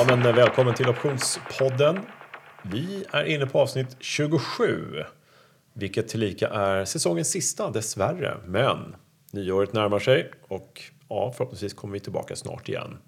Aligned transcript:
Ja, 0.00 0.06
men 0.16 0.26
eh, 0.26 0.34
välkommen 0.34 0.74
till 0.74 0.88
Optionspodden. 0.88 1.98
Vi 2.62 3.04
är 3.10 3.24
inne 3.24 3.46
på 3.46 3.60
avsnitt 3.60 3.96
27, 3.98 5.04
vilket 5.72 6.08
tillika 6.08 6.48
är 6.48 6.84
säsongens 6.84 7.30
sista 7.30 7.70
dessvärre. 7.70 8.36
Men 8.46 8.96
nyåret 9.32 9.72
närmar 9.72 9.98
sig 9.98 10.30
och 10.48 10.82
ja, 11.08 11.32
förhoppningsvis 11.36 11.74
kommer 11.74 11.92
vi 11.92 12.00
tillbaka 12.00 12.36
snart 12.36 12.68
igen. 12.68 12.98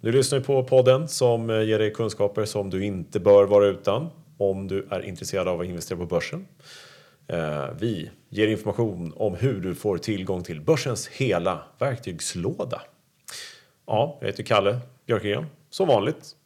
Du 0.00 0.12
lyssnar 0.12 0.40
på 0.40 0.64
podden 0.64 1.08
som 1.08 1.50
eh, 1.50 1.62
ger 1.62 1.78
dig 1.78 1.92
kunskaper 1.92 2.44
som 2.44 2.70
du 2.70 2.84
inte 2.84 3.20
bör 3.20 3.44
vara 3.44 3.66
utan 3.66 4.10
om 4.38 4.68
du 4.68 4.86
är 4.90 5.00
intresserad 5.00 5.48
av 5.48 5.60
att 5.60 5.66
investera 5.66 5.98
på 5.98 6.06
börsen. 6.06 6.46
Eh, 7.28 7.66
vi 7.78 8.10
ger 8.28 8.48
information 8.48 9.12
om 9.16 9.34
hur 9.34 9.60
du 9.60 9.74
får 9.74 9.98
tillgång 9.98 10.42
till 10.42 10.60
börsens 10.60 11.08
hela 11.08 11.62
verktygslåda. 11.78 12.82
Ja, 13.86 14.18
jag 14.20 14.26
heter 14.26 14.42
Kalle 14.42 14.78
Björkegren, 15.06 15.46
som 15.74 15.88
vanligt. 15.88 16.36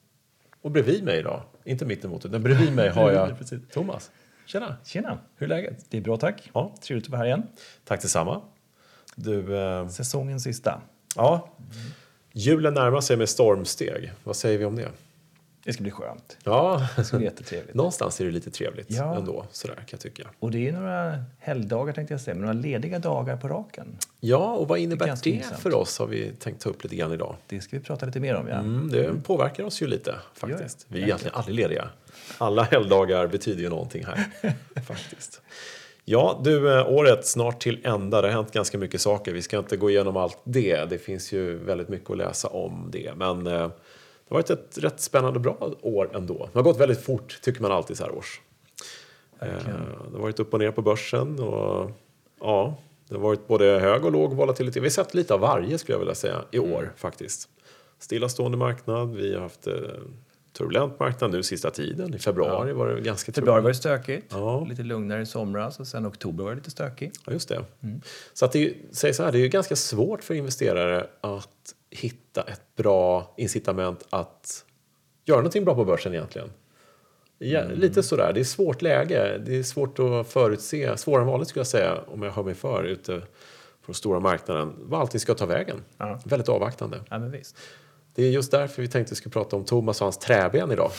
Och 0.62 0.70
bredvid 0.70 1.04
mig 1.04 1.18
idag, 1.18 1.42
inte 1.64 1.84
mittemot 1.84 2.24
utan 2.24 2.42
bredvid 2.42 2.72
mig 2.72 2.88
har 2.88 3.12
jag. 3.12 3.36
Thomas. 3.72 4.10
Tjena, 4.46 4.76
Tjena! 4.84 5.18
hur 5.36 5.44
är 5.44 5.48
läget? 5.48 5.86
Det 5.90 5.96
är 5.96 6.00
bra 6.00 6.16
tack. 6.16 6.50
Ja. 6.54 6.74
Trevligt 6.82 7.06
att 7.06 7.10
vara 7.10 7.18
här 7.18 7.26
igen. 7.26 7.42
Tack 7.84 8.02
detsamma. 8.02 8.42
Du, 9.16 9.56
eh, 9.58 9.88
Säsongens 9.88 10.42
sista. 10.42 10.80
ja, 11.16 11.54
julen 12.32 12.74
närmar 12.74 13.00
sig 13.00 13.16
med 13.16 13.28
stormsteg. 13.28 14.12
Vad 14.24 14.36
säger 14.36 14.58
vi 14.58 14.64
om 14.64 14.76
det? 14.76 14.88
Det 15.68 15.74
ska 15.74 15.82
bli 15.82 15.90
skönt. 15.92 16.36
Ja, 16.44 16.88
Det 16.96 17.04
ska 17.04 17.16
bli 17.16 17.26
jättetrevligt. 17.26 17.74
någonstans 17.74 18.20
är 18.20 18.24
det 18.24 18.30
lite 18.30 18.50
trevligt 18.50 18.86
Ja. 18.90 19.16
ändå, 19.16 19.46
sådär 19.50 19.74
kan 19.74 19.84
jag 19.90 20.00
tycka. 20.00 20.28
Och 20.38 20.50
det 20.50 20.68
är 20.68 20.72
några 20.72 21.24
helgdagar 21.38 21.92
tänkte 21.92 22.14
jag 22.14 22.20
säga, 22.20 22.34
men 22.34 22.40
några 22.40 22.52
lediga 22.60 22.98
dagar 22.98 23.36
på 23.36 23.48
raken. 23.48 23.86
Ja, 24.20 24.52
och 24.52 24.68
vad 24.68 24.78
innebär 24.78 25.06
det 25.22 25.30
intressant. 25.30 25.60
för 25.62 25.74
oss 25.74 25.98
har 25.98 26.06
vi 26.06 26.30
tänkt 26.38 26.62
ta 26.62 26.70
upp 26.70 26.82
lite 26.84 26.96
grann 26.96 27.12
idag. 27.12 27.36
Det 27.46 27.60
ska 27.60 27.76
vi 27.78 27.82
prata 27.84 28.06
lite 28.06 28.20
mer 28.20 28.34
om 28.34 28.48
ja. 28.48 28.54
Mm, 28.54 28.88
det 28.90 29.10
påverkar 29.24 29.64
oss 29.64 29.82
ju 29.82 29.86
lite 29.86 30.14
faktiskt. 30.34 30.78
Det. 30.88 30.94
Vi 30.94 31.00
är 31.00 31.04
egentligen 31.04 31.34
aldrig 31.34 31.56
lediga. 31.56 31.88
Alla 32.38 32.62
helgdagar 32.62 33.26
betyder 33.26 33.62
ju 33.62 33.68
någonting 33.68 34.04
här 34.04 34.24
faktiskt. 34.86 35.40
Ja, 36.04 36.40
du, 36.44 36.78
eh, 36.78 36.88
året 36.88 37.26
snart 37.26 37.60
till 37.60 37.80
ända. 37.86 38.22
Det 38.22 38.28
har 38.28 38.32
hänt 38.32 38.52
ganska 38.52 38.78
mycket 38.78 39.00
saker. 39.00 39.32
Vi 39.32 39.42
ska 39.42 39.58
inte 39.58 39.76
gå 39.76 39.90
igenom 39.90 40.16
allt 40.16 40.38
det. 40.44 40.84
Det 40.90 40.98
finns 40.98 41.32
ju 41.32 41.56
väldigt 41.58 41.88
mycket 41.88 42.10
att 42.10 42.16
läsa 42.16 42.48
om 42.48 42.88
det. 42.92 43.12
Men 43.16 43.46
eh, 43.46 43.70
det 44.28 44.34
har 44.34 44.36
varit 44.36 44.50
ett 44.50 44.78
rätt 44.78 45.00
spännande 45.00 45.36
och 45.36 45.40
bra 45.42 45.70
år 45.82 46.10
ändå. 46.14 46.48
Det 46.52 46.58
har 46.58 46.62
gått 46.62 46.80
väldigt 46.80 47.00
fort, 47.04 47.38
tycker 47.42 47.62
man 47.62 47.72
alltid 47.72 47.96
så 47.96 48.04
här 48.04 48.12
års. 48.14 48.40
Eh, 49.40 49.48
Verkligen. 49.48 49.80
Det 50.10 50.16
har 50.16 50.22
varit 50.22 50.40
upp 50.40 50.52
och 50.54 50.58
ner 50.60 50.70
på 50.70 50.82
börsen 50.82 51.38
och 51.40 51.90
ja, 52.40 52.74
det 53.08 53.14
har 53.14 53.22
varit 53.22 53.46
både 53.46 53.64
hög 53.64 54.04
och 54.04 54.12
låg 54.12 54.34
volatilitet. 54.34 54.82
Vi 54.82 54.86
har 54.86 54.90
sett 54.90 55.14
lite 55.14 55.34
av 55.34 55.40
varje 55.40 55.78
skulle 55.78 55.94
jag 55.94 55.98
vilja 56.00 56.14
säga 56.14 56.44
i 56.50 56.58
år 56.58 56.78
Mm. 56.82 56.90
faktiskt. 56.96 57.48
Stillastående 57.98 58.58
marknad, 58.58 59.14
vi 59.14 59.34
har 59.34 59.40
haft 59.42 59.66
eh, 59.66 59.74
turbulent 60.58 60.98
marknad 61.00 61.30
nu 61.30 61.42
sista 61.42 61.70
tiden. 61.70 62.14
I 62.14 62.18
februari 62.18 62.72
var 62.72 62.88
det 62.88 63.00
ganska 63.00 63.32
Februari 63.32 63.62
var 63.62 63.68
det 63.68 63.74
stökigt, 63.74 64.26
Ja. 64.30 64.64
lite 64.68 64.82
lugnare 64.82 65.22
i 65.22 65.26
somras 65.26 65.80
och 65.80 65.86
sen 65.86 66.06
oktober 66.06 66.44
var 66.44 66.50
det 66.50 66.56
lite 66.56 66.70
stökigt. 66.70 67.20
Ja, 67.26 67.32
just 67.32 67.48
det. 67.48 67.64
Mm. 67.82 68.00
Så 68.32 68.44
att 68.44 68.52
det, 68.52 68.74
säg 68.92 69.14
så 69.14 69.22
här, 69.22 69.32
det 69.32 69.38
är 69.38 69.42
ju 69.42 69.48
ganska 69.48 69.76
svårt 69.76 70.24
för 70.24 70.34
investerare 70.34 71.06
att 71.20 71.74
hitta 71.90 72.42
ett 72.42 72.62
bra 72.76 73.34
incitament 73.36 74.06
att 74.10 74.64
göra 75.24 75.38
någonting 75.38 75.64
bra 75.64 75.74
på 75.74 75.84
börsen 75.84 76.14
egentligen. 76.14 76.50
Ja, 77.38 77.60
Mm. 77.60 77.78
Lite 77.78 78.02
sådär, 78.02 78.32
det 78.32 78.40
är 78.40 78.44
svårt 78.44 78.82
läge. 78.82 79.38
Det 79.46 79.56
är 79.58 79.62
svårt 79.62 79.98
att 79.98 80.28
förutse, 80.28 80.96
svårare 80.96 81.22
än 81.22 81.28
vanligt 81.28 81.48
skulle 81.48 81.60
jag 81.60 81.66
säga 81.66 81.98
om 82.06 82.22
jag 82.22 82.32
hör 82.32 82.42
mig 82.42 82.54
för 82.54 82.84
ute 82.84 83.18
på 83.20 83.86
den 83.86 83.94
stora 83.94 84.20
marknaden, 84.20 84.74
vad 84.78 85.00
allting 85.00 85.20
ska 85.20 85.34
ta 85.34 85.46
vägen. 85.46 85.84
Ja. 85.98 86.20
Väldigt 86.24 86.48
avvaktande. 86.48 87.00
Ja, 87.10 87.18
men 87.18 87.30
visst. 87.30 87.56
Det 88.18 88.24
är 88.24 88.30
just 88.30 88.50
därför 88.50 88.82
vi 88.82 88.88
tänkte 88.88 89.08
att 89.08 89.12
vi 89.12 89.16
skulle 89.16 89.32
prata 89.32 89.56
om 89.56 89.64
Thomas 89.64 90.00
och 90.00 90.04
hans 90.04 90.18
träben 90.18 90.72
idag. 90.72 90.90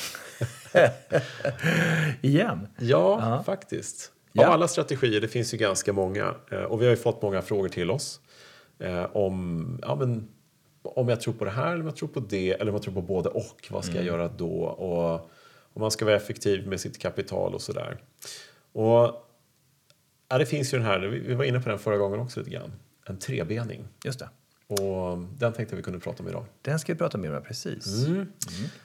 Igen. 2.22 2.68
Ja, 2.78 3.19
Ja. 3.22 3.44
faktiskt. 3.44 4.12
Ja. 4.34 4.47
Av 4.47 4.53
alla 4.53 4.68
strategier, 4.68 5.22
det 5.22 5.28
finns 5.28 5.53
ju 5.53 5.58
ganska 5.58 5.94
många. 5.94 6.35
eh, 6.52 6.62
Och 6.62 6.81
vi 6.81 6.85
har 6.85 6.91
ju 6.91 6.97
fått 6.97 7.22
många 7.22 7.41
frågor 7.41 7.69
till 7.69 7.91
oss. 7.91 8.19
eh, 8.79 9.03
Om, 9.16 9.79
ja, 9.81 9.96
men, 9.96 10.28
om 10.84 11.09
jag 11.09 11.22
tror 11.22 11.34
på 11.34 11.46
det 11.46 11.52
här, 11.52 11.68
eller 11.72 11.79
om 11.79 11.85
jag 11.85 11.96
tror 11.96 12.09
på 12.09 12.19
det, 12.19 12.52
eller 12.52 12.68
om 12.72 12.75
jag 12.75 12.84
tror 12.84 12.94
på 12.94 13.02
både 13.02 13.29
och. 13.29 13.68
Vad 13.69 13.85
ska 13.85 13.96
jag 13.96 14.06
göra 14.06 14.28
då? 14.28 14.62
Och 14.63 15.13
om 15.74 15.81
man 15.81 15.91
ska 15.91 16.06
vara 16.06 16.16
effektiv 16.16 16.68
med 16.68 16.79
sitt 16.79 16.97
kapital 17.00 17.53
och 17.56 17.62
sådär. 17.62 17.97
Och 18.74 19.25
ja, 20.29 20.38
det 20.38 20.46
finns 20.46 20.74
ju 20.74 20.78
den 20.78 20.88
här, 20.88 21.00
vi 21.00 21.19
vi 21.19 21.34
var 21.34 21.44
inne 21.46 21.59
på 21.59 21.69
den 21.69 21.79
förra 21.79 21.97
gången 21.97 22.19
också 22.19 22.40
lite 22.40 22.52
grann. 22.52 22.72
En 23.06 23.19
trebening. 23.19 23.88
Just 24.06 24.19
det. 24.19 24.29
Och 24.69 25.18
den 25.38 25.53
tänkte 25.53 25.75
vi 25.75 25.81
kunde 25.81 26.00
prata 26.00 26.24
om 26.24 26.30
idag. 26.30 26.46
Den 26.62 26.80
ska 26.80 26.94
vi 26.94 27.00
prata 27.00 27.18
mer 27.18 27.35
om, 27.35 27.44
precis. 27.44 28.06
Mm. 28.06 28.28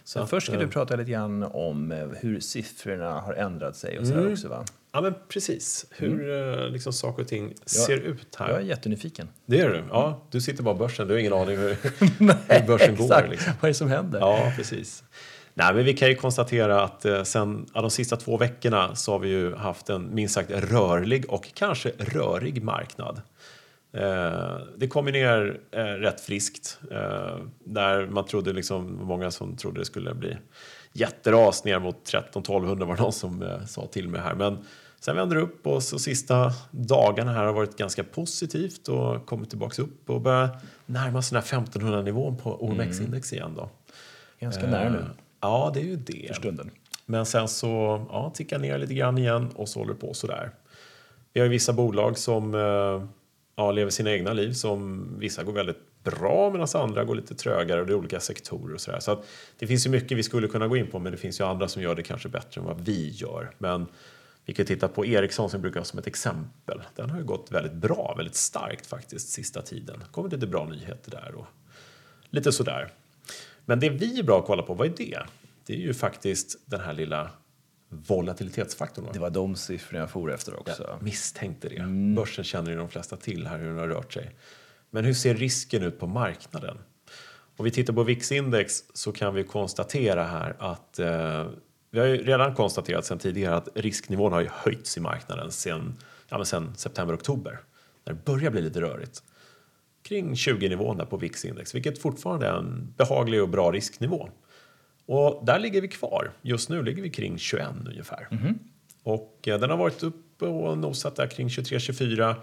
Så 0.05 0.21
att, 0.21 0.31
först 0.31 0.47
ska 0.47 0.57
eh, 0.57 0.61
du 0.61 0.69
prata 0.69 0.97
lite 0.97 1.11
grann 1.11 1.43
om 1.43 1.93
eh, 1.93 2.09
hur 2.21 2.41
siffrorna 2.41 3.21
har 3.21 3.35
ändrat 3.35 3.77
sig 3.77 3.99
och 3.99 4.07
sådär 4.07 4.33
också 4.33 4.49
va? 4.49 4.65
Ja 4.93 5.01
men 5.01 5.15
precis, 5.29 5.87
hur 5.91 6.31
eh, 6.31 6.69
liksom 6.69 6.93
saker 6.93 7.23
och 7.23 7.29
ting 7.29 7.55
ser 7.67 7.97
ut 7.97 8.37
här. 8.37 8.49
Jag 8.51 8.59
är 8.59 8.65
jättenyfiken. 8.65 9.29
Det 9.47 9.61
är 9.61 9.69
du? 9.69 9.85
Ja, 9.91 10.27
du 10.31 10.41
sitter 10.41 10.63
bara 10.63 10.75
på 10.75 10.79
börsen. 10.79 11.09
Du 11.09 11.15
har 11.15 11.19
ingen 11.19 11.33
aning 11.33 11.57
hur, 11.57 11.69
hur 12.49 12.67
börsen 12.67 12.97
går. 12.97 13.29
Liksom. 13.31 13.53
Vad 13.61 13.65
är 13.65 13.69
det 13.69 13.75
som 13.75 13.89
händer? 13.89 14.21
Ja, 14.21 14.53
precis. 14.57 15.05
Nej, 15.55 15.75
men 15.75 15.85
vi 15.85 15.95
kan 15.95 16.09
ju 16.09 16.15
konstatera 16.15 16.83
att 16.85 17.05
eh, 17.05 17.23
sen 17.23 17.67
ja, 17.75 17.81
de 17.81 17.91
sista 17.91 18.17
två 18.17 18.37
veckorna 18.37 18.95
så 18.95 19.13
har 19.13 19.19
vi 19.19 19.29
ju 19.29 19.55
haft 19.55 19.89
en 19.89 20.15
minst 20.15 20.35
sagt 20.35 20.51
rörlig 20.51 21.25
och 21.29 21.55
kanske 21.55 21.93
rörig 21.99 22.63
marknad. 22.63 23.23
Eh, 23.95 24.57
det 24.77 24.89
kom 24.89 25.07
ju 25.07 25.13
ner 25.13 25.61
eh, 25.71 25.85
rätt 25.85 26.21
friskt. 26.21 26.79
Eh, 26.91 27.37
där 27.65 28.07
man 28.07 28.25
trodde 28.25 28.53
liksom, 28.53 28.99
många 29.03 29.31
som 29.31 29.57
trodde 29.57 29.81
det 29.81 29.85
skulle 29.85 30.15
bli 30.15 30.37
jätteras 30.93 31.65
ner 31.65 31.79
mot 31.79 32.13
13-1200 32.33 32.85
var 32.85 32.97
det 32.97 33.03
någon 33.03 33.13
som 33.13 33.43
eh, 33.43 33.65
sa 33.65 33.87
till 33.87 34.09
mig 34.09 34.21
här. 34.21 34.35
Men 34.35 34.59
sen 35.01 35.17
vände 35.17 35.35
det 35.35 35.41
upp 35.41 35.67
och 35.67 35.83
så 35.83 35.99
sista 35.99 36.53
dagarna 36.71 37.33
här 37.33 37.45
har 37.45 37.53
varit 37.53 37.77
ganska 37.77 38.05
positivt 38.05 38.89
och 38.89 39.27
kommit 39.27 39.51
tillbaks 39.51 39.79
upp 39.79 40.11
och 40.11 40.21
börjar 40.21 40.49
närma 40.87 41.23
sig 41.23 41.35
den 41.37 41.43
här 41.43 41.59
1500 41.59 42.03
nivån 42.03 42.37
på 42.37 42.65
OMX-index 42.65 43.33
igen 43.33 43.53
då. 43.57 43.71
Ganska 44.41 44.67
nära 44.67 44.91
nu 44.91 44.99
Eh, 44.99 45.05
Ja, 45.41 45.71
det 45.75 45.81
är 45.81 45.85
ju 45.85 45.97
det. 45.97 46.27
för 46.29 46.35
stunden. 46.35 46.71
Men 47.07 47.27
sen 47.27 47.49
så 47.49 48.05
ja, 48.11 48.33
tickar 48.35 48.59
ner 48.59 48.79
lite 48.79 48.95
grann 48.95 49.19
igen 49.19 49.51
och 49.55 49.69
så 49.69 49.79
håller 49.81 49.95
det 49.95 50.01
på 50.01 50.15
sådär. 50.15 50.51
Vi 51.33 51.41
har 51.41 51.45
ju 51.45 51.51
vissa 51.51 51.73
bolag 51.73 52.19
som 52.19 52.55
eh, 52.55 53.05
ja, 53.57 53.73
lever 53.73 53.91
sina 53.91 54.11
egna 54.11 54.33
liv 54.33 54.53
som 54.53 55.09
vissa 55.19 55.43
går 55.43 55.53
väldigt 55.53 56.03
bra 56.05 56.51
medan 56.51 56.69
andra 56.75 57.05
går 57.05 57.15
lite 57.15 57.35
trögare 57.35 57.81
och 57.81 57.87
det 57.87 57.93
är 57.93 57.97
olika 57.97 58.21
sektorer 58.21 58.75
och 58.75 58.81
sådär. 58.81 59.01
Så 59.01 59.13
att 59.13 59.27
det 59.59 59.67
finns 59.67 59.87
ju 59.87 59.91
mycket 59.91 60.19
vi 60.19 60.23
skulle 60.23 60.49
kunna 60.49 60.69
gå 60.69 60.77
in 60.77 60.87
på 60.87 60.99
men 60.99 61.13
det 61.13 61.19
finns 61.19 61.41
ju 61.41 61.45
andra 61.45 61.69
som 61.69 61.83
gör 61.83 61.95
det 61.95 62.03
kanske 62.03 62.29
bättre 62.29 62.61
än 62.61 62.67
vad 62.67 62.81
vi 62.81 63.09
gör. 63.09 63.51
Men 63.59 63.87
vi 64.45 64.55
kan 64.55 64.67
titta 64.67 64.89
på 64.89 65.07
Ericsson 65.07 65.51
som 65.51 65.61
brukar 65.61 65.81
ha 65.81 65.85
som 65.85 65.99
ett 65.99 66.07
exempel. 66.07 66.83
Den 66.97 67.11
har 67.11 67.19
ju 67.19 67.25
gått 67.25 67.53
väldigt 67.53 67.73
bra, 67.73 68.15
väldigt 68.17 68.35
starkt 68.35 68.87
faktiskt 68.87 69.29
sista 69.29 69.63
tiden. 69.63 69.99
Det 69.99 70.13
kommer 70.13 70.31
lite 70.31 70.47
bra 70.47 70.65
nyheter 70.65 71.11
där 71.11 71.35
och 71.35 71.47
lite 72.31 72.53
sådär. 72.53 72.93
Men 73.65 73.81
det 73.81 73.91
vi 73.91 74.19
är 74.19 74.23
bra 74.23 74.39
att 74.39 74.47
kolla 74.47 74.63
på, 74.63 74.75
vad 74.75 74.87
är 74.87 74.93
det? 74.97 75.19
Det 75.67 75.75
är 75.75 75.79
ju 75.79 75.95
faktiskt 75.95 76.59
den 76.67 76.81
här 76.81 76.93
lilla 76.93 77.31
volatilitetsfaktorn. 78.07 79.05
va? 79.05 79.11
Det 79.13 79.19
var 79.19 79.31
de 79.31 79.57
siffrorna 79.57 80.01
jag 80.01 80.11
for 80.11 80.33
efter 80.33 80.61
också. 80.61 80.83
Jag 80.89 81.03
misstänkte 81.03 81.69
det. 81.69 81.77
Mm. 81.77 82.15
Börsen 82.15 82.45
känner 82.45 82.71
ju 82.71 82.77
de 82.77 82.89
flesta 82.89 83.17
till 83.17 83.47
här 83.47 83.59
hur 83.59 83.67
den 83.67 83.79
har 83.79 83.89
rört 83.89 84.13
sig. 84.13 84.31
Men 84.91 85.05
hur 85.05 85.15
ser 85.15 85.35
risken 85.35 85.83
ut 85.83 85.99
på 85.99 86.07
marknaden? 86.07 86.79
Om 87.57 87.65
vi 87.65 87.71
tittar 87.71 87.95
på 87.95 88.03
VIX-index 88.05 88.85
så 88.95 89.13
kan 89.13 89.35
vi 89.35 89.45
konstatera 89.45 90.25
här 90.25 90.57
att 90.59 90.99
eh, 90.99 91.47
vi 91.91 92.01
har 92.01 92.07
ju 92.07 92.17
redan 92.17 92.55
konstaterat 92.55 93.05
sedan 93.05 93.19
tidigare 93.19 93.57
att 93.57 93.69
risknivån 93.75 94.33
har 94.33 94.41
ju 94.41 94.49
höjts 94.53 94.97
i 94.97 95.01
marknaden 95.01 95.51
sedan, 95.51 95.97
ja, 96.29 96.45
september-oktober. 96.77 97.61
När 98.05 98.13
det 98.13 98.25
börjar 98.25 98.51
bli 98.51 98.63
lite 98.63 98.81
rörigt. 98.81 99.23
Kring 100.03 100.35
20-nivån 100.35 100.97
där 100.97 101.05
på 101.05 101.17
VIX-index, 101.17 101.75
vilket 101.75 101.99
fortfarande 101.99 102.47
är 102.47 102.53
en 102.53 102.95
behaglig 102.97 103.43
och 103.43 103.49
bra 103.49 103.73
risknivå. 103.73 104.29
Och 105.07 105.47
där 105.47 105.59
ligger 105.59 105.81
vi 105.81 105.89
kvar. 105.89 106.33
Just 106.43 106.69
nu 106.69 106.83
ligger 106.83 107.03
vi 107.03 107.11
kring 107.11 107.39
21 107.39 107.69
ungefär. 107.87 108.29
Och 109.03 109.49
eh, 109.49 109.61
den 109.61 109.71
har 109.71 109.77
varit 109.77 110.03
uppe 110.03 110.47
och 110.47 110.79
nosat 110.79 111.17
där 111.17 111.27
kring 111.27 111.49
23-24. 111.49 112.35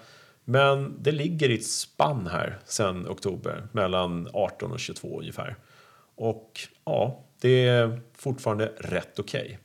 Men 0.44 0.96
det 1.04 1.12
ligger 1.12 1.50
i 1.50 1.56
ett 1.56 1.66
spann 1.66 2.28
här 2.28 2.60
sen 2.66 3.08
oktober 3.08 3.68
mellan 3.72 4.30
18 4.34 4.72
och 4.72 4.80
22 4.80 5.20
ungefär. 5.20 5.56
Och 6.16 6.60
ja, 6.86 7.24
det 7.42 7.68
är 7.68 8.02
fortfarande 8.14 8.72
rätt 8.78 9.20
okej. 9.20 9.60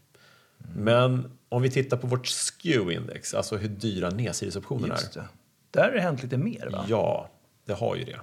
Men 0.74 1.38
om 1.48 1.62
vi 1.62 1.70
tittar 1.70 1.96
på 1.96 2.06
vårt 2.06 2.26
SKEW-index, 2.26 3.36
alltså 3.36 3.56
hur 3.56 3.68
dyra 3.68 4.10
nedsidesoptionerna 4.10 4.94
är. 4.94 5.24
Där 5.70 5.82
har 5.84 5.90
det 5.90 6.00
hänt 6.00 6.22
lite 6.22 6.36
mer 6.36 6.68
va? 6.72 6.84
Ja, 6.88 7.30
det 7.64 7.72
har 7.72 7.96
ju 7.96 8.04
det. 8.04 8.20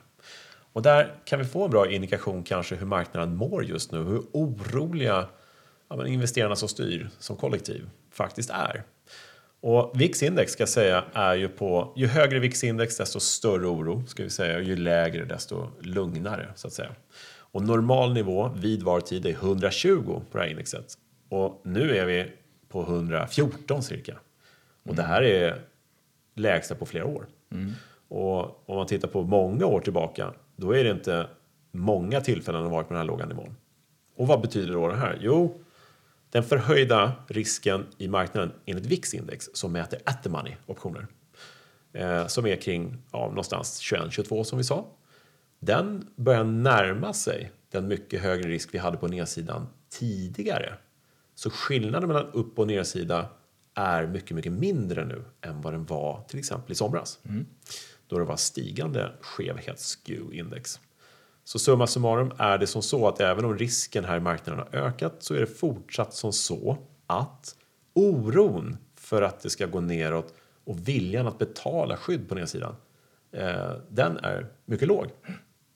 Och 0.73 0.81
där 0.81 1.15
kan 1.25 1.39
vi 1.39 1.45
få 1.45 1.65
en 1.65 1.71
bra 1.71 1.91
indikation 1.91 2.43
kanske 2.43 2.75
hur 2.75 2.85
marknaden 2.85 3.35
mår 3.35 3.65
just 3.65 3.91
nu, 3.91 4.03
hur 4.03 4.21
oroliga 4.31 5.25
ja, 5.89 6.07
investerarna 6.07 6.55
som 6.55 6.69
styr 6.69 7.09
som 7.19 7.35
kollektiv 7.35 7.89
faktiskt 8.11 8.49
är. 8.49 8.83
Och 9.61 10.01
VIX-index 10.01 10.51
ska 10.51 10.61
jag 10.61 10.69
säga 10.69 11.03
är 11.13 11.35
ju 11.35 11.47
på, 11.47 11.93
ju 11.95 12.07
högre 12.07 12.39
VIX-index 12.39 12.97
desto 12.97 13.19
större 13.19 13.67
oro 13.67 14.03
ska 14.07 14.23
vi 14.23 14.29
säga, 14.29 14.57
och 14.57 14.63
ju 14.63 14.75
lägre 14.75 15.25
desto 15.25 15.67
lugnare 15.81 16.49
så 16.55 16.67
att 16.67 16.73
säga. 16.73 16.91
Och 17.35 17.61
normal 17.61 18.13
nivå 18.13 18.51
vid 18.55 18.83
var 18.83 19.01
tid 19.01 19.25
är 19.25 19.31
120 19.31 20.21
på 20.31 20.37
det 20.37 20.43
här 20.43 20.49
indexet. 20.49 20.97
Och 21.29 21.61
nu 21.65 21.97
är 21.97 22.05
vi 22.05 22.31
på 22.69 22.81
114 22.81 23.83
cirka. 23.83 24.17
Och 24.83 24.95
det 24.95 25.03
här 25.03 25.21
är 25.21 25.61
lägsta 26.35 26.75
på 26.75 26.85
flera 26.85 27.05
år. 27.05 27.27
Och 28.07 28.69
om 28.69 28.75
man 28.75 28.87
tittar 28.87 29.07
på 29.07 29.23
många 29.23 29.65
år 29.65 29.79
tillbaka, 29.79 30.33
då 30.55 30.75
är 30.75 30.83
det 30.83 30.91
inte 30.91 31.27
många 31.71 32.21
tillfällen 32.21 32.63
har 32.63 32.69
varit 32.69 32.87
på 32.87 32.93
den 32.93 33.01
här 33.01 33.07
låga 33.07 33.25
nivån. 33.25 33.55
Och 34.15 34.27
vad 34.27 34.41
betyder 34.41 34.73
då 34.73 34.87
det 34.87 34.95
här? 34.95 35.17
Jo, 35.21 35.63
den 36.29 36.43
förhöjda 36.43 37.11
risken 37.27 37.85
i 37.97 38.07
marknaden 38.07 38.51
enligt 38.65 38.85
VIX-index 38.85 39.49
som 39.53 39.71
mäter 39.71 39.99
at 40.05 40.23
the 40.23 40.29
money 40.29 40.55
optioner 40.65 41.07
eh, 41.93 42.27
som 42.27 42.45
är 42.45 42.55
kring 42.55 42.97
ja, 43.11 43.27
någonstans 43.27 43.81
21-22 43.81 44.43
som 44.43 44.57
vi 44.57 44.63
sa. 44.63 44.87
Den 45.59 46.07
börjar 46.15 46.43
närma 46.43 47.13
sig 47.13 47.51
den 47.71 47.87
mycket 47.87 48.21
högre 48.21 48.49
risk 48.49 48.73
vi 48.73 48.77
hade 48.77 48.97
på 48.97 49.07
nedsidan 49.07 49.67
tidigare. 49.89 50.73
Så 51.35 51.49
skillnaden 51.49 52.07
mellan 52.07 52.31
upp 52.31 52.59
och 52.59 52.67
nedsida 52.67 53.29
är 53.73 54.07
mycket, 54.07 54.35
mycket 54.35 54.51
mindre 54.51 55.05
nu 55.05 55.23
än 55.41 55.61
vad 55.61 55.73
den 55.73 55.85
var 55.85 56.23
till 56.27 56.39
exempel 56.39 56.71
i 56.71 56.75
somras. 56.75 57.19
Mm. 57.23 57.45
Då 58.13 58.19
det 58.19 58.25
var 58.25 58.37
stigande 58.37 59.11
skevhets-SKEW-index. 59.21 60.79
Så 61.43 61.59
summa 61.59 61.87
summarum 61.87 62.31
är 62.37 62.57
det 62.57 62.67
som 62.67 62.81
så 62.81 63.07
att 63.07 63.19
även 63.19 63.45
om 63.45 63.57
risken 63.57 64.05
här 64.05 64.17
i 64.17 64.19
marknaden 64.19 64.65
har 64.71 64.79
ökat 64.79 65.15
så 65.19 65.33
är 65.33 65.39
det 65.39 65.45
fortsatt 65.45 66.13
som 66.13 66.33
så 66.33 66.77
att 67.07 67.55
oron 67.93 68.77
för 68.95 69.21
att 69.21 69.39
det 69.39 69.49
ska 69.49 69.65
gå 69.65 69.81
neråt 69.81 70.33
och 70.63 70.87
viljan 70.87 71.27
att 71.27 71.39
betala 71.39 71.97
skydd 71.97 72.29
på 72.29 72.35
nedsidan, 72.35 72.75
eh, 73.31 73.71
den 73.89 74.17
är 74.17 74.47
mycket 74.65 74.87
låg. 74.87 75.07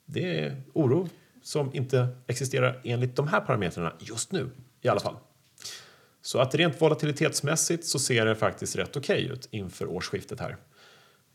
Det 0.05 0.39
är 0.39 0.61
oro 0.73 1.09
som 1.43 1.75
inte 1.75 2.07
existerar 2.27 2.81
enligt 2.83 3.15
de 3.15 3.27
här 3.27 3.41
parametrarna 3.41 3.93
just 3.99 4.31
nu 4.31 4.49
i 4.81 4.87
alla 4.87 4.99
fall. 4.99 5.15
Så 6.21 6.39
att 6.39 6.55
rent 6.55 6.81
volatilitetsmässigt 6.81 7.85
så 7.85 7.99
ser 7.99 8.25
det 8.25 8.35
faktiskt 8.35 8.75
rätt 8.75 8.97
okej 8.97 9.25
ut 9.25 9.47
inför 9.51 9.85
årsskiftet 9.85 10.39
här. 10.39 10.57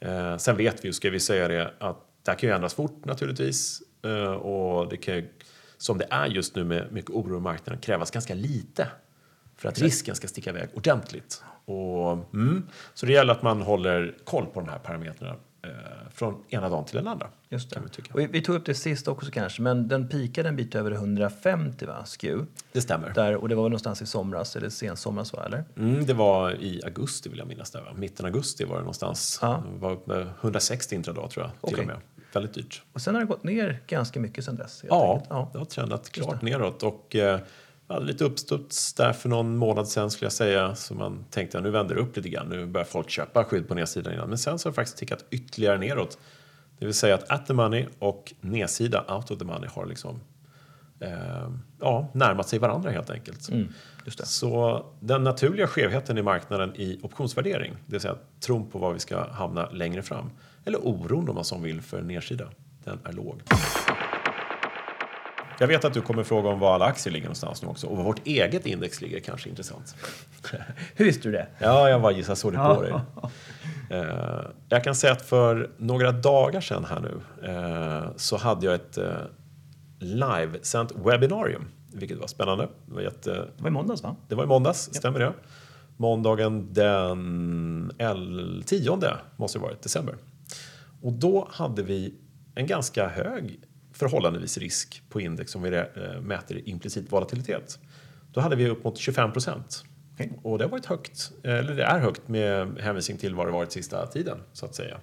Eh, 0.02 0.37
sen 0.37 0.56
vet 0.56 0.84
vi 0.84 0.88
ju, 0.88 0.93
ska 0.93 1.10
vi 1.10 1.20
säga 1.20 1.49
det, 1.49 1.75
att 1.78 1.96
det 2.22 2.31
här 2.31 2.38
kan 2.38 2.49
ju 2.49 2.54
ändras 2.54 2.75
fort 2.75 3.04
naturligtvis. 3.04 3.82
Eh, 4.04 4.32
och 4.32 4.88
det 4.88 4.96
kan 4.96 5.14
ju, 5.14 5.28
som 5.76 5.99
det 5.99 6.06
är 6.10 6.26
just 6.26 6.56
nu 6.56 6.64
med 6.64 6.93
mycket 6.93 7.10
oro 7.10 7.37
i 7.37 7.40
marknaden, 7.40 7.81
krävas 7.81 8.10
ganska 8.10 8.34
lite 8.34 8.88
för 9.56 9.69
att 9.69 9.78
risken 9.78 10.14
ska 10.14 10.28
sticka 10.28 10.50
iväg 10.50 10.69
ordentligt. 10.75 11.43
Och, 11.64 12.12
mm, 12.12 12.66
så 12.94 13.06
det 13.06 13.12
gäller 13.12 13.32
att 13.32 13.43
man 13.43 13.62
håller 13.62 14.16
koll 14.25 14.46
på 14.46 14.60
de 14.60 14.69
här 14.69 14.78
parametrarna 14.78 15.37
från 16.11 16.44
ena 16.49 16.69
dagen 16.69 16.85
till 16.85 16.97
den 16.97 17.09
andra. 17.09 17.26
Just 17.49 17.70
det. 17.70 17.75
Kan 17.75 17.85
vi 17.85 17.91
tycka. 17.91 18.14
Och 18.14 18.20
vi, 18.20 18.26
vi 18.26 18.43
tog 18.43 18.56
upp 18.56 18.67
det 18.67 18.75
sist 18.75 19.09
också 19.09 19.31
kanske, 19.31 19.62
men 19.62 19.88
den 19.88 20.09
pikade 20.09 20.49
en 20.49 20.56
bit 20.56 20.75
över 20.75 20.91
150 20.91 21.87
va, 21.87 22.05
SKEW. 22.06 22.47
Det 22.73 22.81
stämmer. 22.81 23.11
Där, 23.14 23.37
och 23.37 23.49
det 23.49 23.55
var 23.55 23.62
någonstans 23.62 24.03
i 24.03 24.06
somras, 24.06 24.56
eller 24.56 24.69
sensomras 24.69 25.32
va, 25.32 25.44
eller? 25.47 25.64
Mm, 25.76 26.06
det 26.06 26.14
var 26.14 26.50
i 26.62 26.81
augusti 26.85 27.29
vill 27.29 27.38
jag 27.38 27.49
minnas. 27.49 27.70
Där, 27.70 27.81
va? 27.81 27.93
Mitten 27.97 28.26
augusti 28.26 28.64
var 28.64 28.75
det 28.75 28.81
någonstans. 28.81 29.38
Ja. 29.43 29.64
Det 29.73 29.79
var 29.79 29.93
uppe 29.93 30.26
160 30.41 30.94
intradag 30.94 31.31
tror 31.31 31.47
jag. 31.47 31.53
Till 31.53 31.75
Okej. 31.75 31.81
och 31.81 31.87
med. 31.87 31.97
Väldigt 32.32 32.55
dyrt. 32.55 32.82
Och 32.93 33.00
sen 33.00 33.15
har 33.15 33.23
det 33.23 33.29
gått 33.29 33.44
ner 33.44 33.81
ganska 33.87 34.20
mycket 34.20 34.44
sen 34.44 34.56
dess. 34.56 34.85
Ja, 34.88 35.15
enkelt. 35.15 35.53
det 35.53 35.58
har 35.58 35.65
trendat 35.65 36.11
klart 36.11 36.43
neråt. 36.43 36.82
Och 36.82 37.17
eh, 37.17 37.41
ja, 37.93 37.99
lite 37.99 38.25
uppstuds 38.25 38.94
där 38.94 39.12
för 39.12 39.29
någon 39.29 39.56
månad 39.56 39.89
sen 39.89 40.11
skulle 40.11 40.27
jag 40.27 40.33
säga. 40.33 40.75
Så 40.75 40.94
man 40.94 41.25
tänkte 41.31 41.59
att 41.59 41.65
nu 41.65 41.71
vänder 41.71 41.94
det 41.94 42.00
upp 42.00 42.17
lite 42.17 42.29
grann. 42.29 42.49
Nu 42.49 42.67
börjar 42.67 42.85
folk 42.85 43.11
köpa 43.11 43.44
skydd 43.44 43.69
på 43.69 43.75
nedsidan 43.75 44.12
innan. 44.12 44.29
Men 44.29 44.39
sen 44.39 44.59
så 44.59 44.69
har 44.69 44.73
det 44.73 44.75
faktiskt 44.75 44.99
tickat 44.99 45.25
ytterligare 45.31 45.79
neråt. 45.79 46.19
Det 46.79 46.85
vill 46.85 46.94
säga 46.94 47.15
att 47.15 47.31
at 47.31 47.47
the 47.47 47.53
money 47.53 47.87
och 47.99 48.33
nedsida 48.41 49.05
out 49.09 49.31
of 49.31 49.39
the 49.39 49.44
money 49.44 49.69
har 49.75 49.87
liksom 49.87 50.21
eh, 51.00 51.50
ja, 51.81 52.09
närmat 52.15 52.49
sig 52.49 52.59
varandra 52.59 52.91
helt 52.91 53.11
enkelt. 53.11 53.49
Mm, 53.49 53.69
just 54.05 54.19
det. 54.19 54.27
Så 54.27 54.85
den 55.00 55.25
naturliga 55.25 55.67
skevheten 55.67 56.19
i 56.19 56.23
marknaden 56.23 56.77
i 56.77 57.00
optionsvärdering, 57.03 57.73
det 57.87 57.93
vill 57.93 58.00
säga 58.00 58.17
tron 58.41 58.71
på 58.71 58.79
var 58.79 58.93
vi 58.93 58.99
ska 58.99 59.31
hamna 59.31 59.71
längre 59.71 60.03
fram, 60.03 60.31
eller 60.65 60.79
oron 60.87 61.29
om 61.29 61.35
man 61.35 61.44
som 61.44 61.62
vill 61.62 61.83
för 61.83 62.03
nedsida, 62.03 62.49
den 62.85 62.99
är 63.05 63.12
låg. 63.12 63.43
Jag 65.62 65.69
vet 65.69 65.85
att 65.85 65.94
du 65.94 66.00
kommer 66.00 66.23
fråga 66.23 66.49
om 66.49 66.59
var 66.59 66.75
alla 66.75 66.85
aktier 66.85 67.12
ligger 67.12 67.26
någonstans 67.26 67.62
nu 67.62 67.69
också 67.69 67.87
och 67.87 67.97
var 67.97 68.05
vårt 68.05 68.26
eget 68.26 68.67
index 68.67 69.00
ligger 69.00 69.20
kanske 69.20 69.49
intressant. 69.49 69.97
Hur 70.94 71.05
visste 71.05 71.29
du 71.29 71.32
det? 71.32 71.47
Ja, 71.59 71.88
jag 71.88 72.03
bara 72.03 72.12
gissar 72.12 72.35
så 72.35 72.50
det 72.50 72.56
på 72.56 72.82
dig. 72.82 72.94
Eh, 73.91 74.41
jag 74.69 74.85
kan 74.85 74.94
säga 74.94 75.12
att 75.12 75.23
för 75.23 75.70
några 75.76 76.12
dagar 76.12 76.61
sedan 76.61 76.85
här 76.85 77.00
nu 77.00 77.20
eh, 77.49 78.17
så 78.17 78.37
hade 78.37 78.67
jag 78.67 78.75
ett 78.75 78.99
eh, 78.99 79.12
livesänt 79.99 80.93
webbinarium, 81.05 81.69
vilket 81.93 82.19
var 82.19 82.26
spännande. 82.26 82.69
Det 82.87 82.94
var 82.94 83.00
jätte, 83.00 83.31
Det 83.31 83.62
var 83.62 83.69
i 83.69 83.73
måndags 83.73 84.03
va? 84.03 84.17
det 84.29 84.35
var 84.35 84.44
i 84.44 84.47
måndags, 84.47 84.91
stämmer 84.94 85.19
det? 85.19 85.32
Måndagen 85.97 86.69
den 86.73 87.93
11, 87.99 88.62
10 88.67 88.99
måste 89.37 89.58
det 89.58 89.62
varit, 89.62 89.82
december. 89.82 90.15
Och 91.03 91.12
då 91.12 91.49
hade 91.50 91.82
vi 91.82 92.15
en 92.55 92.67
ganska 92.67 93.08
hög 93.08 93.61
förhållandevis 93.93 94.59
risk 94.59 95.03
på 95.09 95.21
index 95.21 95.55
om 95.55 95.62
vi 95.62 95.77
eh, 95.77 95.85
mäter 96.23 96.69
implicit 96.69 97.12
volatilitet. 97.12 97.79
Då 98.33 98.41
hade 98.41 98.56
vi 98.56 98.69
upp 98.69 98.85
mot 98.85 98.99
25 98.99 99.33
procent. 99.33 99.85
Okej. 100.15 100.33
Och 100.43 100.59
det 100.59 100.65
har 100.65 100.71
varit 100.71 100.87
högt, 100.87 101.33
eller 101.43 101.75
det 101.75 101.85
är 101.85 101.99
högt 101.99 102.29
med 102.29 102.79
hänvisning 102.81 103.19
till 103.19 103.35
vad 103.35 103.47
det 103.47 103.53
varit 103.53 103.73
sista 103.73 104.06
tiden 104.06 104.39
så 104.53 104.67
att 104.67 104.75
säga. 104.75 105.00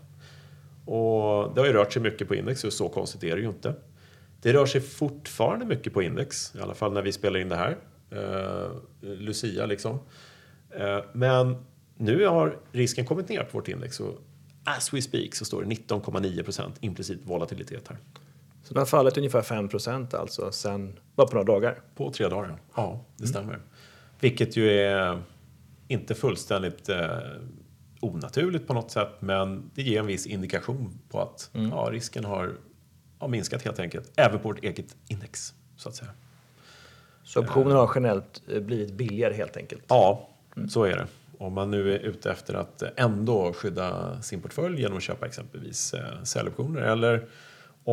Och 0.86 1.56
det 1.56 1.62
har 1.62 1.68
ju 1.68 1.74
rört 1.74 1.94
sig 1.94 2.02
mycket 2.02 2.28
på 2.28 2.36
index 2.36 2.64
och 2.64 2.74
så 2.74 2.90
konstigt 2.90 3.24
är 3.24 3.36
det 3.36 3.42
ju 3.42 3.48
inte. 3.48 3.76
Det 4.42 4.54
rör 4.54 4.66
sig 4.66 4.82
fortfarande 4.82 5.66
mycket 5.66 5.94
på 5.94 6.02
index, 6.02 6.56
i 6.56 6.62
alla 6.62 6.74
fall 6.74 6.94
när 6.94 7.02
vi 7.02 7.12
spelar 7.12 7.40
in 7.40 7.50
det 7.50 7.56
här. 7.56 7.78
Uh, 8.14 8.72
Lucia 9.02 9.66
liksom. 9.66 10.00
Eh, 10.70 11.00
men 11.14 11.66
nu 11.98 12.26
har 12.26 12.58
risken 12.72 13.06
kommit 13.06 13.30
ner 13.30 13.44
på 13.44 13.58
vårt 13.58 13.68
index 13.68 14.00
och 14.00 14.22
as 14.64 14.94
we 14.94 15.02
speak 15.02 15.36
så 15.36 15.46
står 15.46 15.64
det 15.64 15.70
19,9 15.70 16.44
procent 16.44 16.76
implicit 16.80 17.20
volatilitet 17.24 17.88
här. 17.88 17.98
Så 18.70 18.74
det 18.76 18.82
har 18.82 18.86
fallit 18.86 19.18
ungefär 19.18 19.42
5 19.42 19.70
procent 19.70 20.14
alltså 20.14 20.52
sen, 20.52 21.00
bara 21.16 21.28
på 21.28 21.34
några 21.34 21.54
dagar. 21.54 21.82
På 21.96 22.12
tre 22.12 22.28
dagar, 22.28 22.58
ja. 22.76 23.06
det 23.18 23.28
stämmer. 23.28 23.60
Vilket 24.20 24.58
ju 24.58 24.72
är 24.72 25.22
inte 25.88 26.16
fullständigt 26.16 26.90
eh, 26.90 27.18
onaturligt 28.00 28.68
på 28.68 28.74
något 28.74 28.92
sätt, 28.92 29.10
men 29.20 29.72
det 29.76 29.82
ger 29.82 30.00
en 30.00 30.06
viss 30.06 30.26
indikation 30.26 31.00
på 31.10 31.22
att 31.22 31.50
ja, 31.54 31.90
risken 31.92 32.26
har, 32.26 32.54
har 33.20 33.28
minskat 33.28 33.62
helt 33.62 33.80
enkelt, 33.80 34.12
även 34.16 34.40
på 34.40 34.48
vårt 34.48 34.64
eget 34.64 34.96
index, 35.08 35.54
så 35.76 35.90
att 35.90 35.96
säga. 35.96 36.12
Så 37.24 37.40
optioner 37.40 37.76
har 37.76 37.92
generellt 37.96 38.42
eh, 38.48 38.62
blivit 38.62 38.94
billigare 38.94 39.34
helt 39.34 39.58
enkelt. 39.58 39.84
Ja, 39.88 40.30
så 40.70 40.84
är 40.84 40.96
det. 40.96 41.08
Om 41.38 41.54
man 41.54 41.72
nu 41.72 41.96
är 41.96 42.00
ute 42.00 42.32
efter 42.32 42.54
att 42.54 42.84
ändå 42.96 43.54
skydda 43.54 44.22
sin 44.22 44.42
portfölj 44.42 44.82
genom 44.82 44.98
att 44.98 45.04
köpa 45.04 45.26
exempelvis 45.26 45.94
eh, 45.94 46.24
säljoptioner 46.24 46.82
eller 46.82 47.28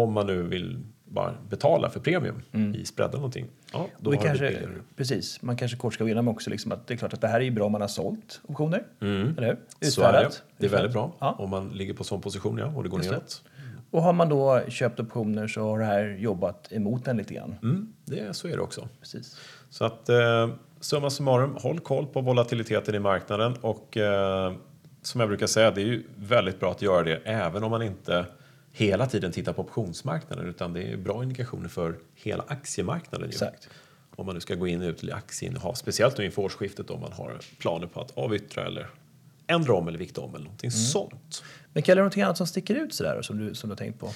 om 0.03 0.13
man 0.13 0.27
nu 0.27 0.43
vill 0.43 0.79
bara 1.05 1.35
betala 1.49 1.91
för 1.91 2.01
premium 2.01 2.43
i 2.75 2.85
spreaden 2.85 3.17
någonting. 3.17 3.47
Ja, 3.73 3.89
då 3.99 4.11
har 4.11 4.17
det 4.17 4.23
kanske, 4.25 4.59
precis, 4.97 5.43
man 5.43 5.57
kanske 5.57 5.77
kort 5.77 5.95
ska 5.95 6.05
gå 6.05 6.09
igenom 6.09 6.29
också 6.29 6.51
liksom 6.51 6.73
att 6.73 6.87
det 6.87 6.95
är 6.95 6.99
klart 6.99 7.13
att 7.13 7.21
det 7.21 7.29
här 7.29 7.41
är 7.41 7.45
ju 7.45 7.51
bra 7.51 7.65
om 7.67 7.73
man 7.73 7.81
har 7.81 7.89
sålt 7.89 8.41
optioner. 8.49 8.83
Eller 9.01 9.25
hur? 9.41 9.41
Mm. 9.41 9.57
Så 9.81 10.03
är 10.03 10.13
det. 10.13 10.31
Det 10.59 10.67
är 10.67 10.71
väldigt 10.71 10.93
bra 10.93 11.13
Ja. 11.19 11.37
om 11.39 11.51
man 11.51 11.69
ligger 11.69 11.95
på 11.95 12.05
sån 12.05 12.21
position 12.21 12.59
ja, 12.59 12.67
och 12.67 12.83
det 12.83 12.89
går 12.89 12.99
Just 12.99 13.11
det. 13.11 13.17
neråt. 13.17 13.43
Och 13.91 14.03
har 14.03 14.13
man 14.13 14.29
då 14.29 14.61
köpt 14.69 15.01
optioner 15.01 15.49
så 15.49 15.61
har 15.61 15.79
det 15.79 15.85
här 15.85 16.17
jobbat 16.21 16.73
emot 16.73 17.09
en 17.09 17.17
lite 17.17 17.35
grann. 17.35 17.55
Mm, 17.63 17.93
det, 18.05 18.37
så 18.37 18.49
är 18.49 18.53
det 18.53 18.63
också. 18.63 18.89
Precis. 19.01 19.37
Så 19.71 19.85
att 19.85 20.09
eh, 20.09 20.49
summa 20.81 21.11
summarum, 21.11 21.57
håll 21.61 21.81
koll 21.81 22.07
på 22.07 22.21
volatiliteten 22.21 22.95
i 22.95 22.99
marknaden 22.99 23.55
och 23.61 23.97
eh, 23.97 24.53
som 25.03 25.21
jag 25.21 25.29
brukar 25.29 25.47
säga, 25.47 25.71
det 25.71 25.81
är 25.81 25.87
ju 25.87 26.03
väldigt 26.17 26.61
bra 26.61 26.71
att 26.71 26.83
göra 26.83 27.03
det 27.03 27.17
även 27.25 27.65
om 27.65 27.71
man 27.71 27.83
inte 27.83 28.27
hela 28.77 29.07
tiden 29.07 29.33
tittar 29.33 29.53
på 29.53 29.63
optionsmarknaden 29.63 30.47
utan 30.47 30.73
det 30.73 30.83
är 30.83 30.97
bra 30.97 31.23
indikationer 31.23 31.69
för 31.69 31.95
hela 32.15 32.45
aktiemarknaden. 32.49 33.29
Exakt. 33.29 33.69
Om 34.17 34.27
man 34.27 34.35
nu 34.35 34.41
ska 34.41 34.55
gå 34.55 34.67
in 34.67 34.83
och 34.83 34.89
ut 34.89 35.05
i 35.05 35.13
aktieinnehav, 35.13 35.75
speciellt 35.75 36.19
nu 36.19 36.25
inför 36.25 36.43
årsskiftet 36.43 36.91
om 36.91 37.01
man 37.01 37.13
har 37.13 37.39
planer 37.59 37.87
på 37.87 38.01
att 38.01 38.19
avyttra 38.19 38.67
eller 38.67 38.87
ändra 39.47 39.75
om 39.75 39.89
eller 39.89 39.99
vikta 39.99 40.21
om 40.21 40.35
eller 40.35 40.45
någonting 40.45 40.71
sånt. 40.71 41.45
Men 41.73 41.83
är 41.83 41.87
det 41.87 41.95
någonting 41.95 42.23
annat 42.23 42.37
som 42.37 42.47
sticker 42.47 42.75
ut 42.75 42.95
sådär 42.95 43.23
som 43.23 43.39
du, 43.39 43.55
som 43.55 43.69
du 43.69 43.73
har 43.73 43.79
tänkt 43.79 44.01
på? 44.01 44.11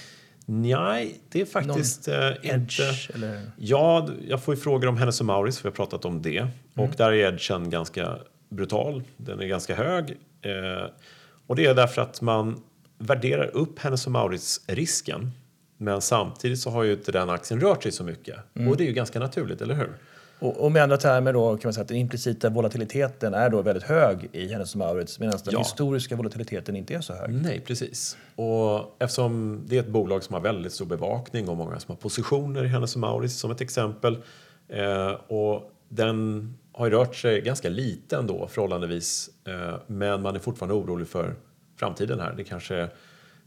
Nej, 0.47 1.21
det 1.29 1.41
är 1.41 1.47
faktiskt 1.47 2.09
eh, 2.09 2.29
Edge 2.43 2.81
inte... 2.81 3.13
eller? 3.15 3.51
Ja, 3.57 4.09
jag 4.29 4.43
får 4.43 4.55
ju 4.55 4.61
frågor 4.61 4.89
om 4.89 4.97
Hennes 4.97 5.21
och 5.21 5.27
Mauritz, 5.27 5.65
vi 5.65 5.69
har 5.69 5.75
pratat 5.75 6.05
om 6.05 6.23
det. 6.23 6.47
Och 6.75 6.91
där 6.97 7.13
är 7.13 7.33
edgen 7.33 7.71
ganska 7.71 8.19
brutal, 8.49 9.03
den 9.17 9.41
är 9.41 9.47
ganska 9.47 9.75
hög. 9.75 10.11
Eh, 10.43 10.91
och 11.47 11.57
det 11.57 11.67
är 11.67 11.75
därför 11.75 12.03
att 12.03 12.21
man 12.21 12.63
värderar 13.01 13.47
upp 13.57 13.79
Hennes 13.79 14.07
och 14.07 14.13
Mauritz-risken. 14.13 15.31
Men 15.77 16.01
samtidigt 16.01 16.59
så 16.61 16.71
har 16.71 16.83
ju 16.83 16.93
inte 16.93 17.13
den 17.13 17.31
aktien 17.31 17.61
rört 17.61 17.83
sig 17.83 17.93
så 17.93 18.05
mycket. 18.05 18.37
Och 18.69 18.77
det 18.77 18.85
är 18.85 18.87
ju 18.87 18.93
ganska 18.93 19.19
naturligt, 19.19 19.63
eller 19.63 19.75
hur? 19.75 19.93
Och, 20.39 20.57
och 20.65 20.73
med 20.73 20.83
andra 20.83 20.97
termer 20.97 21.33
då 21.33 21.57
kan 21.57 21.69
man 21.69 21.73
säga 21.75 21.83
att 21.83 21.89
den 21.89 21.97
implicita 21.97 22.49
volatiliteten 22.51 23.35
är 23.35 23.51
då 23.51 23.63
väldigt 23.63 23.83
hög 23.85 24.29
i 24.33 24.49
Hennes 24.53 24.77
Mauritz 24.77 25.19
medan 25.21 25.39
den 25.45 25.53
Ja. 25.55 25.59
historiska 25.59 26.17
volatiliteten 26.17 26.77
inte 26.77 26.95
är 26.95 27.01
så 27.01 27.13
hög. 27.15 27.31
Nej, 27.43 27.61
precis. 27.67 28.17
Och 28.37 28.97
eftersom 28.99 29.63
det 29.67 29.77
är 29.77 29.81
ett 29.81 29.89
bolag 29.89 30.23
som 30.25 30.35
har 30.35 30.41
väldigt 30.41 30.73
stor 30.73 30.87
bevakning 30.87 31.49
och 31.49 31.57
många 31.57 31.81
som 31.81 31.93
har 31.95 32.01
positioner 32.01 32.65
i 32.65 32.69
Hennes 32.69 32.97
Mauritz 32.97 33.35
som 33.39 33.51
ett 33.51 33.61
exempel. 33.61 34.19
Eh, 34.69 35.11
och 35.11 35.73
den 35.89 36.49
har 36.73 36.87
ju 36.87 36.93
rört 36.93 37.17
sig 37.17 37.41
ganska 37.41 37.69
lite 37.69 38.17
ändå 38.17 38.47
förhållandevis. 38.49 39.31
Eh, 39.47 39.75
men 39.87 40.23
man 40.23 40.35
är 40.35 40.39
fortfarande 40.41 40.75
orolig 40.75 41.09
för 41.09 41.35
framtiden 41.81 42.21
här. 42.21 42.35
Det 42.37 42.45
kanske, 42.45 42.89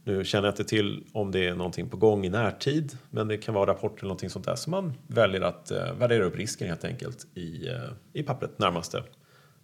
nu 0.03 0.25
känner 0.25 0.47
jag 0.47 0.51
inte 0.51 0.63
till 0.63 1.03
om 1.11 1.31
det 1.31 1.47
är 1.47 1.55
någonting 1.55 1.89
på 1.89 1.97
gång 1.97 2.25
i 2.25 2.29
närtid. 2.29 2.97
Men 3.09 3.27
det 3.27 3.37
kan 3.37 3.53
vara 3.53 3.71
rapporter 3.71 3.97
eller 3.97 4.07
någonting 4.07 4.29
sånt 4.29 4.45
där. 4.45 4.55
Så 4.55 4.69
man 4.69 4.93
väljer 5.07 5.41
att 5.41 5.71
eh, 5.71 5.93
värdera 5.99 6.23
upp 6.23 6.35
risken 6.35 6.67
helt 6.67 6.83
enkelt 6.85 7.27
i, 7.35 7.67
eh, 7.67 7.75
i 8.13 8.23
pappret 8.23 8.59
närmaste 8.59 9.03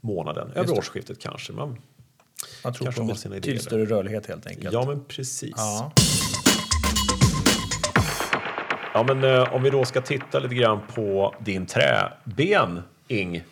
månaden. 0.01 0.51
Över 0.55 0.77
årsskiftet 0.77 1.19
kanske. 1.19 1.53
Man, 1.53 1.77
Man 2.63 2.73
tror 2.73 2.85
Kanske 2.85 3.07
på 3.07 3.15
sina 3.15 3.35
betydligt 3.35 3.63
större 3.63 3.85
rörlighet 3.85 4.25
helt 4.27 4.47
enkelt. 4.47 4.73
ja, 4.73 4.85
men 4.85 5.03
precis. 5.05 5.53
Ja. 5.57 5.91
Ja, 8.93 9.03
men 9.03 9.23
eh, 9.23 9.53
om 9.53 9.63
vi 9.63 9.69
då 9.69 9.85
ska 9.85 10.01
titta 10.01 10.39
lite 10.39 10.55
grann 10.55 10.79
på 10.95 11.35
din 11.39 11.65
träben, 11.65 12.81
Ing. 13.11 13.43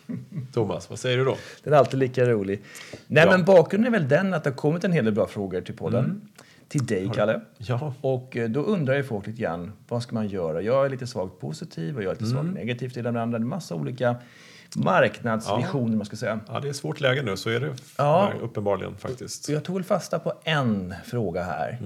Thomas, 0.53 0.89
vad 0.89 0.99
säger 0.99 1.17
du 1.17 1.25
då? 1.25 1.37
Den 1.63 1.73
är 1.73 1.77
alltid 1.77 1.99
lika 1.99 2.25
rolig. 2.29 2.61
Nej, 3.07 3.23
Ja. 3.25 3.31
men 3.31 3.45
bakgrunden 3.45 3.93
är 3.93 3.99
väl 3.99 4.09
den 4.09 4.33
att 4.33 4.43
det 4.43 4.49
har 4.49 4.55
kommit 4.55 4.83
en 4.83 4.91
hel 4.91 5.05
del 5.05 5.13
bra 5.13 5.27
frågor 5.27 5.61
till 5.61 5.75
podden. 5.75 6.21
Till 6.67 6.85
dig, 6.85 7.11
Kalle. 7.15 7.41
Ja, 7.57 7.93
Och 8.01 8.37
eh, 8.37 8.49
då 8.49 8.61
undrar 8.61 8.95
ju 8.95 9.03
folk 9.03 9.27
lite 9.27 9.41
grann, 9.41 9.71
vad 9.87 10.03
ska 10.03 10.15
man 10.15 10.27
göra? 10.27 10.61
Jag 10.61 10.85
är 10.85 10.89
lite 10.89 11.07
svagt 11.07 11.39
positiv 11.39 11.95
och 11.97 12.03
jag 12.03 12.09
är 12.11 12.13
lite 12.15 12.25
svagt 12.25 12.53
negativ 12.53 12.89
till 12.89 13.03
den 13.03 13.17
andra. 13.17 13.37
Det 13.39 13.41
är 13.41 13.43
en 13.43 13.49
massa 13.49 13.75
olika 13.75 14.15
marknadsvisioner 14.75 15.97
man 15.97 16.05
ska 16.05 16.15
säga. 16.15 16.39
ja 16.47 16.59
det 16.59 16.69
är 16.69 16.73
svårt 16.73 17.01
läge 17.01 17.21
nu, 17.21 17.37
så 17.37 17.49
är 17.49 17.59
det 17.59 17.67
Ja. 17.67 17.73
ja. 17.97 18.31
uppenbarligen 18.41 18.95
faktiskt. 18.97 19.49
Jag 19.49 19.63
tog 19.63 19.75
väl 19.75 19.83
fasta 19.83 20.19
på 20.19 20.33
en 20.43 20.93
fråga 21.05 21.43
här. 21.43 21.77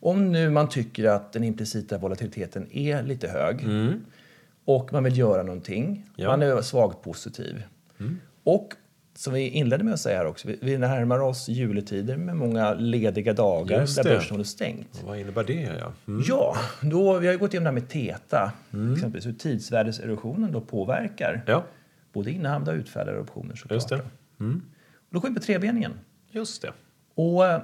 Om 0.00 0.32
nu 0.32 0.50
man 0.50 0.68
tycker 0.68 1.04
att 1.08 1.32
den 1.32 1.44
implicita 1.44 1.98
volatiliteten 1.98 2.66
är 2.72 3.02
lite 3.02 3.28
hög 3.28 3.66
och 4.68 4.92
man 4.92 5.04
vill 5.04 5.18
göra 5.18 5.42
någonting, 5.42 6.04
Ja. 6.16 6.28
man 6.30 6.42
är 6.42 6.62
svagt 6.62 7.02
positiv. 7.02 7.62
Och 8.44 8.68
som 9.14 9.32
vi 9.32 9.48
inledde 9.48 9.84
med 9.84 9.94
att 9.94 10.00
säga 10.00 10.18
här 10.18 10.26
också, 10.26 10.48
vi- 10.60 10.78
närmar 10.78 11.18
oss 11.20 11.48
juletider 11.48 12.16
med 12.16 12.36
många 12.36 12.74
lediga 12.74 13.32
dagar 13.32 13.80
Just 13.80 13.96
där 13.96 14.04
det. 14.04 14.10
börsen 14.10 14.30
håller 14.30 14.44
stängt. 14.44 15.02
Vad 15.06 15.18
innebär 15.18 15.44
det? 15.44 15.76
Ja, 15.80 15.92
mm. 16.08 16.22
Ja, 16.28 16.56
då, 16.82 17.18
vi 17.18 17.26
har 17.26 17.32
ju 17.32 17.38
gått 17.38 17.54
igenom 17.54 17.64
det 17.64 17.70
här 17.70 17.74
med 17.74 17.88
TETA, 17.88 18.52
exempelvis 18.94 19.26
hur 19.26 19.32
tidsvärdeserosionen 19.32 20.52
då 20.52 20.60
påverkar 20.60 21.42
ja 21.46 21.64
både 22.12 22.30
innehavda 22.30 22.72
och 22.72 22.76
utfärdade 22.78 23.18
optioner 23.20 23.54
såklart. 23.54 23.76
just 23.76 23.88
det. 23.88 23.96
Och 23.96 25.10
då 25.10 25.20
kommer 25.20 25.34
vi 25.34 25.40
på 25.40 25.46
trebeningen. 25.46 25.92
Just 26.30 26.62
det. 26.62 26.72
Och 27.14 27.46
eh, 27.46 27.60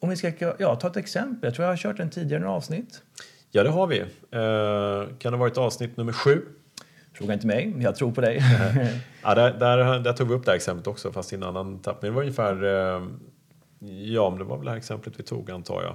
om 0.00 0.08
vi 0.10 0.16
ska 0.16 0.32
ja, 0.58 0.76
ta 0.76 0.86
ett 0.88 0.96
exempel, 0.96 1.40
jag 1.48 1.54
tror 1.54 1.64
jag 1.64 1.72
har 1.72 1.76
kört 1.76 2.00
en 2.00 2.10
tidigare 2.10 2.40
i 2.40 2.44
några 2.44 2.56
avsnitt. 2.56 3.02
Ja, 3.50 3.62
det 3.62 3.70
har 3.70 3.86
vi. 3.86 4.00
Eh, 4.00 5.16
kan 5.18 5.32
det 5.32 5.38
ha 5.38 5.44
varit 5.44 5.58
avsnitt 5.58 5.96
nummer 5.96 6.12
sju? 6.12 6.42
Fråga 7.12 7.34
inte 7.34 7.46
mig, 7.46 7.74
jag 7.78 7.96
tror 7.96 8.12
på 8.12 8.20
dig. 8.20 8.40
Ja, 9.22 9.34
där, 9.34 9.52
där, 9.58 9.98
där 9.98 10.12
tog 10.12 10.28
vi 10.28 10.34
upp 10.34 10.44
det 10.44 10.50
här 10.50 10.56
exemplet 10.56 10.86
också, 10.86 11.12
fast 11.12 11.32
i 11.32 11.36
en 11.36 11.42
annan 11.42 11.78
tappning. 11.78 12.10
Det 12.10 12.14
var 12.14 12.22
ungefär... 12.22 12.64
Eh, 12.64 13.06
ja, 13.88 14.30
men 14.30 14.38
det 14.38 14.44
var 14.44 14.56
väl 14.56 14.64
det 14.64 14.70
här 14.70 14.78
exemplet 14.78 15.14
vi 15.18 15.22
tog, 15.22 15.50
antar 15.50 15.82
jag. 15.82 15.92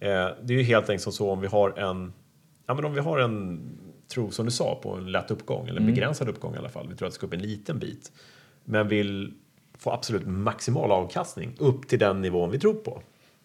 Eh, 0.00 0.30
det 0.42 0.54
är 0.54 0.58
ju 0.58 0.64
helt 0.64 0.90
enkelt 0.90 1.02
som 1.02 1.12
så 1.12 1.30
om 1.30 1.40
vi 1.40 1.46
har 1.46 1.78
en... 1.78 2.12
Ja, 2.66 2.74
men 2.74 2.84
om 2.84 2.94
vi 2.94 3.00
har 3.00 3.18
en 3.18 3.60
tro, 4.08 4.30
som 4.30 4.44
du 4.44 4.50
sa, 4.50 4.80
på 4.82 4.94
en 4.94 5.12
lätt 5.12 5.30
uppgång, 5.30 5.68
eller 5.68 5.80
en 5.80 5.86
begränsad 5.86 6.28
uppgång 6.28 6.54
i 6.54 6.58
alla 6.58 6.68
fall. 6.68 6.88
Vi 6.88 6.96
tror 6.96 7.06
att 7.06 7.12
det 7.12 7.16
ska 7.16 7.26
upp 7.26 7.32
en 7.32 7.42
liten 7.42 7.78
bit. 7.78 8.12
Men 8.64 8.88
vill 8.88 9.34
få 9.78 9.90
absolut 9.90 10.26
maximal 10.26 10.92
avkastning 10.92 11.54
upp 11.58 11.88
till 11.88 11.98
den 11.98 12.20
nivån 12.20 12.50
vi 12.50 12.58
tror 12.58 12.74
på. 12.74 13.02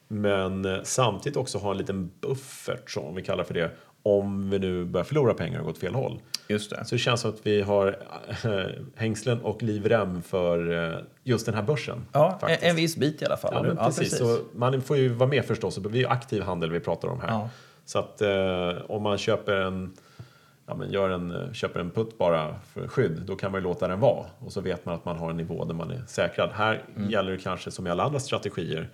Men 0.08 0.66
eh, 0.66 0.78
samtidigt 0.84 1.38
också 1.38 1.58
ha 1.58 1.72
en 1.72 1.78
liten 1.78 2.12
buffert, 2.22 2.90
som 2.92 3.16
vi 3.16 3.22
kallar 3.22 3.44
för 3.44 3.54
det, 3.54 3.72
om 4.04 4.50
vi 4.50 4.60
nu 4.60 4.86
börjar 4.86 5.04
förlora 5.06 5.34
pengar 5.34 5.60
och 5.60 5.66
gå 5.66 5.72
åt 5.72 5.78
fel 5.78 5.96
håll. 5.96 6.20
Just 6.48 6.70
det. 6.70 6.86
Så 6.86 6.96
det 6.96 7.00
känns 7.00 7.22
som 7.22 7.32
att 7.32 7.40
vi 7.48 7.62
har 7.62 7.98
äh, 8.46 8.66
hängslen 8.96 9.42
och 9.42 9.64
livrem 9.64 10.22
för 10.22 10.72
äh, 10.94 11.00
just 11.24 11.46
den 11.46 11.56
här 11.56 11.62
börsen. 11.64 12.06
Ja, 12.12 12.34
en, 12.34 12.40
faktiskt. 12.40 12.64
en 12.64 12.76
viss 12.76 12.98
bit 12.98 13.22
i 13.22 13.26
alla 13.26 13.38
fall. 13.38 13.52
Ja, 13.56 13.64
men 13.64 13.78
precis. 13.78 14.18
Så 14.18 14.38
man 14.56 14.82
får 14.82 14.98
ju 14.98 15.10
vara 15.10 15.30
med 15.30 15.46
förstås. 15.46 15.76
Det 15.76 15.90
är 15.90 15.94
ju 16.02 16.08
aktiv 16.08 16.42
handel 16.44 16.72
vi 16.72 16.80
pratar 16.80 17.08
om 17.08 17.20
här. 17.22 17.28
Ja. 17.30 17.50
Så 17.86 18.00
att 18.00 18.22
eh, 18.22 18.70
om 18.88 19.04
man 19.04 19.18
köper 19.18 19.56
en, 19.56 19.94
ja, 20.68 20.76
men 20.76 20.92
gör 20.92 21.10
en, 21.10 21.32
eh, 21.32 21.52
köper 21.54 21.80
en 21.80 21.90
putt 21.92 22.18
bara 22.18 22.56
för 22.74 22.88
skydd, 22.88 23.22
då 23.26 23.36
kan 23.36 23.52
man 23.52 23.62
ju 23.62 23.64
låta 23.64 23.88
den 23.88 24.00
vara. 24.00 24.26
Och 24.40 24.52
så 24.54 24.62
vet 24.62 24.86
man 24.86 24.96
att 24.96 25.06
man 25.06 25.18
har 25.18 25.30
en 25.30 25.38
nivå 25.38 25.66
där 25.66 25.74
man 25.74 25.92
är 25.92 26.02
säkrad. 26.08 26.50
Här 26.54 26.82
Mm. 26.96 27.10
gäller 27.10 27.32
det 27.32 27.38
kanske 27.38 27.72
som 27.72 27.88
i 27.88 27.90
alla 27.90 28.04
andra 28.04 28.20
strategier 28.20 28.90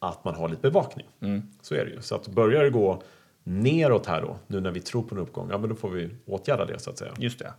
att 0.00 0.24
man 0.24 0.34
har 0.34 0.48
lite 0.48 0.62
bevakning. 0.62 1.06
Mm. 1.20 1.42
Så 1.60 1.74
är 1.74 1.84
det 1.84 1.90
ju. 1.90 2.00
Så 2.00 2.14
att 2.14 2.28
börjar 2.28 2.62
det 2.64 2.70
gå 2.70 3.02
neråt 3.42 4.06
här 4.06 4.20
då, 4.20 4.36
nu 4.46 4.60
när 4.60 4.70
vi 4.70 4.80
tror 4.80 5.02
på 5.02 5.14
en 5.14 5.20
uppgång, 5.20 5.48
ja 5.50 5.58
men 5.58 5.68
då 5.68 5.74
får 5.74 5.90
vi 5.90 6.10
åtgärda 6.26 6.64
det 6.64 6.78
så 6.78 6.90
att 6.90 6.98
säga. 6.98 7.12
Just 7.18 7.38
det. 7.38 7.52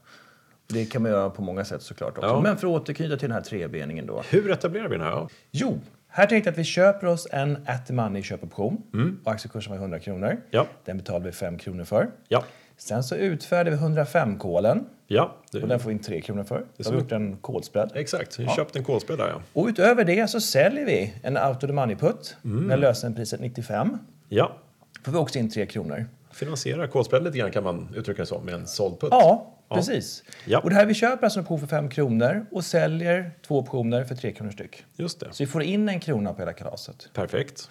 Det 0.67 0.85
kan 0.85 1.01
man 1.01 1.11
göra 1.11 1.29
på 1.29 1.41
många 1.41 1.65
sätt 1.65 1.81
såklart 1.81 2.17
också. 2.17 2.29
Ja. 2.29 2.41
Men 2.41 2.57
för 2.57 2.67
att 2.67 2.81
återknyta 2.81 3.17
till 3.17 3.29
den 3.29 3.35
här 3.35 3.43
trebeningen 3.43 4.05
då. 4.05 4.23
Hur 4.29 4.51
etablerar 4.51 4.87
vi 4.87 4.97
den 4.97 5.05
här? 5.05 5.11
Ja. 5.11 5.29
Jo, 5.51 5.79
här 6.07 6.27
tänkte 6.27 6.47
jag 6.47 6.51
att 6.51 6.59
vi 6.59 6.63
köper 6.63 7.07
oss 7.07 7.27
en 7.31 7.57
at 7.67 7.87
the 7.87 7.93
money 7.93 8.23
köpoption. 8.23 8.83
Och 9.23 9.31
aktiekursen 9.31 9.71
var 9.71 9.79
100 9.79 9.99
kronor. 9.99 10.27
Mm. 10.27 10.41
Ja. 10.49 10.67
Den 10.85 10.97
betalar 10.97 11.19
vi 11.19 11.31
5 11.31 11.57
kronor 11.57 11.83
för. 11.83 12.11
Ja, 12.27 12.43
Sen 12.83 13.03
så 13.03 13.15
utfärdar 13.15 13.71
vi 13.71 13.77
105-kolen. 13.77 14.85
ja 15.07 15.35
det, 15.51 15.61
Och 15.61 15.67
den 15.67 15.79
får 15.79 15.89
vi 15.89 15.93
in 15.93 16.01
3 16.01 16.21
kronor 16.21 16.43
för. 16.43 16.65
Så 16.79 16.89
har 16.89 16.91
vi 16.95 16.99
gjort 17.03 17.11
en 17.11 17.37
kodspread. 17.37 17.91
exakt. 17.95 18.39
Vi 18.39 18.47
köpte 18.47 18.79
en 18.79 18.85
kolspread 18.85 19.19
där 19.19 19.27
ja. 19.29 19.41
Och 19.53 19.67
utöver 19.67 20.03
det 20.05 20.29
så 20.29 20.41
säljer 20.41 20.85
vi 20.85 21.13
en 21.23 21.37
out 21.37 21.55
of 21.55 21.61
the 21.61 21.73
money 21.73 21.95
put 21.95 22.35
Mm. 22.43 22.63
med 22.63 22.79
lösenpriset 22.79 23.39
95. 23.39 23.97
Ja, 24.29 24.55
får 25.03 25.11
vi 25.11 25.17
också 25.17 25.39
in 25.39 25.49
3 25.49 25.65
kronor. 25.65 26.05
finansiera 26.33 26.87
kolspread 26.87 27.23
lite 27.23 27.37
grann 27.37 27.51
kan 27.51 27.63
man 27.63 27.87
uttrycka 27.95 28.21
det 28.21 28.25
som 28.25 28.45
med 28.45 28.53
en 28.53 28.67
såld 28.67 28.99
putt. 28.99 29.09
Ja, 29.11 29.53
precis. 29.69 30.23
Ja. 30.45 30.59
Och 30.59 30.69
det 30.69 30.75
här 30.75 30.85
vi 30.85 30.93
köper 30.93 31.23
alltså 31.23 31.39
en 31.39 31.43
option 31.43 31.59
för 31.59 31.67
5 31.67 31.89
kronor 31.89 32.45
och 32.51 32.63
säljer 32.65 33.31
två 33.47 33.59
optioner 33.59 34.03
för 34.03 34.15
3 34.15 34.31
kronor 34.31 34.51
styck. 34.51 34.83
Just 34.95 35.19
det. 35.19 35.27
Så 35.31 35.43
vi 35.43 35.47
får 35.47 35.63
in 35.63 35.89
en 35.89 35.99
krona 35.99 36.33
på 36.33 36.39
hela 36.41 36.53
kalaset. 36.53 37.09
Perfekt. 37.13 37.69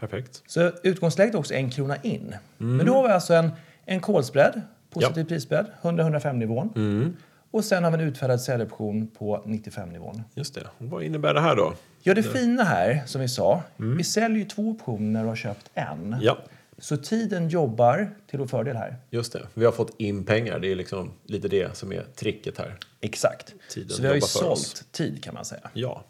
Perfekt. 0.00 0.42
Så 0.46 0.70
utgångsläget 0.82 1.34
är 1.34 1.38
också 1.38 1.54
en 1.54 1.70
krona 1.70 1.96
in. 2.02 2.34
Men 2.58 2.86
då 2.86 2.94
har 2.94 3.02
vi 3.02 3.08
alltså 3.14 3.34
en, 3.34 3.50
en 3.86 4.00
callspread, 4.00 4.60
positiv 4.90 5.18
Ja. 5.24 5.28
prisspread, 5.28 5.66
100-105 5.82 6.32
nivån. 6.32 7.16
Och 7.50 7.64
sen 7.64 7.84
har 7.84 7.90
vi 7.90 8.02
en 8.02 8.08
utfärdad 8.08 8.40
säljoption 8.40 9.06
på 9.06 9.42
95 9.46 9.88
nivån. 9.88 10.22
Just 10.34 10.54
det. 10.54 10.60
Och 10.78 10.86
vad 10.86 11.02
innebär 11.02 11.34
det 11.34 11.40
här 11.40 11.56
då? 11.56 11.74
Ja, 12.02 12.14
det 12.14 12.22
fina 12.22 12.62
här, 12.64 13.02
som 13.06 13.20
vi 13.20 13.28
sa, 13.28 13.62
vi 13.76 14.04
säljer 14.04 14.38
ju 14.38 14.44
två 14.44 14.62
optioner 14.70 15.22
du 15.22 15.28
har 15.28 15.36
köpt 15.36 15.70
en. 15.74 16.16
Ja, 16.20 16.38
Så 16.78 16.96
tiden 16.96 17.48
jobbar 17.48 18.10
till 18.30 18.38
vår 18.38 18.46
fördel 18.46 18.76
här. 18.76 18.96
just 19.10 19.32
det. 19.32 19.46
Vi 19.54 19.64
har 19.64 19.72
fått 19.72 19.94
in 20.00 20.24
pengar. 20.24 20.58
Det 20.58 20.72
är 20.72 20.76
liksom 20.76 21.10
lite 21.24 21.48
det 21.48 21.76
som 21.76 21.92
är 21.92 22.02
tricket 22.16 22.58
här. 22.58 22.74
Exakt. 23.00 23.54
Tiden 23.70 23.90
så 23.90 24.02
vi 24.02 24.08
har 24.08 24.14
ju 24.14 24.20
sålt 24.20 24.50
oss. 24.52 24.84
tid 24.92 25.24
kan 25.24 25.34
man 25.34 25.44
säga. 25.44 25.70
Ja. 25.72 26.04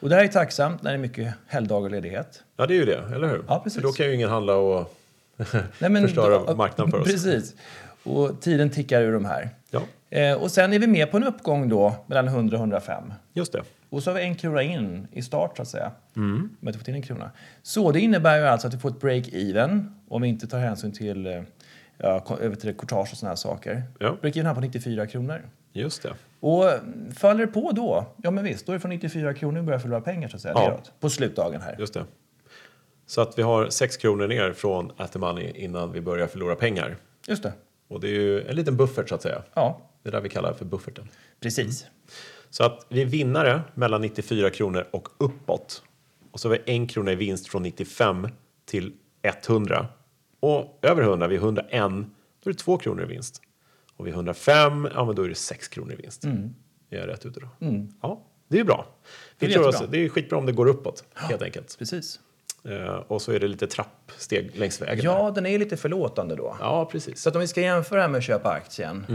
Och 0.00 0.08
det 0.08 0.14
här 0.14 0.24
är 0.24 0.28
tacksamt 0.28 0.82
när 0.82 0.90
det 0.90 0.96
är 0.96 1.00
mycket 1.00 1.34
helgdagar 1.46 1.84
och 1.84 1.90
ledighet. 1.90 2.42
Ja, 2.56 2.66
det 2.66 2.74
är 2.74 2.78
ju 2.78 2.84
det, 2.84 3.02
eller 3.14 3.28
hur? 3.28 3.44
Ja, 3.48 3.60
precis. 3.64 3.80
För 3.80 3.88
då 3.88 3.92
kan 3.92 4.06
ju 4.06 4.14
ingen 4.14 4.30
handla 4.30 4.54
och 4.54 4.94
Nej, 5.78 5.90
men- 5.90 6.02
förstöra 6.02 6.54
marknaden 6.54 6.90
för 6.90 7.00
oss. 7.00 7.08
Precis. 7.08 7.54
Och 8.02 8.40
tiden 8.40 8.70
tickar 8.70 9.02
ur 9.02 9.12
de 9.12 9.24
här. 9.24 9.50
Ja, 9.70 9.80
Eh, 10.10 10.34
och 10.42 10.50
sen 10.50 10.72
är 10.72 10.78
vi 10.78 10.86
med 10.86 11.10
på 11.10 11.16
en 11.16 11.24
uppgång 11.24 11.68
då 11.68 11.94
mellan 12.06 12.28
100 12.28 12.56
och 12.56 12.60
105. 12.60 13.12
just 13.32 13.52
det. 13.52 13.62
Och 13.90 14.02
så 14.02 14.10
har 14.10 14.16
vi 14.18 14.22
en 14.22 14.34
krona 14.34 14.62
in 14.62 15.08
i 15.12 15.22
start 15.22 15.56
så 15.56 15.62
att 15.62 15.68
säga. 15.68 15.90
Mm. 16.16 16.50
Vi 16.60 16.72
fått 16.72 16.88
in 16.88 16.94
en 16.94 17.02
krona. 17.02 17.30
Så 17.62 17.92
det 17.92 18.00
innebär 18.00 18.38
ju 18.38 18.44
alltså 18.46 18.68
att 18.68 18.74
vi 18.74 18.78
får 18.78 18.88
ett 18.88 19.00
break-even 19.00 19.94
om 20.08 20.22
vi 20.22 20.28
inte 20.28 20.46
tar 20.46 20.58
hänsyn 20.58 20.92
till 20.92 21.26
eh, 21.26 21.42
ja, 21.98 22.24
över 22.40 22.56
till 22.56 22.74
courtage 22.74 23.08
och 23.12 23.18
såna 23.18 23.30
här 23.30 23.36
saker. 23.36 23.82
Ja. 23.98 24.16
Break-even 24.22 24.44
här 24.46 24.54
på 24.54 24.60
94 24.60 25.06
kronor. 25.06 25.42
Just 25.72 26.02
det. 26.02 26.12
Och 26.40 26.64
faller 27.14 27.40
det 27.46 27.52
på 27.52 27.72
då, 27.72 28.06
ja 28.16 28.30
men 28.30 28.44
visst, 28.44 28.66
då 28.66 28.72
är 28.72 28.74
det 28.76 28.80
från 28.80 28.90
94 28.90 29.34
kronor 29.34 29.60
vi 29.60 29.66
börjar 29.66 29.80
förlora 29.80 30.00
pengar 30.00 30.28
så 30.28 30.36
att 30.36 30.42
säga, 30.42 30.54
Ja. 30.56 30.60
neråt. 30.68 30.92
På 31.00 31.10
slutdagen 31.10 31.60
här. 31.60 31.76
Just 31.78 31.94
det. 31.94 32.04
Så 33.06 33.20
att 33.20 33.38
vi 33.38 33.42
har 33.42 33.68
6 33.68 33.96
kronor 33.96 34.26
ner 34.28 34.52
från 34.52 34.92
at 34.96 35.12
the 35.12 35.18
money 35.18 35.52
innan 35.54 35.92
vi 35.92 36.00
börjar 36.00 36.26
förlora 36.26 36.56
pengar. 36.56 36.96
Just 37.28 37.42
det. 37.42 37.52
Och 37.88 38.00
det 38.00 38.08
är 38.08 38.12
ju 38.12 38.42
en 38.48 38.56
liten 38.56 38.76
buffert 38.76 39.08
så 39.08 39.14
att 39.14 39.22
säga. 39.22 39.42
Ja, 39.54 39.80
Det 40.02 40.08
är 40.08 40.12
där 40.12 40.20
vi 40.20 40.28
kallar 40.28 40.52
för 40.52 40.64
bufferten. 40.64 41.08
precis. 41.40 41.86
Så 42.50 42.64
att 42.64 42.86
vi 42.88 43.02
är 43.02 43.06
vinnare 43.06 43.60
mellan 43.74 44.00
94 44.00 44.50
kronor 44.50 44.86
och 44.90 45.08
uppåt. 45.18 45.82
Och 46.30 46.40
så 46.40 46.48
har 46.48 46.56
vi 46.66 46.72
en 46.72 46.86
krona 46.86 47.12
i 47.12 47.14
vinst 47.14 47.48
från 47.48 47.62
95 47.62 48.28
till 48.64 48.92
100. 49.22 49.86
Och 50.40 50.78
över 50.82 51.02
100, 51.02 51.26
vid 51.28 51.38
101, 51.38 51.70
då 52.44 52.50
är 52.50 52.52
det 52.52 52.58
2 52.58 52.78
kronor 52.78 53.02
i 53.02 53.06
vinst. 53.06 53.42
Och 53.96 54.06
vid 54.06 54.14
105, 54.14 54.88
ja 54.94 55.04
men 55.04 55.14
då 55.14 55.22
är 55.22 55.28
det 55.28 55.34
6 55.34 55.68
kronor 55.68 55.92
i 55.92 55.96
vinst. 55.96 56.24
Mm. 56.24 56.54
Är 56.90 56.98
jag 56.98 57.08
rätt 57.08 57.26
ute 57.26 57.40
då? 57.40 57.48
Ja, 58.02 58.22
det 58.48 58.56
är 58.56 58.58
ju 58.58 58.64
bra. 58.64 58.86
Vi 59.38 59.46
Det 59.46 59.52
är 59.52 59.54
tror 59.56 59.68
oss, 59.68 59.82
det 59.90 59.98
är 60.04 60.08
skitbra 60.08 60.38
om 60.38 60.46
det 60.46 60.52
går 60.52 60.66
uppåt, 60.66 61.04
helt 61.14 61.42
enkelt. 61.42 61.76
Precis. 61.78 62.20
Eh, 62.68 62.94
och 62.94 63.22
så 63.22 63.32
är 63.32 63.40
det 63.40 63.48
lite 63.48 63.66
trappsteg 63.66 64.50
längs 64.54 64.82
vägen. 64.82 64.96
där. 64.96 65.04
Ja, 65.04 65.32
den 65.34 65.46
är 65.46 65.58
lite 65.58 65.76
förlåtande 65.76 66.36
då. 66.36 66.56
ja 66.60 66.88
precis. 66.92 67.22
Så 67.22 67.28
att 67.28 67.34
om 67.34 67.40
vi 67.40 67.48
ska 67.48 67.60
jämföra 67.60 68.08
med 68.08 68.18
att 68.18 68.24
köpa 68.24 68.50
aktien. 68.50 69.06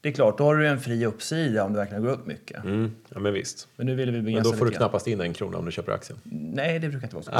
Det 0.00 0.08
är 0.08 0.12
klart, 0.12 0.38
då 0.38 0.44
har 0.44 0.56
du 0.56 0.68
en 0.68 0.80
fri 0.80 1.06
uppsida 1.06 1.64
om 1.64 1.72
det 1.72 1.78
verkligen 1.78 2.02
går 2.02 2.10
upp 2.10 2.26
mycket. 2.26 2.64
Mm, 2.64 2.94
ja, 3.08 3.20
men 3.20 3.32
visst. 3.32 3.68
Men 3.76 3.86
nu 3.86 3.94
vill 3.94 4.10
vi 4.10 4.34
Men 4.34 4.42
då 4.42 4.52
får 4.52 4.64
du 4.64 4.70
knappast 4.70 5.06
in 5.06 5.20
en 5.20 5.32
krona 5.32 5.58
om 5.58 5.64
du 5.64 5.72
köper 5.72 5.92
aktien. 5.92 6.18
Nej, 6.24 6.78
det 6.78 6.88
brukar 6.88 7.06
inte 7.06 7.16
vara 7.16 7.24
så. 7.24 7.30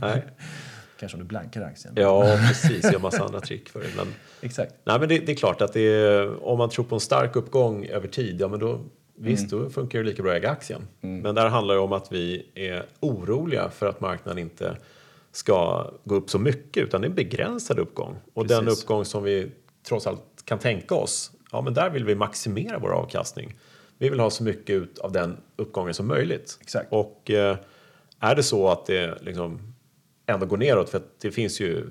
Nej. 0.00 0.24
Kanske 1.00 1.16
om 1.16 1.22
du 1.22 1.28
blankar 1.28 1.62
aktien. 1.62 1.94
Ja, 1.96 2.38
precis. 2.48 2.84
Jag 2.84 2.92
har 2.92 2.98
massa 2.98 3.24
andra 3.24 3.40
trick 3.40 3.68
för 3.68 3.80
det. 3.80 3.88
Men, 3.96 4.06
Exakt. 4.40 4.74
nej, 4.84 5.00
men 5.00 5.08
det, 5.08 5.18
det 5.18 5.32
är 5.32 5.36
klart 5.36 5.62
att 5.62 5.72
det 5.72 5.80
är, 5.80 6.44
om 6.44 6.58
man 6.58 6.70
tror 6.70 6.84
på 6.84 6.94
en 6.94 7.00
stark 7.00 7.36
uppgång 7.36 7.86
över 7.86 8.08
tid, 8.08 8.40
ja 8.40 8.48
men 8.48 8.60
då 8.60 8.80
Visst, 9.18 9.52
Mm. 9.52 9.64
då 9.64 9.70
funkar 9.70 9.98
det 9.98 10.04
lika 10.04 10.22
bra 10.22 10.32
att 10.32 10.36
äga 10.38 10.50
aktien. 10.50 10.88
Men 11.00 11.34
där 11.34 11.48
handlar 11.48 11.74
det 11.74 11.80
om 11.80 11.92
att 11.92 12.12
vi 12.12 12.46
är 12.54 12.84
oroliga 13.00 13.70
för 13.70 13.86
att 13.88 14.00
marknaden 14.00 14.38
inte 14.38 14.76
ska 15.32 15.90
gå 16.04 16.14
upp 16.14 16.30
så 16.30 16.38
mycket, 16.38 16.82
utan 16.84 17.00
det 17.00 17.06
är 17.06 17.08
en 17.08 17.14
begränsad 17.14 17.78
uppgång. 17.78 18.16
Och 18.34 18.46
den 18.46 18.64
Precis. 18.64 18.82
uppgång 18.82 19.04
som 19.04 19.22
vi 19.22 19.50
trots 19.88 20.06
allt 20.06 20.22
kan 20.44 20.58
tänka 20.58 20.94
oss, 20.94 21.32
ja 21.52 21.60
men 21.60 21.74
där 21.74 21.90
vill 21.90 22.04
vi 22.04 22.14
maximera 22.14 22.78
vår 22.78 22.90
avkastning. 22.90 23.54
Vi 23.98 24.08
vill 24.08 24.20
ha 24.20 24.30
så 24.30 24.42
mycket 24.44 24.70
ut 24.74 24.98
av 24.98 25.12
den 25.12 25.36
uppgången 25.56 25.94
som 25.94 26.06
möjligt. 26.06 26.58
Exakt. 26.60 26.92
Och 26.92 27.30
eh, 27.30 27.56
är 28.20 28.34
det 28.34 28.42
så 28.42 28.68
att 28.68 28.86
det 28.86 29.18
liksom 29.22 29.74
ändå 30.26 30.46
går 30.46 30.56
neråt, 30.56 30.88
för 30.90 30.98
att 30.98 31.20
det 31.20 31.30
finns 31.30 31.60
ju 31.60 31.86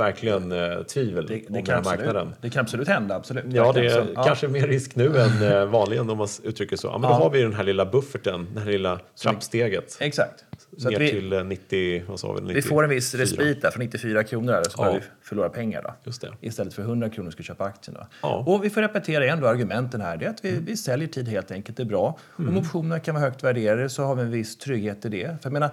verkligen 0.00 0.52
eh, 0.52 0.82
tvivel 0.82 1.26
Det, 1.26 1.34
om 1.34 1.40
det, 1.48 1.52
den 1.52 1.64
kan 1.64 1.72
här 1.74 1.78
absolut, 1.80 1.98
marknaden. 2.04 2.34
det 2.40 2.50
kan 2.50 2.60
absolut 2.60 2.88
hända, 2.88 3.14
absolut. 3.14 3.44
Ja, 3.48 3.72
det 3.72 3.86
är 3.86 4.06
ja. 4.14 4.22
kanske 4.22 4.48
mer 4.48 4.66
risk 4.66 4.96
nu 4.96 5.18
än 5.20 5.42
eh, 5.52 5.64
vanligen 5.64 6.10
om 6.10 6.18
man 6.18 6.28
uttrycker 6.44 6.76
så. 6.76 6.86
Ja, 6.86 6.92
men 6.92 7.02
då 7.02 7.08
Ja. 7.08 7.12
har 7.14 7.30
vi 7.30 7.42
den 7.42 7.54
här 7.54 7.64
lilla 7.64 7.86
bufferten, 7.86 8.46
det 8.54 8.60
här 8.60 8.70
lilla 8.70 9.00
trappsteget. 9.22 9.96
Exakt. 10.00 10.44
Så 10.82 10.90
ner 10.90 10.98
vi, 10.98 11.10
till 11.10 11.32
eh, 11.32 11.44
90, 11.44 12.02
vad 12.08 12.20
sa 12.20 12.32
vi? 12.32 12.40
94. 12.40 12.54
vi 12.54 12.62
får 12.62 12.84
en 12.84 12.90
viss 12.90 13.14
respit 13.14 13.62
där 13.62 13.70
från 13.70 13.84
94 13.84 14.24
kronor 14.24 14.52
där, 14.52 14.62
så 14.64 14.70
Ja. 14.76 14.84
börjar 14.84 14.98
vi 15.00 15.06
förlora 15.22 15.48
pengar. 15.48 15.82
Då. 15.82 15.94
Just 16.04 16.20
det. 16.20 16.32
Istället 16.40 16.74
för 16.74 16.82
100 16.82 17.08
kronor 17.10 17.30
ska 17.30 17.42
köpa 17.42 17.64
aktien. 17.64 17.96
Då. 18.00 18.06
Ja. 18.22 18.34
Mm. 18.40 18.48
Och 18.48 18.64
vi 18.64 18.70
får 18.70 18.80
repetera 18.80 19.24
igen 19.24 19.40
då 19.40 19.46
argumenten 19.48 20.00
här. 20.00 20.16
Det 20.16 20.24
är 20.26 20.30
att 20.30 20.44
vi, 20.44 20.50
vi 20.66 20.76
säljer 20.76 21.08
tid 21.08 21.28
helt 21.28 21.50
enkelt, 21.50 21.76
det 21.76 21.82
är 21.82 21.84
bra. 21.84 22.18
Om 22.36 22.56
optionerna 22.58 23.00
kan 23.00 23.14
vara 23.14 23.24
högt 23.24 23.44
värderade 23.44 23.88
så 23.88 24.02
har 24.04 24.14
vi 24.14 24.22
en 24.22 24.30
viss 24.30 24.56
trygghet 24.58 25.04
i 25.04 25.08
det. 25.08 25.26
För 25.26 25.38
jag 25.42 25.52
menar, 25.52 25.70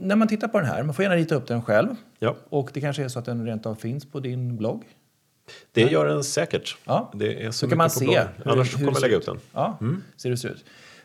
när 0.00 0.16
man 0.16 0.28
tittar 0.28 0.48
på 0.48 0.58
den 0.58 0.68
här, 0.68 0.82
man 0.82 0.94
får 0.94 1.02
gärna 1.02 1.16
rita 1.16 1.34
upp 1.34 1.46
den 1.46 1.62
själv. 1.62 1.88
Ja, 2.18 2.36
Och 2.48 2.70
det 2.72 2.80
kanske 2.80 3.04
är 3.04 3.08
så 3.08 3.18
att 3.18 3.24
den 3.24 3.46
rent 3.46 3.66
av 3.66 3.74
finns 3.74 4.04
på 4.10 4.20
din 4.20 4.56
blogg. 4.56 4.82
det 5.72 5.80
gör 5.82 6.06
den 6.06 6.24
säkert. 6.24 6.76
Ja. 6.84 7.10
Det 7.14 7.44
är 7.44 7.50
så, 7.50 7.52
Så 7.58 7.68
kan 7.68 7.78
man 7.78 7.90
se 7.90 8.04
bloggen. 8.04 8.26
hur, 8.44 8.50
Annars 8.52 8.72
hur 8.72 8.78
kommer 8.78 8.88
jag 8.88 8.96
ser 8.96 9.02
lägga 9.02 9.16
ut. 9.16 9.26
den. 9.26 9.38
Ja, 9.52 9.78
ser 10.16 10.28
hur 10.28 10.30
det 10.30 10.36
ser 10.36 10.48
ut. 10.48 10.64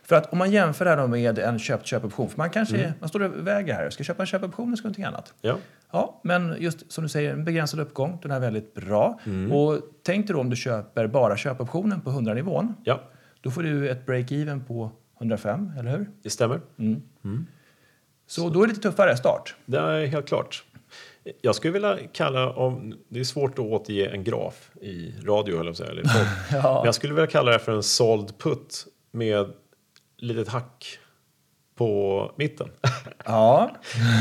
För 0.10 0.16
att 0.16 0.32
om 0.32 0.38
man 0.38 0.52
jämför 0.52 0.86
det 0.86 0.92
här 0.92 1.08
med 1.08 1.40
en 1.40 1.60
köpt 1.60 1.86
köpoption, 1.86 2.30
för 2.30 2.38
man 2.38 2.50
kanske 2.50 2.78
Mm. 2.78 2.92
man 3.00 3.10
står 3.10 3.22
och 3.24 3.48
väger 3.48 3.74
här, 3.74 3.90
ska 3.90 4.02
jag 4.02 4.06
köpa 4.06 4.24
en 4.24 4.28
köpoption 4.28 4.68
eller 4.68 4.76
ska 4.78 4.86
jag 4.86 4.90
någonting 4.90 5.04
annat? 5.06 5.34
Ja. 5.42 5.58
Ja, 5.92 6.20
men 6.24 6.56
just 6.60 6.92
som 6.92 7.04
du 7.04 7.10
säger, 7.10 7.34
en 7.34 7.44
begränsad 7.46 7.80
uppgång, 7.80 8.20
den 8.22 8.32
är 8.32 8.40
väldigt 8.40 8.74
bra. 8.74 9.20
Mm. 9.26 9.52
Och 9.52 9.80
tänk 10.04 10.28
dig 10.28 10.34
då 10.34 10.40
om 10.40 10.50
du 10.50 10.56
köper 10.56 11.08
bara 11.08 11.38
köpoptionen 11.38 12.02
på 12.02 12.10
100-nivån, 12.10 12.76
ja, 12.84 13.02
då 13.42 13.52
får 13.52 13.64
du 13.64 13.90
ett 13.90 14.06
break-even 14.06 14.64
på 14.68 14.92
105, 15.20 15.72
eller 15.80 15.92
hur? 15.98 16.10
det 16.24 16.30
stämmer. 16.30 16.60
Så 18.28 18.50
då 18.50 18.60
är 18.64 18.68
det 18.68 18.74
lite 18.74 18.82
tuffare 18.90 19.18
start. 19.18 19.56
Det 19.66 19.78
är 19.78 20.06
helt 20.06 20.28
klart. 20.28 20.64
Jag 21.42 21.56
skulle 21.56 21.74
vilja 21.74 21.98
kalla, 22.14 22.50
om, 22.50 22.94
det 23.10 23.20
är 23.20 23.24
svårt 23.24 23.52
att 23.52 23.66
återge 23.66 24.10
en 24.10 24.24
graf 24.24 24.72
i 24.82 25.14
radio 25.26 25.60
eller, 25.60 25.74
så, 25.74 25.84
eller 25.84 26.02
i 26.02 26.04
podd. 26.04 26.28
Ja. 26.64 26.74
Men 26.76 26.86
jag 26.86 26.96
skulle 26.96 27.14
vilja 27.14 27.28
kalla 27.28 27.52
det 27.52 27.60
för 27.60 27.72
en 27.72 27.84
såld 27.84 28.38
putt 28.38 28.86
med 29.12 29.54
litet 30.20 30.48
hack 30.48 31.00
på 31.76 32.32
mitten. 32.36 32.70
Ja, 33.26 33.72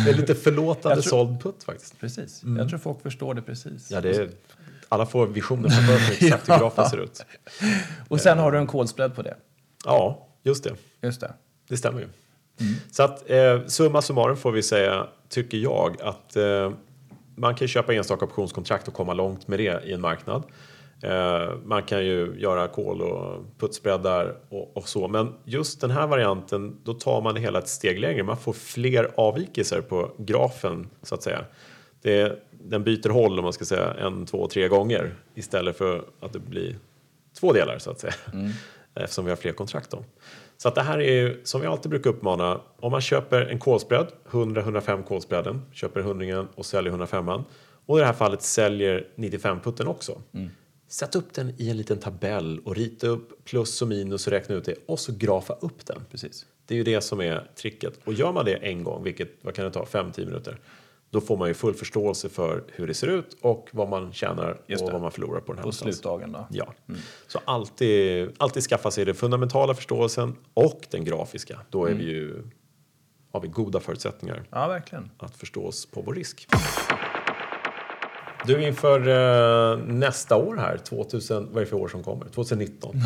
Det 0.05 0.11
är 0.11 0.15
lite 0.15 0.35
förlåtande 0.35 1.03
tror- 1.03 1.11
såld 1.11 1.43
putt 1.43 1.65
faktiskt. 1.65 2.01
precis. 2.01 2.43
Jag 2.59 2.69
tror 2.69 2.79
folk 2.79 3.03
förstår 3.03 3.35
det 3.35 3.43
precis. 3.43 3.91
Ja, 3.91 4.01
det 4.01 4.17
är, 4.17 4.31
alla 4.89 5.07
får 5.07 5.27
visioner 5.27 5.69
framför 5.69 5.99
sig 5.99 6.17
exakt 6.29 6.49
hur 6.51 6.59
grafen 6.59 6.87
ser 6.91 6.97
ut. 6.99 7.25
Och 8.09 8.21
sen 8.21 8.39
har 8.39 8.53
du 8.53 8.59
en 8.59 8.67
kolspread 8.67 9.15
på 9.15 9.23
det. 9.23 9.37
Ja, 9.85 10.27
just 10.43 10.65
det. 10.65 10.75
Just 11.03 11.21
det. 11.21 11.33
Det 11.69 11.77
stämmer 11.77 12.01
ju. 12.01 12.09
Så 12.91 13.03
att 13.03 13.31
eh, 13.31 13.65
summa 13.67 14.03
summarum 14.03 14.37
får 14.37 14.53
vi 14.53 14.63
säga, 14.63 15.07
tycker 15.29 15.59
jag, 15.59 16.03
att 16.03 16.37
eh, 16.37 16.73
man 17.35 17.55
kan 17.55 17.69
köpa 17.69 17.95
enstaka 17.95 18.25
optionskontrakt 18.25 18.89
och 18.89 18.95
komma 18.95 19.13
långt 19.15 19.49
med 19.49 19.59
det 19.59 19.85
i 19.85 19.93
en 19.93 20.01
marknad. 20.01 20.43
Eh, 21.03 21.55
man 21.65 21.83
kan 21.83 22.05
ju 22.05 22.35
göra 22.39 22.69
kol 22.69 23.03
och 23.03 23.45
putsbreddar 23.59 24.37
och, 24.49 24.77
och 24.77 24.89
så. 24.89 25.09
Men 25.09 25.35
just 25.45 25.81
den 25.81 25.91
här 25.91 26.07
varianten, 26.07 26.77
då 26.85 26.95
tar 26.95 27.21
man 27.21 27.35
det 27.35 27.41
hela 27.41 27.59
ett 27.59 27.69
steg 27.69 28.01
längre. 28.01 28.23
Man 28.23 28.37
får 28.37 28.53
fler 28.53 29.11
avvikelser 29.17 29.81
på 29.81 30.11
grafen, 30.19 30.91
så 31.03 31.15
att 31.15 31.23
säga. 31.23 31.45
Det, 32.03 32.43
den 32.51 32.85
byter 32.85 33.09
håll, 33.09 33.39
om 33.39 33.45
man 33.45 33.53
ska 33.53 33.65
säga, 33.65 33.95
en, 33.95 34.27
två, 34.27 34.49
tre 34.49 34.69
gånger 34.69 35.15
istället 35.35 35.79
för 35.79 36.05
att 36.21 36.33
det 36.33 36.39
blir 36.39 36.77
två 37.41 37.53
delar, 37.53 37.79
så 37.79 37.91
att 37.91 38.01
säga. 38.01 38.15
Eftersom 38.95 39.25
vi 39.25 39.31
har 39.31 39.37
fler 39.37 39.53
kontrakt 39.53 39.91
då. 39.91 40.05
Så 40.57 40.69
att 40.69 40.75
det 40.75 40.83
här 40.83 40.99
är 40.99 41.13
ju, 41.13 41.41
som 41.45 41.61
vi 41.61 41.67
alltid 41.67 41.91
brukar 41.91 42.11
uppmana, 42.11 42.61
om 42.81 42.93
man 42.93 43.01
köper 43.01 43.41
en 43.41 43.59
kolspread, 43.59 44.09
100-105 44.31 45.03
kolspreaden, 45.03 45.63
köper 45.73 46.01
100 46.01 46.47
och 46.55 46.67
säljer 46.67 46.91
105 46.91 47.29
och 47.87 47.99
i 47.99 48.01
det 48.01 48.07
här 48.07 48.13
fallet 48.13 48.43
säljer 48.43 49.07
95-putten 49.17 49.87
också. 49.87 50.23
Sätt 50.89 51.15
upp 51.15 51.35
den 51.35 51.53
i 51.59 51.71
en 51.71 51.77
liten 51.77 51.99
tabell 51.99 52.61
och 52.65 52.77
rita 52.77 53.07
upp 53.07 53.45
plus 53.45 53.83
och 53.83 53.89
minus 53.89 54.27
och 54.27 54.33
räkna 54.33 54.55
ut 54.55 54.65
det 54.65 54.75
och 54.87 55.01
så 55.01 55.13
grafa 55.13 55.55
upp 55.61 55.87
den. 55.87 56.05
Precis. 56.11 56.47
Det 56.67 56.75
är 56.75 56.77
ju 56.77 56.85
det 56.85 57.01
som 57.01 57.21
är 57.21 57.51
tricket. 57.57 58.01
Och 58.05 58.13
gör 58.13 58.33
man 58.33 58.45
det 58.45 58.55
en 58.55 58.85
gång, 58.85 59.05
vilket 59.05 59.29
vad 59.41 59.55
kan 59.55 59.65
det 59.65 59.71
ta, 59.71 59.85
5-10 59.85 60.27
minuter, 60.27 60.59
då 61.11 61.21
får 61.21 61.37
man 61.37 61.49
ju 61.49 61.55
full 61.55 61.75
förståelse 61.75 62.29
för 62.29 62.65
hur 62.73 62.87
det 62.87 62.95
ser 62.95 63.07
ut 63.07 63.37
och 63.41 63.69
vad 63.73 63.89
man 63.89 64.13
tjänar 64.13 64.61
och 64.81 64.93
vad 64.93 65.01
man 65.01 65.11
förlorar 65.11 65.41
på 65.41 65.53
den 65.53 65.59
här 65.59 65.65
På 65.65 65.73
slutdagen 65.73 66.33
då. 66.33 66.47
Ja, 66.51 66.75
så 67.27 67.41
alltid, 67.45 68.31
alltid 68.37 68.63
skaffa 68.63 68.91
sig 68.91 69.05
den 69.05 69.15
fundamentala 69.15 69.75
förståelsen 69.75 70.37
och 70.55 70.87
den 70.91 71.05
grafiska. 71.05 71.61
Då 71.71 71.85
är 71.85 71.95
vi 71.95 72.05
ju, 72.05 72.43
har 73.33 73.41
vi 73.41 73.49
goda 73.49 73.81
förutsättningar 73.81 74.43
Ja, 74.51 74.69
verkligen. 74.69 75.11
att 75.19 75.37
förstå 75.37 75.67
oss 75.67 75.87
på 75.87 76.03
vår 76.03 76.15
risk. 76.15 76.49
Du, 78.49 78.63
inför 78.63 79.09
eh, 79.09 79.79
nästa 79.79 80.37
år 80.37 80.57
här, 80.57 80.77
2000, 80.77 81.49
vad 81.53 81.57
är 81.57 81.61
det 81.61 81.67
för 81.67 81.77
år 81.77 81.89
som 81.89 82.03
kommer? 82.03 82.29
2019? 82.29 82.97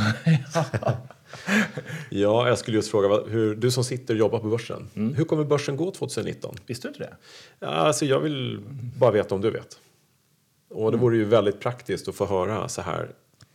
ja, 2.10 2.48
jag 2.48 2.58
skulle 2.58 2.76
just 2.76 2.90
fråga, 2.90 3.22
hur, 3.30 3.54
du 3.54 3.70
som 3.70 3.84
sitter 3.84 4.14
och 4.14 4.20
jobbar 4.20 4.38
på 4.38 4.48
börsen, 4.48 5.12
hur 5.16 5.24
kommer 5.24 5.44
börsen 5.44 5.76
gå 5.76 5.90
2019? 5.90 6.54
Visste 6.66 6.88
du 6.88 6.94
inte 6.94 7.16
det? 7.60 7.66
Alltså 7.66 8.04
jag 8.04 8.20
vill 8.20 8.60
bara 8.98 9.10
veta 9.10 9.34
om 9.34 9.40
du 9.40 9.50
vet. 9.50 9.78
Och 10.70 10.92
det 10.92 10.98
vore 10.98 11.16
ju 11.16 11.24
väldigt 11.24 11.60
praktiskt 11.60 12.08
att 12.08 12.14
få 12.14 12.26
höra 12.26 12.68
så 12.68 12.82
här 12.82 13.10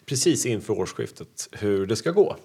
precis 0.05 0.45
inför 0.45 0.73
årsskiftet 0.73 1.49
hur 1.51 1.85
det 1.85 1.95
ska 1.95 2.11
gå. 2.11 2.35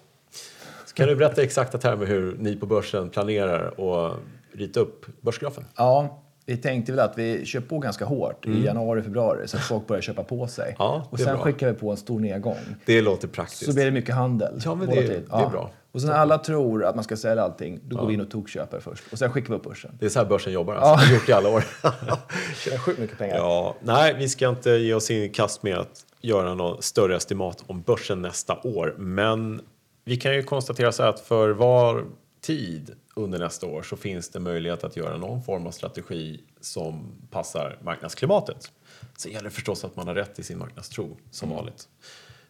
Så 0.87 0.95
kan 0.95 1.09
du 1.09 1.17
berätta 1.17 1.43
i 1.43 1.45
exakta 1.45 1.79
termer 1.79 2.07
hur 2.07 2.37
ni 2.39 2.57
på 2.57 2.67
börsen 2.67 3.11
planerar 3.11 3.81
och 3.81 4.17
rita 4.53 4.81
upp 4.81 5.07
börsgrafen? 5.21 5.65
Ja, 5.77 6.23
vi 6.47 6.57
tänkte 6.57 6.93
väl 6.93 7.01
att 7.01 7.19
vi 7.19 7.45
kör 7.47 7.61
på 7.61 7.79
ganska 7.79 8.05
hårt 8.05 8.47
i 8.47 8.65
januari, 8.65 9.03
februari 9.03 9.49
så 9.49 9.57
att 9.57 9.63
folk 9.63 9.87
börjar 9.87 10.03
köpa 10.03 10.23
på 10.25 10.47
sig. 10.47 10.65
Mm. 10.65 10.77
Ja, 10.79 11.07
och 11.11 11.19
sen 11.21 11.35
bra. 11.35 11.45
skickar 11.45 11.69
vi 11.73 11.75
på 11.79 11.91
en 11.91 11.97
stor 11.97 12.21
nedgång. 12.21 12.57
Det 12.85 13.01
låter 13.03 13.29
praktiskt. 13.29 13.65
Så 13.65 13.75
blir 13.75 13.85
det 13.85 13.91
mycket 13.91 14.15
handel. 14.15 14.61
Ja, 14.65 14.75
men 14.75 14.89
det- 14.91 15.01
det 15.07 15.15
är 15.15 15.51
bra. 15.51 15.71
Och 15.93 16.01
sen 16.01 16.11
när 16.11 16.17
alla 16.17 16.39
tror 16.39 16.85
att 16.85 16.95
man 16.95 17.05
ska 17.05 17.17
sälja 17.17 17.43
allting, 17.43 17.81
då 17.85 17.97
går 17.97 18.07
vi 18.07 18.15
in 18.15 18.21
och 18.21 18.31
tokköper 18.31 18.81
först. 18.81 19.05
Och 19.13 19.19
sen 19.19 19.31
skickar 19.33 19.49
vi 19.49 19.55
upp 19.55 19.63
börsen. 19.65 19.91
Det 20.01 20.07
är 20.07 20.11
så 20.11 20.19
här 20.19 20.27
börsen 20.27 20.53
jobbar, 20.53 20.75
alltså. 20.75 21.07
Har 21.07 21.15
gjort 21.15 21.29
i 21.29 21.33
alla 21.33 21.49
år. 21.49 21.65
Är 22.73 22.79
sjukt 22.79 22.99
mycket 23.01 23.19
pengar. 23.19 23.37
ja, 23.37 23.75
nej, 23.83 24.15
vi 24.19 24.29
ska 24.29 24.49
inte 24.49 24.71
ge 24.71 24.95
oss 24.95 25.11
in 25.11 25.23
i 25.23 25.29
kast 25.29 25.63
med 25.63 25.79
att 25.79 26.05
göra 26.21 26.55
någon 26.55 26.83
större 26.83 27.17
estimat 27.17 27.65
om 27.67 27.83
börsen 27.83 28.23
nästa 28.23 28.59
år. 28.65 28.95
Men 28.99 29.61
vi 30.05 30.17
kan 30.17 30.35
ju 30.35 30.43
konstatera 30.43 30.93
så 30.93 31.03
här 31.03 31.11
att 31.11 31.21
för 31.21 31.51
var 31.51 32.05
tid 32.41 32.91
under 33.15 33.39
nästa 33.39 33.67
år 33.67 33.83
så 33.83 33.97
finns 33.97 34.29
det 34.29 34.41
möjlighet 34.41 34.85
att 34.85 34.97
göra 34.97 35.17
någon 35.17 35.43
form 35.43 35.67
av 35.67 35.71
strategi 35.71 36.41
som 36.61 37.13
passar 37.31 37.79
marknadsklimatet. 37.83 38.73
Så 39.17 39.29
gäller 39.29 39.45
det 39.45 39.51
förstås 39.51 39.85
att 39.85 39.97
man 39.97 40.07
har 40.07 40.15
rätt 40.15 40.39
i 40.39 40.43
sin 40.43 40.59
marknadstro 40.59 41.17
som 41.31 41.51
vanligt. 41.51 41.89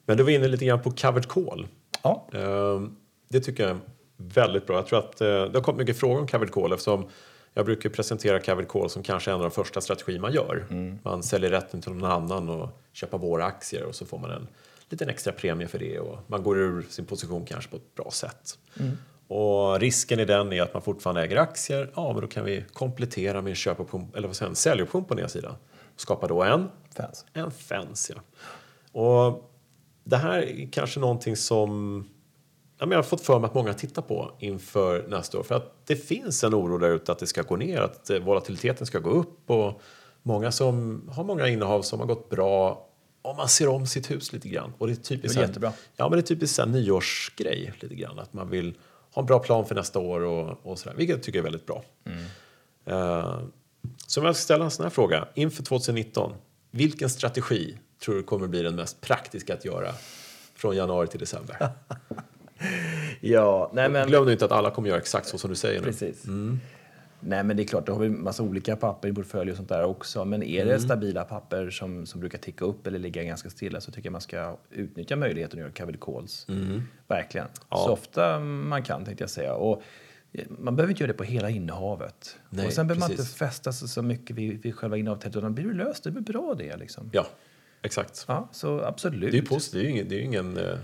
Men 0.07 0.16
du 0.16 0.22
var 0.22 0.31
inne 0.31 0.48
lite 0.48 0.64
grann 0.64 0.83
på 0.83 0.90
covered 0.90 1.29
call. 1.29 1.66
Ja. 2.03 2.29
Ehm, 2.33 2.96
Det 3.29 3.40
tycker 3.40 3.62
jag 3.62 3.70
är 3.72 3.81
väldigt 4.16 4.66
bra. 4.66 4.77
Jag 4.77 4.87
tror 4.87 4.98
att 4.98 5.20
eh, 5.20 5.27
det 5.27 5.55
har 5.55 5.62
kommit 5.62 5.79
mycket 5.79 6.01
frågor 6.01 6.20
om 6.20 6.27
covered 6.27 6.53
call 6.53 6.72
eftersom 6.72 7.09
jag 7.55 7.64
brukar 7.66 7.90
presentera 7.90 8.40
covered 8.40 8.68
call 8.68 8.90
som 8.90 9.03
kanske 9.03 9.31
en 9.31 9.35
av 9.37 9.42
de 9.42 9.51
första 9.51 9.81
strategier 9.81 10.20
man 10.20 10.33
gör. 10.33 10.66
Man 11.03 11.22
säljer 11.22 11.51
rätten 11.51 11.81
till 11.81 11.92
någon 11.92 12.11
annan 12.11 12.48
och 12.48 12.68
köper 12.92 13.18
våra 13.18 13.44
aktier 13.44 13.85
och 13.85 13.94
så 13.94 14.07
får 14.07 14.18
man 14.18 14.31
en 14.31 14.48
liten 14.88 15.09
extra 15.09 15.33
premie 15.33 15.68
för 15.68 15.79
det 15.79 15.98
och 16.01 16.18
man 16.27 16.42
går 16.42 16.59
ur 16.59 16.83
sin 16.90 17.07
position 17.07 17.44
kanske 17.46 17.70
på 17.70 17.77
ett 17.77 17.94
bra 17.94 18.11
sätt. 18.11 18.59
Och 19.28 19.80
risken 19.80 20.20
i 20.20 20.24
den 20.24 20.52
är 20.52 20.62
att 20.62 20.74
man 20.74 20.82
fortfarande 20.82 21.22
äger 21.22 21.37
aktier. 21.37 21.90
Ja, 21.94 22.12
men 22.12 22.22
då 22.22 22.28
kan 22.28 22.44
vi 22.44 22.64
komplettera 22.72 23.42
med 23.42 23.50
en 23.50 23.56
köpoption 23.56 24.12
eller 24.16 24.28
vad 24.28 24.37
säger, 24.37 24.50
en 24.50 24.56
säljoption 24.56 25.04
på 25.04 25.14
nedsidan. 25.14 25.54
Skapa 25.96 26.26
då 26.26 26.42
en 26.42 26.68
Fans. 26.96 27.24
en 27.32 27.50
fens, 27.50 28.12
ja. 28.14 28.22
Och 29.00 29.50
det 30.04 30.16
här 30.16 30.38
är 30.38 30.68
kanske 30.72 31.00
någonting 31.00 31.37
som 31.37 32.04
jag 32.78 32.98
har 32.98 33.02
fått 33.02 33.20
för 33.20 33.38
mig 33.38 33.48
att 33.48 33.54
många 33.54 33.74
tittar 33.74 34.02
på 34.02 34.32
inför 34.38 35.06
nästa 35.08 35.38
år. 35.38 35.42
För 35.42 35.54
att 35.54 35.87
det 35.87 35.96
finns 35.96 36.44
en 36.44 36.54
oro 36.54 36.78
där 36.78 36.90
ute 36.90 37.12
att 37.12 37.18
det 37.18 37.26
ska 37.26 37.42
gå 37.42 37.56
ner, 37.56 37.80
att 37.80 38.11
eh, 38.11 38.18
volatiliteten 38.18 38.87
ska 38.87 38.98
gå 38.98 39.11
upp. 39.11 39.50
Och 39.50 39.82
många 40.22 40.52
som 40.52 41.02
har 41.12 41.24
många 41.24 41.48
innehav 41.48 41.82
som 41.82 42.00
har 42.00 42.06
gått 42.06 42.30
bra 42.30 42.88
om 43.22 43.37
man 43.37 43.48
ser 43.48 43.68
om 43.68 43.87
sitt 43.87 44.11
hus 44.11 44.32
lite 44.32 44.48
grann. 44.48 44.72
Och 44.78 44.87
det 44.87 44.92
är 44.92 44.96
typiskt, 44.96 45.38
Det 45.38 45.44
är 45.44 45.46
jättebra. 45.46 45.72
Ja, 45.96 46.08
men 46.08 46.18
det 46.18 46.20
är 46.20 46.26
typiskt 46.26 46.58
här 46.58 46.66
nyårsgrej 46.66 47.72
lite 47.80 47.94
grann. 47.94 48.18
Att 48.18 48.32
man 48.32 48.50
vill 48.50 48.74
ha 49.14 49.22
en 49.22 49.27
bra 49.27 49.38
plan 49.38 49.66
för 49.66 49.75
nästa 49.75 49.98
år 49.98 50.20
och, 50.20 50.66
och 50.66 50.79
sådär. 50.79 50.96
Vilket 50.96 51.16
jag 51.16 51.22
tycker 51.22 51.38
är 51.38 51.42
väldigt 51.42 51.66
bra. 51.66 51.85
Eh, 52.85 53.40
så 54.07 54.20
om 54.20 54.27
jag 54.27 54.37
ska 54.37 54.42
ställa 54.42 54.64
en 54.64 54.70
sån 54.70 54.83
här 54.83 54.90
fråga. 54.90 55.29
Inför 55.35 55.62
2019. 55.62 56.33
Vilken 56.70 57.11
strategi 57.11 57.79
tror 58.05 58.14
du 58.14 58.22
kommer 58.22 58.46
bli 58.46 58.62
den 58.62 58.77
mest 58.77 59.01
praktiska 59.01 59.55
att 59.55 59.64
göra 59.64 59.92
från 60.55 60.77
januari 60.77 61.07
till 61.07 61.20
december? 61.20 61.57
Ja, 63.20 63.70
nej 63.75 63.88
men... 63.88 64.09
Glöm 64.09 64.25
nu 64.25 64.33
inte 64.33 64.44
att 64.44 64.53
alla 64.53 64.70
kommer 64.70 64.88
göra 64.88 64.98
exakt 64.98 65.27
så 65.27 65.38
som 65.38 65.51
du 65.51 65.57
säger 65.57 65.81
nu. 65.81 65.87
Precis. 65.87 66.25
Nej, 67.24 67.44
men 67.44 67.56
det 67.56 67.62
är 67.62 67.64
klart, 67.64 67.87
då 67.87 67.92
har 67.92 68.00
vi 68.00 68.06
en 68.06 68.22
massa 68.22 68.42
olika 68.42 68.76
papper 68.76 69.08
i 69.08 69.12
portfölj 69.12 69.50
och 69.50 69.56
sånt 69.56 69.68
där 69.68 69.85
också. 69.85 70.24
Men 70.24 70.42
är 70.42 70.64
det 70.64 70.80
stabila 70.80 71.24
papper 71.24 71.70
som, 71.70 72.06
som 72.06 72.20
brukar 72.20 72.38
ticka 72.38 72.64
upp 72.64 72.87
eller 72.87 72.98
ligga 72.98 73.22
ganska 73.22 73.50
stilla 73.50 73.80
så 73.80 73.92
tycker 73.92 74.06
jag 74.06 74.12
man 74.12 74.20
ska 74.20 74.56
utnyttja 74.70 75.16
möjligheten 75.16 75.58
att 75.58 75.62
göra 75.62 75.72
covered 75.72 76.00
calls. 76.00 76.46
Verkligen. 77.08 77.46
Så 77.70 77.90
ofta 77.90 78.40
man 78.40 78.82
kan, 78.82 79.04
tänkte 79.04 79.22
jag 79.22 79.30
säga. 79.30 79.54
Och 79.54 79.82
man 80.48 80.76
behöver 80.76 80.90
inte 80.90 81.02
göra 81.02 81.12
det 81.12 81.18
på 81.18 81.24
hela 81.24 81.50
innehavet. 81.50 82.37
Nej, 82.50 82.66
och 82.66 82.72
sen 82.72 82.87
behöver 82.87 83.00
man 83.00 83.11
inte 83.11 83.22
precis. 83.22 83.37
fästa 83.37 83.72
sig 83.72 83.88
så 83.88 84.02
mycket 84.02 84.37
vid, 84.37 84.62
vid 84.62 84.74
själva 84.74 84.96
innehavet. 84.96 85.37
Utan 85.37 85.54
blir 85.54 85.64
det 85.64 85.74
löst, 85.74 86.04
det 86.04 86.11
väl 86.11 86.22
bra 86.22 86.54
det. 86.54 86.76
Liksom. 86.76 87.11
Ja, 87.12 87.26
exakt. 87.82 88.24
Ja, 88.28 88.48
så 88.52 88.80
absolut. 88.80 89.30
Det 89.30 89.37
är 89.37 89.40
ju 89.40 89.46
positivt. 89.46 89.72
Det 89.72 89.80
är 89.80 89.85
ju 89.85 89.90
ingen, 89.90 90.08
det 90.08 90.14
är 90.14 90.20
ingen 90.20 90.56
eh, 90.56 90.78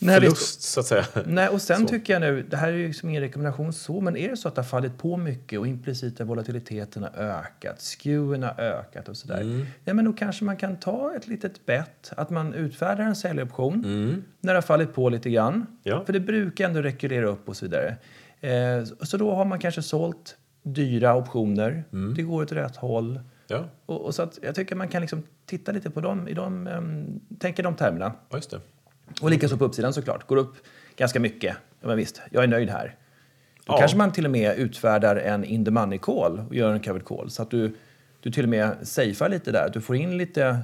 Nej, 0.00 0.14
förlust, 0.20 0.62
så 0.62 0.80
att 0.80 0.86
säga. 0.86 1.04
Nej, 1.26 1.48
och 1.48 1.62
sen 1.62 1.80
Så. 1.80 1.86
tycker 1.88 2.12
jag 2.12 2.20
nu, 2.20 2.42
det 2.42 2.56
här 2.56 2.68
är 2.68 2.72
ju 2.76 2.86
liksom 2.86 3.08
ingen 3.08 3.22
rekommendation 3.22 3.72
så, 3.72 4.00
men 4.00 4.16
är 4.16 4.28
det 4.28 4.36
så 4.36 4.48
att 4.48 4.54
det 4.54 4.60
har 4.60 4.66
fallit 4.66 4.98
på 4.98 5.16
mycket 5.16 5.58
och 5.58 5.66
implicita 5.66 6.24
volatiliteten 6.24 7.02
har 7.02 7.10
ökat, 7.16 7.80
skewen 7.82 8.42
har 8.42 8.60
ökat 8.60 9.08
och 9.08 9.16
sådär, 9.16 9.40
Mm. 9.40 9.66
ja 9.84 9.94
men 9.94 10.04
då 10.04 10.12
kanske 10.12 10.44
man 10.44 10.56
kan 10.56 10.76
ta 10.76 11.14
ett 11.16 11.26
litet 11.26 11.66
bett, 11.66 12.12
att 12.16 12.30
man 12.30 12.54
utfärdar 12.54 13.04
en 13.04 13.16
säljoption 13.16 13.84
Mm. 13.84 14.24
när 14.40 14.52
det 14.52 14.56
har 14.56 14.62
fallit 14.62 14.94
på 14.94 15.08
lite 15.08 15.30
grann, 15.30 15.66
Ja. 15.82 16.04
för 16.04 16.12
det 16.12 16.20
brukar 16.20 16.64
ändå 16.64 16.82
rekulera 16.82 17.26
upp 17.26 17.48
och 17.48 17.56
så 17.56 17.64
vidare. 17.64 17.96
Eh, 18.40 18.84
så 19.02 19.16
då 19.16 19.34
har 19.34 19.44
man 19.44 19.58
kanske 19.58 19.82
sålt 19.82 20.36
dyra 20.62 21.14
optioner, 21.16 21.84
Mm. 21.92 22.14
det 22.14 22.22
går 22.22 22.42
åt 22.42 22.52
rätt 22.52 22.76
håll. 22.76 23.20
Ja, 23.50 23.64
Och, 23.86 24.00
och 24.04 24.14
så 24.14 24.22
att 24.22 24.38
jag 24.42 24.54
tycker 24.54 24.74
man 24.76 24.88
kan 24.88 25.00
liksom 25.00 25.22
titta 25.46 25.72
lite 25.72 25.90
på 25.90 26.00
dem, 26.00 26.28
i 26.28 26.34
de, 26.34 26.66
um, 26.66 27.20
tänka 27.38 27.62
de 27.62 27.74
termerna. 27.76 28.12
ja. 28.30 28.40
Och 29.22 29.30
likaså 29.30 29.56
på 29.56 29.64
uppsidan 29.64 29.92
såklart. 29.92 30.26
Går 30.26 30.36
upp 30.36 30.54
ganska 30.96 31.20
mycket. 31.20 31.56
Ja, 31.80 31.88
men 31.88 31.96
visst, 31.96 32.20
jag 32.30 32.42
är 32.44 32.48
nöjd 32.48 32.70
här. 32.70 32.96
Då 33.64 33.74
Ja. 33.74 33.78
kanske 33.78 33.96
man 33.96 34.12
till 34.12 34.24
och 34.24 34.30
med 34.30 34.58
utfärdar 34.58 35.16
en 35.16 35.44
in 35.44 35.64
the 35.64 35.70
money 35.70 35.98
call 35.98 36.38
och 36.48 36.54
gör 36.54 36.72
en 36.72 36.80
covered 36.80 37.04
call. 37.04 37.30
Så 37.30 37.42
att 37.42 37.50
du, 37.50 37.74
du 38.20 38.30
till 38.30 38.42
och 38.44 38.48
med 38.48 38.76
safear 38.82 39.28
lite 39.28 39.52
där. 39.52 39.66
Att 39.66 39.72
du 39.72 39.80
får 39.80 39.96
in 39.96 40.16
lite 40.16 40.58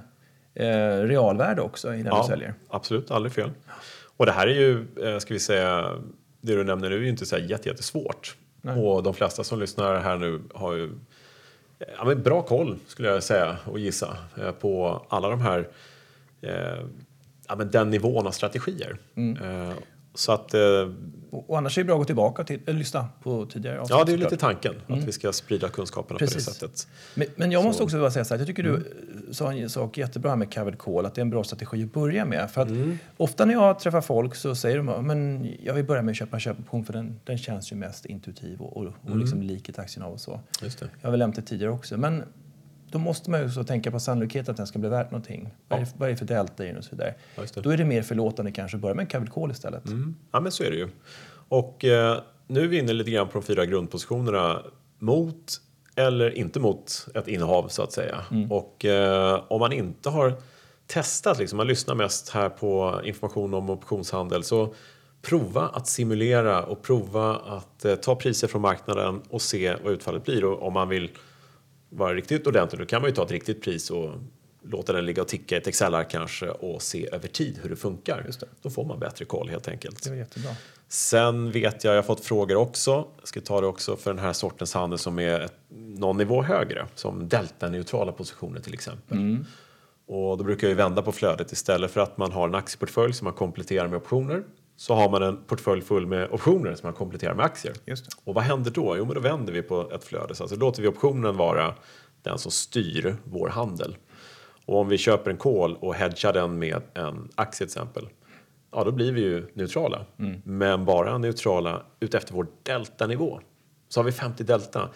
eh, 0.54 0.66
realvärde 1.02 1.62
också 1.62 1.94
innan 1.94 2.20
du 2.22 2.26
säljer. 2.26 2.54
absolut. 2.68 3.10
Aldrig 3.10 3.32
fel. 3.32 3.50
Och 4.16 4.26
det 4.26 4.32
här 4.32 4.46
är 4.46 4.54
ju, 4.54 4.86
eh, 5.02 5.18
ska 5.18 5.34
vi 5.34 5.40
säga, 5.40 5.90
det 6.40 6.54
du 6.56 6.64
nämner 6.64 6.90
nu 6.90 6.96
är 6.96 7.00
ju 7.00 7.08
inte 7.08 7.26
så 7.26 7.36
här 7.36 7.42
jättesvårt. 7.42 8.36
Och 8.76 9.02
de 9.02 9.14
flesta 9.14 9.44
som 9.44 9.60
lyssnar 9.60 10.00
här 10.00 10.16
nu 10.16 10.40
har 10.54 10.72
ju 10.72 10.90
ja, 11.78 12.04
men 12.04 12.22
bra 12.22 12.42
koll, 12.42 12.78
skulle 12.86 13.08
jag 13.08 13.22
säga 13.22 13.56
och 13.64 13.78
gissa, 13.78 14.16
eh, 14.40 14.50
på 14.50 15.02
alla 15.08 15.28
de 15.28 15.40
här, 15.40 15.68
eh, 16.42 16.84
ja, 17.48 17.56
men 17.56 17.70
den 17.70 17.90
nivån 17.90 18.26
av 18.26 18.30
strategier. 18.30 18.96
Mm. 19.14 19.68
Eh, 19.68 19.74
så 20.14 20.32
att, 20.32 20.54
eh, 20.54 20.60
Och, 21.30 21.50
och 21.50 21.58
annars 21.58 21.78
är 21.78 21.82
det 21.82 21.86
bra 21.86 21.94
att 21.94 22.00
gå 22.00 22.04
tillbaka 22.04 22.44
till, 22.44 22.60
eller 22.66 22.78
lyssna 22.78 23.08
på 23.22 23.46
tidigare 23.46 23.80
avsnitt. 23.80 23.98
ja, 23.98 24.04
det 24.04 24.12
är 24.12 24.16
lite 24.16 24.36
tanken, 24.36 24.74
att 24.88 25.04
vi 25.04 25.12
ska 25.12 25.32
sprida 25.32 25.68
kunskaperna 25.68 26.18
på 26.18 26.24
det 26.24 26.30
Precis. 26.30 26.54
sättet. 26.54 26.88
Men, 27.14 27.26
men 27.36 27.52
jag 27.52 27.64
måste 27.64 27.82
också 27.82 27.98
bara 27.98 28.10
säga 28.10 28.24
så 28.24 28.34
här, 28.34 28.38
jag 28.38 28.46
tycker 28.46 28.62
du 28.62 28.82
sa 29.32 29.52
en 29.52 29.70
sak 29.70 29.98
jättebra 29.98 30.30
här 30.30 30.36
med 30.36 30.54
covered 30.54 30.78
call, 30.78 31.06
att 31.06 31.14
det 31.14 31.20
är 31.20 31.22
en 31.22 31.30
bra 31.30 31.44
strategi 31.44 31.84
att 31.84 31.92
börja 31.92 32.24
med. 32.24 32.50
För 32.50 32.62
att 32.62 32.68
ofta 33.16 33.44
när 33.44 33.54
jag 33.54 33.78
träffar 33.78 34.00
folk 34.00 34.34
så 34.34 34.54
säger 34.54 34.76
de 34.76 35.06
men 35.06 35.48
jag 35.62 35.74
vill 35.74 35.84
börja 35.84 36.02
med 36.02 36.12
att 36.12 36.16
köpa 36.16 36.36
en 36.36 36.40
köpoption 36.40 36.84
för 36.84 36.92
den, 36.92 37.20
den 37.24 37.38
känns 37.38 37.72
ju 37.72 37.76
mest 37.76 38.06
intuitiv 38.06 38.60
och, 38.60 38.76
och, 38.76 38.92
och 39.10 39.16
liksom 39.16 39.42
lik 39.42 39.68
ett 39.68 39.78
aktieinnehav 39.78 40.12
och 40.12 40.20
så. 40.20 40.40
Just 40.62 40.78
det. 40.78 40.88
Jag 41.00 41.06
har 41.06 41.10
väl 41.10 41.20
nämnt 41.20 41.36
det 41.36 41.42
tidigare 41.42 41.72
också. 41.72 41.96
Men 41.96 42.22
då 42.94 43.00
måste 43.00 43.30
man 43.30 43.40
ju 43.40 43.46
också 43.46 43.64
tänka 43.64 43.90
på 43.90 44.00
sannolikheten 44.00 44.50
att 44.52 44.56
den 44.56 44.66
ska 44.66 44.78
bli 44.78 44.88
värt 44.88 45.10
någonting. 45.10 45.54
Vad 45.68 45.80
är 45.80 45.84
det- 45.84 45.92
vad 45.98 46.08
är 46.08 46.12
det 46.12 46.18
för 46.18 46.24
delta 46.26 46.66
i 46.66 46.74
och 46.78 46.84
så 46.84 46.90
vidare. 46.90 47.14
Ja. 47.36 47.42
Då 47.62 47.70
är 47.70 47.76
det 47.76 47.84
mer 47.84 48.02
förlåtande 48.02 48.52
kanske 48.52 48.76
att 48.76 48.80
börja 48.80 48.94
med 48.94 49.02
en 49.02 49.06
covered 49.10 49.32
call 49.32 49.50
istället. 49.50 49.86
Mm. 49.86 50.14
Ja, 50.32 50.40
men 50.40 50.52
så 50.52 50.62
är 50.64 50.70
det 50.70 50.76
ju. 50.76 50.88
Och 51.48 51.84
eh, 51.84 52.18
nu 52.46 52.60
är 52.64 52.66
vi 52.68 52.78
inne 52.78 52.92
lite 52.92 53.10
grann 53.10 53.28
på 53.28 53.32
de 53.32 53.42
fyra 53.42 53.66
grundpositionerna 53.66 54.62
mot 54.98 55.60
eller 55.96 56.38
inte 56.38 56.60
mot 56.60 57.06
ett 57.14 57.28
innehav 57.28 57.68
så 57.68 57.82
att 57.82 57.92
säga. 57.92 58.20
Och 58.50 58.84
eh, 58.84 59.42
om 59.48 59.60
man 59.60 59.72
inte 59.72 60.08
har 60.10 60.32
testat, 60.86 61.38
liksom, 61.38 61.56
man 61.56 61.66
lyssnar 61.66 61.94
mest 61.94 62.28
här 62.30 62.48
på 62.48 63.00
information 63.04 63.54
om 63.54 63.70
optionshandel 63.70 64.44
så 64.44 64.74
prova 65.22 65.62
att 65.68 65.86
simulera 65.88 66.62
och 66.62 66.82
prova 66.82 67.36
att 67.36 67.84
eh, 67.84 67.94
ta 67.94 68.14
priser 68.16 68.48
från 68.48 68.62
marknaden 68.62 69.22
och 69.30 69.42
se 69.42 69.76
vad 69.84 69.92
utfallet 69.92 70.24
blir. 70.24 70.44
Och 70.44 70.66
om 70.66 70.72
man 70.72 70.88
vill 70.88 71.10
vara 71.96 72.14
riktigt 72.14 72.46
ordentlig 72.46 72.80
då 72.80 72.86
kan 72.86 73.02
man 73.02 73.10
ju 73.10 73.14
ta 73.16 73.24
ett 73.24 73.30
riktigt 73.30 73.62
pris 73.62 73.90
och 73.90 74.10
låta 74.62 74.92
den 74.92 75.06
ligga 75.06 75.22
och 75.22 75.28
ticka 75.28 75.54
i 75.54 75.58
ett 75.58 75.66
Excel-ark 75.66 76.10
kanske 76.10 76.48
och 76.48 76.82
se 76.82 77.08
över 77.12 77.28
tid 77.28 77.58
hur 77.62 77.70
det 77.70 77.76
funkar. 77.76 78.22
Just 78.26 78.40
det. 78.40 78.46
Då 78.62 78.70
får 78.70 78.84
man 78.84 78.98
bättre 78.98 79.24
koll 79.24 79.48
helt 79.48 79.68
enkelt. 79.68 80.04
Det 80.04 80.10
var 80.10 80.16
jättebra. 80.16 80.50
Sen 80.88 81.50
vet 81.50 81.84
jag, 81.84 81.92
jag 81.92 81.98
har 81.98 82.02
fått 82.02 82.24
frågor 82.24 82.56
också, 82.56 83.08
jag 83.18 83.28
ska 83.28 83.40
ta 83.40 83.60
det 83.60 83.66
också 83.66 83.96
för 83.96 84.14
den 84.14 84.24
här 84.24 84.32
sortens 84.32 84.74
handel 84.74 84.98
som 84.98 85.18
är 85.18 85.40
ett, 85.40 85.54
någon 85.98 86.16
nivå 86.16 86.42
högre, 86.42 86.86
som 86.94 87.28
delta-neutrala 87.28 88.12
positioner 88.12 88.60
till 88.60 88.74
exempel. 88.74 89.18
Och 90.06 90.38
då 90.38 90.44
brukar 90.44 90.68
jag 90.68 90.74
vända 90.74 91.02
på 91.02 91.12
flödet 91.12 91.52
istället 91.52 91.90
för 91.90 92.00
att 92.00 92.18
man 92.18 92.32
har 92.32 92.48
en 92.48 92.54
aktieportfölj 92.54 93.12
som 93.12 93.24
man 93.24 93.34
kompletterar 93.34 93.88
med 93.88 93.96
optioner 93.96 94.44
så 94.76 94.94
har 94.94 95.10
man 95.10 95.22
en 95.22 95.44
portfölj 95.44 95.82
full 95.82 96.06
med 96.06 96.30
optioner 96.30 96.74
som 96.74 96.86
man 96.86 96.94
kompletterar 96.94 97.34
med 97.34 97.44
aktier. 97.44 97.74
Och 98.24 98.34
vad 98.34 98.44
händer 98.44 98.70
då? 98.70 98.96
Jo, 98.96 99.04
men 99.04 99.14
då 99.14 99.20
vänder 99.20 99.52
vi 99.52 99.62
på 99.62 99.90
ett 99.90 100.04
flöde. 100.04 100.34
Så 100.34 100.42
alltså 100.42 100.56
låter 100.56 100.82
vi 100.82 100.88
optionen 100.88 101.36
vara 101.36 101.74
den 102.22 102.38
som 102.38 102.52
styr 102.52 103.16
vår 103.24 103.48
handel. 103.48 103.96
Och 104.66 104.80
om 104.80 104.88
vi 104.88 104.98
köper 104.98 105.30
en 105.30 105.36
call 105.36 105.76
och 105.76 105.94
hedgar 105.94 106.32
den 106.32 106.58
med 106.58 106.82
en 106.94 107.28
aktie 107.34 107.56
till 107.58 107.64
exempel, 107.64 108.08
ja 108.72 108.84
då 108.84 108.92
blir 108.92 109.12
vi 109.12 109.20
ju 109.20 109.46
neutrala. 109.54 110.04
Men 110.44 110.84
bara 110.84 111.18
neutrala 111.18 111.82
utefter 112.00 112.34
vår 112.34 112.46
deltanivå. 112.62 113.40
Så 113.88 114.00
har 114.00 114.04
vi 114.04 114.12
50 114.12 114.44
delta. 114.44 114.88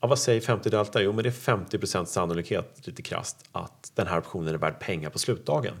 Ja, 0.00 0.08
vad 0.08 0.18
säger 0.18 0.40
50 0.40 0.70
delta? 0.70 1.02
Jo, 1.02 1.12
men 1.12 1.22
det 1.22 1.28
är 1.28 1.56
50% 1.56 2.04
sannolikhet, 2.04 2.86
lite 2.86 3.02
krasst, 3.02 3.48
att 3.52 3.92
den 3.94 4.06
här 4.06 4.18
optionen 4.18 4.54
är 4.54 4.58
värd 4.58 4.80
pengar 4.80 5.10
på 5.10 5.18
slutdagen. 5.18 5.74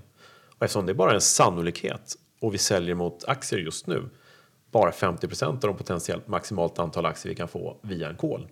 Och 0.58 0.64
eftersom 0.64 0.86
det 0.86 0.92
är 0.92 0.94
bara 0.94 1.14
en 1.14 1.20
sannolikhet 1.20 2.16
och 2.42 2.54
vi 2.54 2.58
säljer 2.58 2.94
mot 2.94 3.24
aktier 3.24 3.60
just 3.60 3.86
nu, 3.86 4.02
bara 4.70 4.90
50% 4.90 5.46
av 5.46 5.58
de 5.60 5.76
potentiellt 5.76 6.28
maximalt 6.28 6.78
antal 6.78 7.06
aktier 7.06 7.30
vi 7.30 7.36
kan 7.36 7.48
få 7.48 7.76
via 7.82 8.08
en 8.08 8.16
call. 8.16 8.48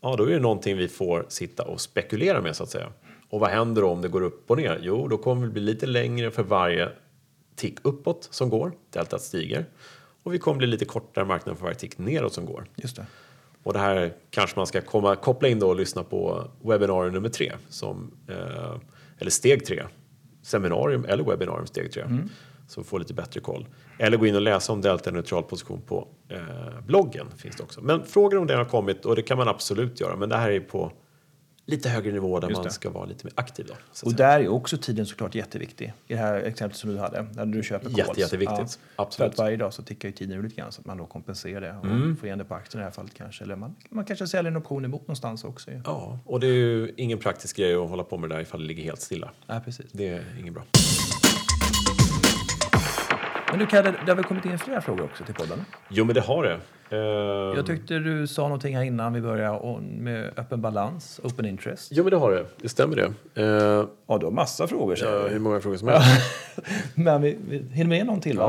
Ja, 0.00 0.16
då 0.16 0.24
är 0.24 0.30
det 0.30 0.38
någonting 0.38 0.76
vi 0.76 0.88
får 0.88 1.26
sitta 1.28 1.62
och 1.62 1.80
spekulera 1.80 2.40
med 2.40 2.56
så 2.56 2.62
att 2.62 2.70
säga. 2.70 2.92
Och 3.30 3.40
vad 3.40 3.50
händer 3.50 3.84
om 3.84 4.02
det 4.02 4.08
går 4.08 4.22
upp 4.22 4.50
och 4.50 4.56
ner? 4.56 4.78
Jo, 4.82 5.08
då 5.08 5.18
kommer 5.18 5.46
det 5.46 5.52
bli 5.52 5.62
lite 5.62 5.86
längre 5.86 6.30
för 6.30 6.42
varje 6.42 6.88
tick 7.56 7.78
uppåt 7.82 8.28
som 8.30 8.50
går, 8.50 8.72
deltat 8.90 9.22
stiger. 9.22 9.66
Och 10.22 10.34
vi 10.34 10.38
kommer 10.38 10.58
bli 10.58 10.66
lite 10.66 10.84
kortare 10.84 11.24
marknad 11.24 11.56
för 11.56 11.64
varje 11.64 11.78
tick 11.78 11.98
neråt 11.98 12.32
som 12.32 12.46
går. 12.46 12.66
Just 12.76 12.96
det. 12.96 13.06
Och 13.62 13.72
det 13.72 13.78
här 13.78 14.12
kanske 14.30 14.58
man 14.58 14.66
ska 14.66 14.80
komma, 14.80 15.16
koppla 15.16 15.48
in 15.48 15.58
då 15.58 15.68
och 15.68 15.76
lyssna 15.76 16.04
på 16.04 16.50
webbinarium 16.62 17.14
nummer 17.14 17.28
tre, 17.28 17.52
som, 17.68 18.10
eh, 18.28 18.74
eller 19.18 19.30
steg 19.30 19.66
tre. 19.66 19.82
Seminarium 20.42 21.04
eller 21.04 21.24
webbinarium 21.24 21.66
steg 21.66 21.92
tre. 21.92 22.04
Så 22.68 22.82
får 22.84 22.98
lite 22.98 23.14
bättre 23.14 23.40
koll. 23.40 23.66
Eller 23.98 24.16
gå 24.16 24.26
in 24.26 24.34
och 24.34 24.40
läsa 24.42 24.72
om 24.72 24.80
delta 24.80 25.10
neutral 25.10 25.42
position 25.42 25.80
på 25.86 26.08
eh, 26.28 26.38
bloggen. 26.86 27.26
finns 27.36 27.56
det 27.56 27.62
också. 27.62 27.80
Men 27.80 28.04
frågor 28.04 28.38
om 28.38 28.46
det 28.46 28.54
har 28.56 28.64
kommit 28.64 29.04
och 29.04 29.16
det 29.16 29.22
kan 29.22 29.38
man 29.38 29.48
absolut 29.48 30.00
göra. 30.00 30.16
Men 30.16 30.28
det 30.28 30.36
här 30.36 30.50
är 30.50 30.60
på 30.60 30.92
lite 31.66 31.88
högre 31.88 32.12
nivå 32.12 32.40
där 32.40 32.50
man 32.50 32.70
ska 32.70 32.90
vara 32.90 33.04
lite 33.04 33.26
mer 33.26 33.32
aktiv. 33.36 33.66
Då, 33.68 33.74
Och 34.04 34.14
där 34.14 34.40
är 34.40 34.48
också 34.48 34.76
tiden 34.78 35.06
såklart 35.06 35.34
jätteviktig. 35.34 35.92
I 36.06 36.12
det 36.14 36.18
här 36.20 36.34
exemplet 36.34 36.78
som 36.78 36.90
du 36.90 36.98
hade, 36.98 37.22
där 37.32 37.46
du 37.46 37.62
köper 37.62 37.84
calls. 37.90 37.98
Jätte, 37.98 38.20
jätteviktigt. 38.20 38.78
För 38.96 39.02
Absolut. 39.02 39.32
att 39.32 39.38
varje 39.38 39.56
dag 39.56 39.72
så 39.72 39.82
tickar 39.82 40.08
ju 40.08 40.12
tiden 40.12 40.38
ur 40.38 40.42
lite 40.42 40.54
grann 40.56 40.72
så 40.72 40.80
att 40.80 40.86
man 40.86 40.98
då 40.98 41.06
kompenserar 41.06 41.60
det 41.60 41.76
och 41.78 41.84
Mm. 41.84 42.16
får 42.16 42.26
igen 42.26 42.38
det 42.38 42.44
på 42.44 42.54
aktien 42.54 42.80
i 42.80 42.82
det 42.82 42.84
här 42.84 42.90
fallet 42.90 43.14
kanske. 43.14 43.44
Eller 43.44 43.56
man, 43.56 43.76
man 43.90 44.04
kanske 44.04 44.26
säljer 44.26 44.50
en 44.50 44.56
option 44.56 44.84
emot 44.84 45.00
någonstans 45.00 45.44
också 45.44 45.70
ju. 45.70 45.80
Ja, 45.84 46.18
och 46.24 46.40
det 46.40 46.46
är 46.46 46.52
ju 46.52 46.92
ingen 46.96 47.18
praktisk 47.18 47.56
grej 47.56 47.74
att 47.74 47.88
hålla 47.88 48.04
på 48.04 48.18
med 48.18 48.30
det 48.30 48.34
där 48.36 48.42
ifall 48.42 48.60
det 48.60 48.66
ligger 48.66 48.82
helt 48.84 49.00
stilla. 49.00 49.30
Ja, 49.46 49.60
precis. 49.64 49.86
Det 49.92 50.08
är 50.08 50.24
inget 50.40 50.54
bra. 50.54 50.62
Men 53.58 53.66
du 53.66 53.70
Kalle, 53.70 53.94
det 54.04 54.10
har 54.10 54.16
väl 54.16 54.24
kommit 54.24 54.44
in 54.44 54.58
flera 54.58 54.80
frågor 54.80 55.04
också 55.04 55.24
till 55.24 55.34
podden? 55.34 55.64
Jo, 55.88 56.04
men 56.04 56.14
det 56.14 56.20
har 56.20 56.42
det. 56.42 56.58
Eh, 56.90 56.98
Jag 57.56 57.66
tyckte 57.66 57.98
du 57.98 58.26
sa 58.26 58.42
någonting 58.42 58.76
här 58.76 58.82
innan 58.84 59.12
vi 59.12 59.20
började 59.20 59.80
med 59.80 60.32
öppen 60.36 60.60
balans, 60.60 61.20
open 61.24 61.46
interest. 61.46 61.88
Jo, 61.92 62.04
men 62.04 62.10
det 62.10 62.16
har 62.16 62.30
det. 62.32 62.46
Det 62.62 62.68
stämmer 62.68 62.96
det. 62.96 63.42
Eh, 63.42 63.84
Ja, 64.06 64.18
du 64.18 64.26
har 64.26 64.30
massa 64.30 64.66
frågor 64.66 64.96
säger 64.96 65.12
ja, 65.22 65.28
hur 65.28 65.38
många 65.38 65.60
frågor 65.60 65.76
som 65.76 65.88
helst. 65.88 66.08
Men 66.94 67.22
vi, 67.22 67.38
vi 67.48 67.58
hinner 67.72 67.88
med 67.88 68.06
någon 68.06 68.20
till 68.20 68.38
va? 68.38 68.44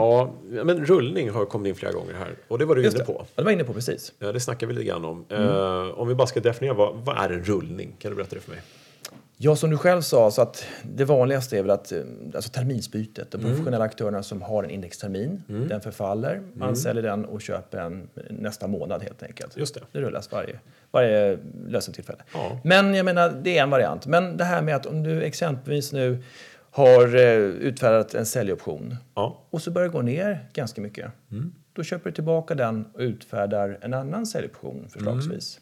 Ja, 0.51 0.63
men 0.63 0.85
rullning 0.85 1.29
har 1.29 1.45
kommit 1.45 1.69
in 1.69 1.75
flera 1.75 1.91
gånger 1.91 2.13
här 2.13 2.35
och 2.47 2.59
det 2.59 2.65
var 2.65 2.75
du 2.75 2.83
Just 2.83 2.95
inne 2.97 3.05
det. 3.05 3.13
på. 3.13 3.19
Ja, 3.19 3.25
det 3.35 3.43
var 3.43 3.51
inne 3.51 3.63
på 3.63 3.73
precis. 3.73 4.13
Ja, 4.19 4.31
det 4.31 4.39
snackar 4.39 4.67
vi 4.67 4.73
lite 4.73 4.85
grann 4.87 5.05
om. 5.05 5.25
Eh, 5.29 5.99
om 5.99 6.07
vi 6.07 6.15
bara 6.15 6.27
ska 6.27 6.39
definiera 6.39 6.73
vad, 6.75 6.95
vad 6.95 7.17
är 7.17 7.29
en 7.29 7.43
rullning? 7.43 7.95
Kan 7.99 8.11
du 8.11 8.15
berätta 8.15 8.35
det 8.35 8.41
för 8.41 8.51
mig? 8.51 8.59
Ja, 9.41 9.55
som 9.55 9.69
du 9.69 9.77
själv 9.77 10.01
sa, 10.01 10.31
så 10.31 10.41
att 10.41 10.65
det 10.83 11.05
vanligaste 11.05 11.57
är 11.57 11.61
väl 11.61 11.69
att 11.71 11.91
eh, 11.91 12.01
alltså 12.35 12.51
terminsbytet, 12.51 13.31
de 13.31 13.37
Mm. 13.37 13.49
professionella 13.51 13.83
aktörerna 13.85 14.23
som 14.23 14.41
har 14.41 14.63
en 14.63 14.69
indextermin, 14.69 15.43
den 15.69 15.81
förfaller, 15.81 16.41
man 16.53 16.67
Mm. 16.67 16.75
säljer 16.75 17.03
den 17.03 17.25
och 17.25 17.41
köper 17.41 17.77
en 17.77 18.09
nästa 18.29 18.67
månad 18.67 19.03
helt 19.03 19.23
enkelt. 19.23 19.57
Just 19.57 19.75
det. 19.75 19.81
Det 19.91 20.01
rullas 20.01 20.31
varje, 20.31 20.59
varje 20.91 21.37
lösentillfälle. 21.67 22.19
Ja. 22.33 22.59
Men 22.63 22.95
jag 22.95 23.05
menar, 23.05 23.29
det 23.43 23.57
är 23.57 23.63
en 23.63 23.69
variant. 23.69 24.05
Men 24.05 24.37
det 24.37 24.43
här 24.43 24.61
med 24.61 24.75
att 24.75 24.85
om 24.85 25.03
du 25.03 25.21
exempelvis 25.23 25.93
nu 25.93 26.23
har 26.71 27.15
eh, 27.15 27.23
utfärdat 27.39 28.13
en 28.13 28.25
säljoption 28.25 28.95
Ja, 29.15 29.43
och 29.49 29.61
så 29.61 29.71
börjar 29.71 29.87
det 29.87 29.93
gå 29.93 30.01
ner 30.01 30.49
ganska 30.53 30.81
mycket. 30.81 31.11
Då 31.73 31.83
köper 31.83 32.09
du 32.09 32.15
tillbaka 32.15 32.55
den 32.55 32.85
och 32.93 32.99
utfärdar 32.99 33.77
en 33.81 33.93
annan 33.93 34.25
säljoption 34.25 34.87
förslagsvis. 34.89 35.59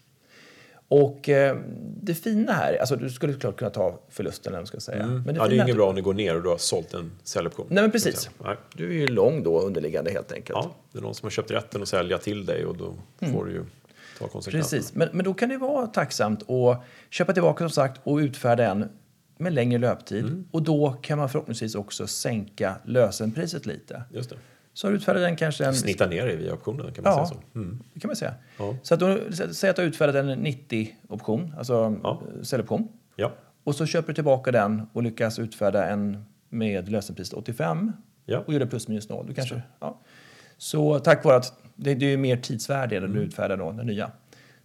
Och 0.90 1.30
eh, 1.30 1.58
det 2.02 2.14
fina 2.14 2.52
här, 2.52 2.78
alltså 2.78 2.96
du 2.96 3.10
skulle 3.10 3.34
såklart 3.34 3.58
kunna 3.58 3.70
ta 3.70 4.00
förlusten 4.10 4.54
eller 4.54 4.66
ska 4.66 4.80
säga. 4.80 5.08
Men 5.08 5.24
det, 5.24 5.34
ja, 5.34 5.34
det 5.36 5.42
är 5.42 5.50
fina 5.50 5.64
inget 5.64 5.76
bra 5.76 5.90
om 5.90 5.96
det 5.96 6.02
går 6.02 6.14
ner 6.14 6.36
och 6.36 6.44
du 6.44 6.50
har 6.50 6.58
sålt 6.58 6.94
en 6.94 7.12
säljoption. 7.24 7.68
Nej 7.70 7.84
men 7.84 7.92
precis. 7.92 8.30
Nej. 8.44 8.56
Du 8.74 8.90
är 8.90 8.94
ju 8.94 9.08
lång 9.08 9.44
då 9.44 9.62
underliggande 9.62 10.12
helt 10.12 10.32
enkelt. 10.32 10.60
Ja, 10.64 10.76
det 10.92 10.98
är 10.98 11.02
någon 11.02 11.16
som 11.16 11.26
har 11.26 11.32
köpt 11.32 11.52
rätten 11.52 11.82
att 11.82 11.88
sälja 11.88 12.18
till 12.18 12.46
dig 12.46 12.66
och 12.66 12.78
då 12.78 12.94
får 13.32 13.46
du 13.46 13.52
ju 13.52 13.64
ta 14.20 14.28
konsekvenserna. 14.28 14.80
Precis, 14.80 14.96
men, 14.96 15.10
men 15.12 15.26
då 15.26 15.34
kan 15.34 15.50
det 15.50 15.58
vara 15.58 15.88
tacksamt 15.88 16.50
att 16.50 16.84
köpa 17.10 17.34
tillbaka 17.34 17.58
som 17.58 17.70
sagt 17.70 18.02
och 18.04 18.18
utfärda 18.18 18.66
en 18.66 18.90
med 19.38 19.54
längre 19.54 19.80
löptid. 19.80 20.26
Mm. 20.26 20.48
Och 20.52 20.64
då 20.64 20.92
kan 21.02 21.18
man 21.18 21.30
förhoppningsvis 21.30 21.76
också 21.76 22.08
sänka 22.08 22.76
lösenpriset 22.86 23.66
lite. 23.66 24.04
Just 24.12 24.30
det. 24.30 24.36
Så 24.78 24.90
du 24.90 24.96
utfärdat 24.96 25.24
den 25.24 25.36
kanske 25.36 25.66
en... 25.66 25.76
Snitta 25.76 26.08
ner 26.08 26.26
dig 26.26 26.36
via 26.36 26.54
optionen 26.54 26.94
kan 26.94 27.04
man 27.04 27.14
Ja, 27.18 27.28
säga 27.28 27.40
så. 27.54 27.60
Mm. 27.60 27.80
det 27.94 28.00
kan 28.00 28.08
man 28.10 28.16
säga. 28.16 28.34
Ja. 28.58 28.76
Så 28.84 28.94
att 28.94 29.02
sä- 29.02 29.54
säg 29.54 29.70
att 29.70 29.76
du 29.76 29.82
har 29.82 29.88
utfärdat 29.88 30.16
en 30.16 30.30
90-option, 30.46 31.54
alltså 31.58 31.96
Ja. 32.04 32.22
säljoption. 32.44 32.88
Ja, 33.16 33.32
Och 33.64 33.76
så 33.76 33.86
köper 33.86 34.08
du 34.08 34.14
tillbaka 34.14 34.52
den 34.52 34.82
och 34.94 35.04
lyckas 35.04 35.40
utfärda 35.40 35.86
en 35.88 36.26
med 36.50 36.90
lösenpris 36.90 37.34
85 37.34 37.92
Ja. 38.26 38.40
och 38.48 38.54
gör 38.54 38.60
det 38.60 38.68
plus 38.68 38.88
minus 38.88 39.10
noll. 39.10 39.28
Du 39.28 39.34
kanske, 39.34 39.62
ja. 39.80 40.00
Så 40.58 41.00
tack 41.00 41.24
vare 41.26 41.36
att 41.38 41.54
det, 41.76 41.96
det 41.96 42.14
är 42.14 42.18
mer 42.18 42.38
tidsvärde 42.38 43.00
när 43.00 43.08
du 43.08 43.14
Mm. 43.14 43.24
utfärdar 43.28 43.58
då, 43.58 43.72
den 43.72 43.86
nya 43.88 44.12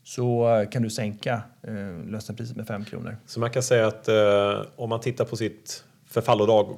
så 0.03 0.57
eh, 0.57 0.69
kan 0.69 0.83
du 0.83 0.91
sänka 0.91 1.43
eh, 1.63 2.07
lösenpriset 2.11 2.57
med 2.57 2.67
5 2.67 2.85
kronor. 2.85 3.17
så 3.27 3.41
man 3.41 3.51
kan 3.51 3.63
säga 3.63 3.87
att 3.87 4.09
eh, 4.09 4.63
om 4.77 4.89
man 4.89 5.01
tittar 5.01 5.25
på 5.25 5.37
sitt 5.37 5.85
förfallodag, 6.13 6.77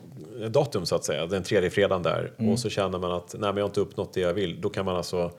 datum 0.50 0.86
så 0.86 0.94
att 0.94 1.04
säga, 1.04 1.26
den 1.26 1.42
tredje 1.42 1.70
fredagen 1.70 2.02
där. 2.02 2.32
Och 2.52 2.58
så 2.58 2.70
känner 2.70 2.98
man 2.98 3.12
att 3.12 3.34
nej, 3.38 3.40
men 3.40 3.56
jag 3.56 3.64
har 3.64 3.68
inte 3.68 3.80
uppnått 3.80 4.12
det 4.12 4.20
jag 4.20 4.34
vill, 4.34 4.60
då 4.60 4.70
kan 4.70 4.84
man 4.84 4.96
alltså 4.96 5.30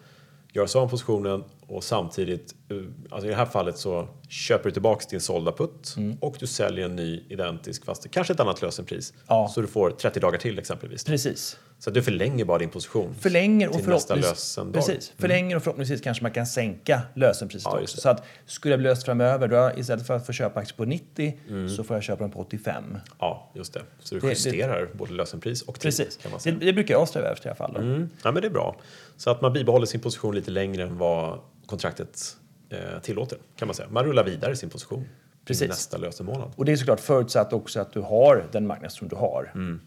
göra 0.53 0.67
sig 0.67 0.81
av 0.81 0.87
positionen 0.89 1.43
och 1.67 1.83
samtidigt, 1.83 2.55
eh, 2.71 2.77
alltså 3.09 3.27
i 3.27 3.29
det 3.29 3.35
här 3.35 3.45
fallet 3.45 3.77
så 3.77 4.07
köper 4.29 4.63
du 4.69 4.71
tillbaks 4.71 5.07
din 5.07 5.21
sålda 5.21 5.51
putt 5.51 5.95
och 6.19 6.35
du 6.39 6.47
säljer 6.47 6.85
en 6.85 6.95
ny 6.95 7.23
identisk 7.29 7.85
fast 7.85 8.11
kanske 8.11 8.33
ett 8.33 8.39
annat 8.39 8.61
lösenpris. 8.61 9.13
Ja. 9.27 9.51
Så 9.55 9.61
du 9.61 9.67
får 9.67 9.89
30 9.91 10.19
dagar 10.19 10.37
till 10.39 10.59
exempelvis. 10.59 11.03
Precis. 11.03 11.57
Så 11.79 11.89
du 11.91 12.01
förlänger 12.03 12.45
bara 12.45 12.57
din 12.57 12.69
position. 12.69 13.15
Förlänger 13.19 13.67
och 13.69 13.73
till 13.75 13.87
nästa 13.89 14.07
förhoppningsvis, 14.15 14.31
lösendag. 14.57 14.73
precis, 14.79 15.13
förlänger 15.17 15.55
och 15.55 15.63
förhoppningsvis 15.63 16.01
kanske 16.01 16.23
man 16.23 16.31
kan 16.31 16.45
sänka 16.45 17.01
lösenpriset 17.15 17.65
Ja, 17.73 17.79
också. 17.81 17.95
det. 17.95 18.01
Så 18.01 18.09
att 18.09 18.23
skulle 18.45 18.71
jag 18.73 18.79
bli 18.79 18.89
löst 18.89 19.03
framöver, 19.05 19.47
då 19.47 19.71
istället 19.79 20.07
för 20.07 20.15
att 20.15 20.25
få 20.25 20.31
köpa 20.33 20.59
aktier 20.59 20.77
på 20.77 20.85
90 20.85 21.39
Mm. 21.49 21.69
så 21.69 21.83
får 21.83 21.95
jag 21.95 22.03
köpa 22.03 22.21
dem 22.23 22.31
på 22.31 22.39
85. 22.39 22.97
Ja, 23.19 23.51
just 23.55 23.73
det. 23.73 23.81
Så 23.99 24.15
du 24.15 24.21
Det- 24.21 24.27
det- 24.27 24.29
justerar 24.33 24.89
både 24.93 25.13
lösenpris 25.13 25.61
och 25.61 25.75
tid. 25.79 25.81
Precis, 25.81 26.17
Kan 26.21 26.31
man 26.31 26.37
det, 26.37 26.43
säga. 26.43 26.55
det 26.59 26.73
brukar 26.73 26.93
jag 26.93 27.07
sträva 27.07 27.31
efter 27.31 27.47
i 27.47 27.49
alla 27.49 27.55
fall. 27.55 27.73
Då. 27.73 27.79
Mm. 27.79 28.09
Ja, 28.23 28.31
men 28.31 28.41
det 28.41 28.47
är 28.47 28.51
bra. 28.51 28.75
Så 29.17 29.29
att 29.29 29.41
man 29.41 29.53
bibehåller 29.53 29.85
sin 29.85 29.99
position 30.01 30.35
lite 30.35 30.51
längre 30.51 30.83
än 30.83 30.97
vad 30.97 31.39
kontraktet 31.65 32.37
eh, 32.69 32.99
tillåter. 33.01 33.37
kan 33.55 33.67
man 33.67 33.75
säga. 33.75 33.89
Man 33.89 34.03
rullar 34.05 34.23
vidare 34.23 34.55
sin 34.55 34.69
position 34.69 35.05
Precis. 35.45 35.67
nästa 35.69 35.97
lösenmånad. 35.97 36.51
Och 36.55 36.65
det 36.65 36.71
är 36.71 36.75
såklart 36.75 36.99
förutsatt 36.99 37.53
också 37.53 37.79
att 37.79 37.93
du 37.93 38.01
har 38.01 38.45
den 38.51 38.67
marknadstron 38.67 39.09
du 39.09 39.15
har. 39.15 39.51
Mm. 39.55 39.81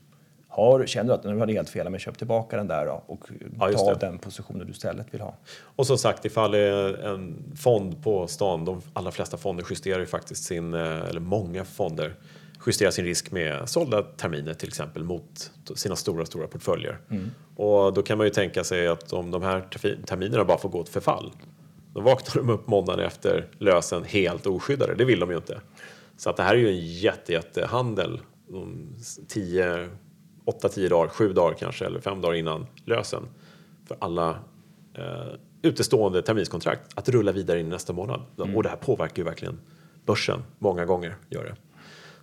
Har, 0.51 0.87
känner 0.87 1.09
du 1.09 1.15
att 1.15 1.25
nu 1.25 1.39
hade 1.39 1.53
helt 1.53 1.69
fel, 1.71 1.91
men 1.91 2.01
köp 2.01 2.19
tillbaka 2.19 2.57
den 2.57 2.67
där 2.67 2.87
då 2.87 3.03
och 3.07 3.25
Ja, 3.59 3.73
ta 3.73 3.95
det. 3.95 4.07
den 4.07 4.19
positionen 4.19 4.67
du 4.67 4.73
istället 4.73 5.15
vill 5.15 5.21
ha. 5.21 5.35
Och 5.61 5.87
som 5.87 5.99
sagt, 5.99 6.25
ifall 6.25 6.55
en 6.55 7.53
fond 7.57 8.03
på 8.03 8.27
stan, 8.27 8.65
de 8.65 8.81
allra 8.93 9.11
flesta 9.11 9.37
fonder 9.37 9.67
justerar 9.71 10.01
ju 10.01 10.07
faktiskt 10.07 10.45
sin, 10.45 10.75
eh, 10.75 10.81
eller 11.09 11.21
många 11.21 11.65
fonder 11.65 12.15
justerar 12.67 12.91
sin 12.91 13.05
risk 13.05 13.31
med 13.31 13.69
sålda 13.69 14.03
terminer 14.03 14.55
till 14.55 14.69
exempel 14.69 15.05
mot 15.05 15.51
sina 15.75 15.97
stora, 15.97 16.27
stora 16.27 16.47
portföljer. 16.47 16.99
Och 17.57 17.93
då 17.93 18.03
kan 18.03 18.19
man 18.19 18.27
ju 18.27 18.31
tänka 18.31 18.65
sig 18.65 18.89
att 18.89 19.13
om 19.13 19.31
de 19.31 19.43
här 19.43 19.61
terminerna 20.07 20.45
bara 20.45 20.59
får 20.59 20.69
gå 20.69 20.83
ett 20.83 20.89
förfall, 20.89 21.33
då 21.99 22.05
vaknar 22.05 22.43
de 22.43 22.51
upp 22.51 22.67
måndagen 22.67 23.07
efter 23.07 23.49
lösen 23.59 24.05
helt 24.05 24.47
oskyddade. 24.47 24.95
Det 24.95 25.05
vill 25.05 25.21
de 25.21 25.31
ju 25.31 25.37
inte. 25.37 25.61
Så 26.17 26.31
att 26.31 26.37
det 26.37 26.43
här 26.43 26.55
är 26.55 26.59
ju 26.59 26.69
en 26.69 26.87
jätte, 26.87 27.33
jättehandel. 27.33 28.21
10, 29.29 29.89
8-10 30.47 30.89
dagar, 30.89 31.09
7 31.09 31.33
dagar 31.33 31.55
kanske, 31.55 31.87
eller 31.87 32.01
5 32.01 32.21
dagar 32.21 32.35
innan 32.35 32.67
lösen. 32.85 33.23
För 33.89 33.97
alla 34.01 34.31
eh, 34.95 35.35
utestående 35.63 36.23
terminskontrakt 36.23 36.99
att 36.99 37.09
rulla 37.09 37.33
vidare 37.33 37.61
in 37.61 37.67
i 37.67 37.71
nästa 37.71 37.93
månad. 37.93 38.23
Och 38.55 38.63
det 38.63 38.69
här 38.69 38.77
påverkar 38.77 39.17
ju 39.17 39.25
verkligen 39.25 39.61
börsen 40.05 40.43
många 40.59 40.85
gånger. 40.85 41.17
Gör 41.31 41.45
det. 41.45 41.57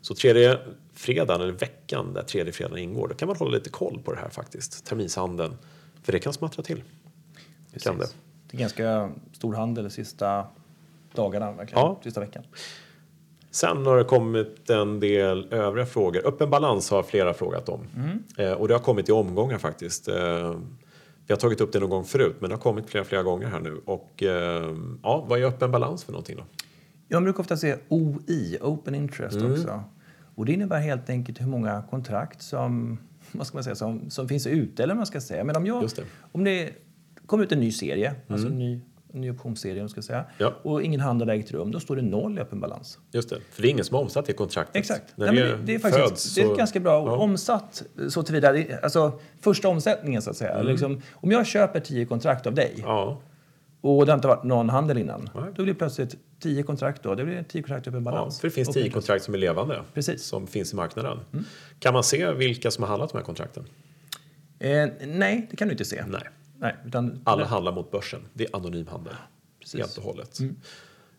Så 0.02 0.16
tredje 0.16 0.60
fredagen, 0.94 1.42
eller 1.42 1.54
veckan 1.54 2.14
där 2.14 2.22
tredje 2.22 2.54
fredagen 2.54 2.78
ingår, 2.78 3.08
då 3.08 3.14
kan 3.14 3.28
man 3.28 3.38
hålla 3.38 3.52
lite 3.52 3.70
koll 3.70 4.02
på 4.06 4.14
det 4.14 4.20
här 4.20 4.30
faktiskt. 4.30 4.86
Terminshandeln. 4.86 5.58
För 6.04 6.12
det 6.12 6.20
kan 6.20 6.34
smattra 6.34 6.64
till. 6.64 6.84
Kan 7.84 7.98
det. 7.98 8.08
Det 8.52 8.58
är 8.58 8.60
ganska 8.60 9.10
stor 9.34 9.54
handel 9.54 9.84
de 9.84 9.90
sista 9.90 10.46
dagarna, 11.16 11.52
verkligen. 11.52 11.82
Ja. 11.86 12.00
Sista 12.04 12.20
veckan. 12.20 12.44
Sen 13.52 13.86
har 13.86 13.98
det 13.98 14.04
kommit 14.04 14.70
en 14.70 15.00
del 15.00 15.54
övriga 15.54 15.86
frågor. 15.86 16.28
Öppen 16.28 16.50
balans 16.50 16.92
har 16.92 17.04
flera 17.04 17.34
frågat 17.34 17.70
om. 17.70 17.88
Eh, 18.38 18.52
och 18.52 18.68
det 18.68 18.74
har 18.74 18.82
kommit 18.82 19.10
i 19.10 19.12
omgångar 19.12 19.58
faktiskt. 19.58 20.08
Eh, 20.08 20.56
vi 21.28 21.34
har 21.34 21.36
tagit 21.36 21.62
upp 21.62 21.72
det 21.72 21.80
någon 21.80 21.90
gång 21.90 22.04
förut, 22.04 22.36
men 22.40 22.50
det 22.50 22.56
har 22.56 22.62
kommit 22.62 22.90
flera, 22.90 23.04
flera 23.04 23.24
gånger 23.24 23.48
här 23.48 23.60
nu. 23.60 23.82
Och 23.86 24.24
eh, 24.24 24.76
ja, 25.04 25.26
vad 25.28 25.40
är 25.40 25.44
öppen 25.44 25.72
balans 25.72 26.04
för 26.04 26.12
någonting 26.12 26.36
då? 26.38 26.44
Jag 27.08 27.24
brukar 27.24 27.40
ofta 27.40 27.58
säga 27.58 27.78
OI, 27.90 28.58
Open 28.62 28.96
Interest 28.96 29.36
Mm. 29.36 29.52
också. 29.52 29.84
Och 30.36 30.46
det 30.46 30.54
innebär 30.54 30.80
helt 30.80 31.10
enkelt 31.10 31.42
hur 31.42 31.48
många 31.48 31.84
kontrakt 31.90 32.42
som, 32.42 32.98
vad 33.32 33.48
ska 33.48 33.58
man 33.58 33.64
säga, 33.64 33.76
som, 33.76 34.10
som 34.10 34.28
finns 34.28 34.48
ute, 34.48 34.84
eller 34.84 34.96
man 34.96 35.06
ska 35.06 35.22
säga. 35.22 35.44
Men 35.44 35.56
om, 35.56 35.66
jag, 35.66 35.82
det. 35.82 35.98
Mm. 35.98 36.10
om 36.32 36.44
det 36.44 36.72
kommer 37.26 37.44
ut 37.44 37.52
en 37.52 37.60
ny 37.60 37.72
serie, 37.72 38.16
alltså 38.28 38.48
en 38.48 38.58
ny, 38.60 38.80
en 39.14 39.22
ny 39.22 39.32
optionsserie, 39.32 39.90
ska 39.90 40.02
säga, 40.02 40.26
Ja. 40.38 40.54
och 40.64 40.84
ingen 40.84 41.00
handel 41.00 41.28
har 41.30 41.36
ägt 41.36 41.52
rum, 41.52 41.72
då 41.72 41.80
står 41.80 41.96
det 41.96 42.02
noll 42.02 42.38
i 42.38 42.42
öppen 42.42 42.60
balans. 42.60 43.00
Just 43.12 43.30
det, 43.30 43.40
för 43.52 43.62
det 43.62 43.68
är 43.68 43.70
ingen 43.70 43.86
som 43.86 43.96
har 43.96 44.02
omsatt 44.02 44.26
det 44.26 44.34
kontraktet. 44.34 44.76
Exakt. 44.76 45.04
När 45.18 45.32
Nej, 45.32 45.36
det, 45.44 45.56
men 45.58 45.66
det, 45.66 45.76
är 45.76 45.80
faktiskt 45.80 46.08
föds 46.10 46.36
det 46.36 46.42
är 46.42 46.48
så- 46.48 46.56
ganska 46.56 46.80
bra 46.80 47.06
Ja. 47.08 47.18
omsatt 47.18 47.84
så 48.10 48.24
tillvida. 48.24 48.56
Alltså 48.84 49.20
första 49.42 49.68
omsättningen 49.68 50.22
så 50.22 50.30
att 50.30 50.38
säga. 50.38 50.62
Liksom, 50.62 51.02
om 51.14 51.32
jag 51.32 51.48
köper 51.48 51.80
tio 51.80 52.06
kontrakt 52.06 52.48
av 52.48 52.54
dig 52.54 52.72
Mm. 52.76 52.86
Ja, 52.90 53.22
och 53.82 54.06
det 54.06 54.12
har 54.12 54.18
inte 54.18 54.28
varit 54.28 54.44
någon 54.44 54.70
handel 54.70 54.98
innan. 54.98 55.30
Nej. 55.36 55.44
Då 55.56 55.64
blir 55.64 55.74
det 55.74 55.78
plötsligt 55.80 56.16
tio 56.40 56.64
kontrakt 56.64 57.04
då. 57.04 57.16
Det 57.16 57.26
blir 57.26 57.44
tio 57.44 57.62
kontrakt 57.62 57.88
öppen 57.88 58.06
ja, 58.06 58.12
balans. 58.12 58.40
för 58.40 58.48
det 58.48 58.52
finns 58.54 58.70
tio 58.70 58.90
kontrakt 58.90 59.24
som 59.24 59.34
är 59.34 59.38
levande. 59.38 59.82
Precis. 59.94 60.24
Som 60.24 60.48
finns 60.48 60.74
i 60.74 60.76
marknaden. 60.76 61.20
Kan 61.80 61.94
man 61.94 62.04
se 62.04 62.32
vilka 62.32 62.72
som 62.72 62.84
har 62.84 62.90
handlat 62.90 63.10
de 63.12 63.18
här 63.18 63.26
kontrakten? 63.26 63.64
Eh, 64.60 64.88
nej, 65.08 65.48
det 65.52 65.58
kan 65.58 65.68
du 65.68 65.72
inte 65.72 65.86
se. 65.86 66.04
Nej. 66.08 66.22
Nej, 66.60 66.76
utan 66.86 67.22
Alla 67.24 67.46
handlar 67.46 67.72
mot 67.72 67.92
börsen. 67.92 68.22
Det 68.34 68.44
är 68.44 68.56
anonym 68.56 68.88
handel. 68.88 69.14
Precis. 69.60 69.80
Helt 69.80 69.98
och 69.98 70.04
hållet. 70.04 70.40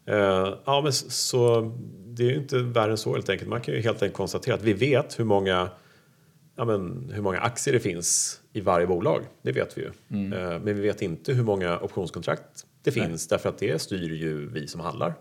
Eh, 0.06 0.54
ja, 0.64 0.80
men 0.82 0.92
så 0.92 1.72
det 2.06 2.22
är 2.22 2.30
ju 2.30 2.36
inte 2.36 2.58
värre 2.58 2.90
än 2.90 2.98
så 2.98 3.14
helt 3.14 3.28
enkelt. 3.28 3.50
Man 3.50 3.60
kan 3.60 3.74
ju 3.74 3.80
helt 3.80 4.02
enkelt 4.02 4.16
konstatera 4.16 4.54
att 4.54 4.62
vi 4.62 4.72
vet 4.72 5.18
hur 5.18 5.24
många, 5.24 5.68
ja, 6.56 6.64
men, 6.64 7.10
hur 7.14 7.22
många 7.22 7.38
aktier 7.38 7.74
det 7.74 7.80
finns 7.80 8.40
i 8.52 8.60
varje 8.60 8.86
bolag. 8.86 9.22
Det 9.42 9.52
vet 9.52 9.78
vi 9.78 9.82
ju. 9.82 9.90
Eh, 10.34 10.58
men 10.58 10.64
vi 10.64 10.72
vet 10.72 11.02
inte 11.02 11.32
hur 11.32 11.44
många 11.44 11.78
optionskontrakt 11.78 12.66
det 12.82 12.92
finns 12.92 13.28
därför 13.28 13.48
att 13.48 13.58
det 13.58 13.82
styr 13.82 14.12
ju 14.12 14.50
vi 14.50 14.68
som 14.68 14.80
handlar. 14.80 15.14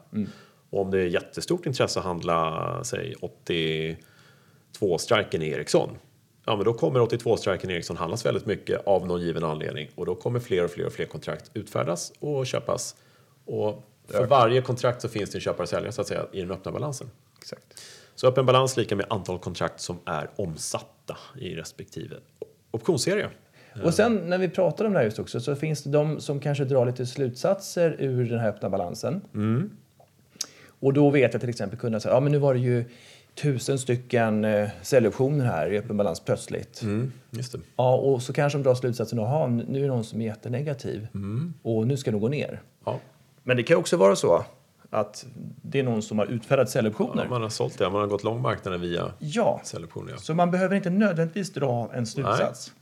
Och 0.69 0.81
om 0.81 0.91
det 0.91 0.99
är 0.99 1.05
jättestort 1.05 1.65
intresse 1.65 1.99
att 1.99 2.05
handla, 2.05 2.79
säg 2.83 3.15
82-striken 3.21 5.41
i 5.41 5.49
Ericsson 5.49 5.89
Ja, 6.45 6.55
men 6.55 6.65
då 6.65 6.73
kommer 6.73 6.99
82-striken 6.99 7.71
Ericsson 7.71 7.97
handlas 7.97 8.25
väldigt 8.25 8.45
mycket 8.45 8.87
av 8.87 9.07
någon 9.07 9.21
given 9.21 9.43
anledning 9.43 9.89
och 9.95 10.05
då 10.05 10.15
kommer 10.15 10.39
fler 10.39 10.63
och 10.63 10.71
fler 10.71 10.85
och 10.85 10.93
fler 10.93 11.05
kontrakt 11.05 11.51
utfärdas 11.53 12.13
och 12.19 12.47
köpas. 12.47 12.95
Och 13.45 13.83
för 14.07 14.25
varje 14.25 14.61
kontrakt 14.61 15.01
så 15.01 15.09
finns 15.09 15.29
det 15.29 15.37
en 15.37 15.41
köpare 15.41 15.63
och 15.63 15.69
säljare 15.69 15.91
så 15.91 16.01
att 16.01 16.07
säga 16.07 16.25
i 16.31 16.41
den 16.41 16.51
öppna 16.51 16.71
balansen. 16.71 17.09
Exakt. 17.37 17.83
Så 18.15 18.27
öppen 18.27 18.45
balans 18.45 18.77
lika 18.77 18.95
med 18.95 19.05
antal 19.09 19.39
kontrakt 19.39 19.81
som 19.81 19.99
är 20.05 20.29
omsatta 20.35 21.17
i 21.39 21.55
respektive 21.55 22.15
optionsserie. 22.71 23.29
Och 23.83 23.93
sen 23.93 24.15
när 24.15 24.37
vi 24.37 24.49
pratar 24.49 24.85
om 24.85 24.93
det 24.93 24.99
här 24.99 25.05
just 25.05 25.19
också 25.19 25.39
så 25.39 25.55
finns 25.55 25.83
det 25.83 25.89
de 25.89 26.19
som 26.19 26.39
kanske 26.39 26.65
drar 26.65 26.85
lite 26.85 27.05
slutsatser 27.05 27.95
ur 27.99 28.29
den 28.29 28.39
här 28.39 28.49
öppna 28.49 28.69
balansen. 28.69 29.21
Och 30.79 30.93
då 30.93 31.09
vet 31.09 31.33
jag 31.33 31.39
till 31.39 31.49
exempel 31.49 31.79
kunna 31.79 31.99
säga, 31.99 32.13
ja 32.13 32.19
men 32.19 32.31
nu 32.31 32.37
var 32.37 32.53
det 32.53 32.59
ju 32.59 32.85
tusen 33.35 33.79
stycken 33.79 34.45
eh, 34.45 34.69
säljoptioner 34.81 35.45
här 35.45 35.73
i 35.73 35.77
öppen 35.77 35.97
balans 35.97 36.19
plötsligt. 36.19 36.81
Mm. 36.81 37.11
Ja, 37.75 37.95
och 37.95 38.21
så 38.21 38.33
kanske 38.33 38.57
de 38.57 38.63
drar 38.63 38.75
slutsatsen, 38.75 39.19
jaha, 39.19 39.47
nu 39.47 39.77
är 39.77 39.81
det 39.81 39.87
någon 39.87 40.03
som 40.03 40.21
är 40.21 40.25
jättenegativ 40.25 41.07
och 41.61 41.87
nu 41.87 41.97
ska 41.97 42.11
det 42.11 42.19
gå 42.19 42.27
ner. 42.27 42.61
Ja. 42.85 42.99
Men 43.43 43.57
det 43.57 43.63
kan 43.63 43.77
också 43.77 43.97
vara 43.97 44.15
så 44.15 44.45
att 44.89 45.25
det 45.61 45.79
är 45.79 45.83
någon 45.83 46.01
som 46.01 46.19
har 46.19 46.25
utfärdat 46.25 46.69
säljoptioner. 46.69 47.23
Ja, 47.23 47.29
man 47.29 47.41
har 47.41 47.49
sålt 47.49 47.77
det, 47.77 47.89
man 47.89 48.01
har 48.01 48.07
gått 48.07 48.23
lång 48.23 48.41
marknaden 48.41 48.81
via 48.81 49.11
Ja, 49.19 49.61
säljoptioner. 49.63 50.11
Ja. 50.11 50.17
så 50.17 50.33
man 50.33 50.51
behöver 50.51 50.75
inte 50.75 50.89
nödvändigtvis 50.89 51.53
dra 51.53 51.89
en 51.93 52.05
slutsats. 52.07 52.73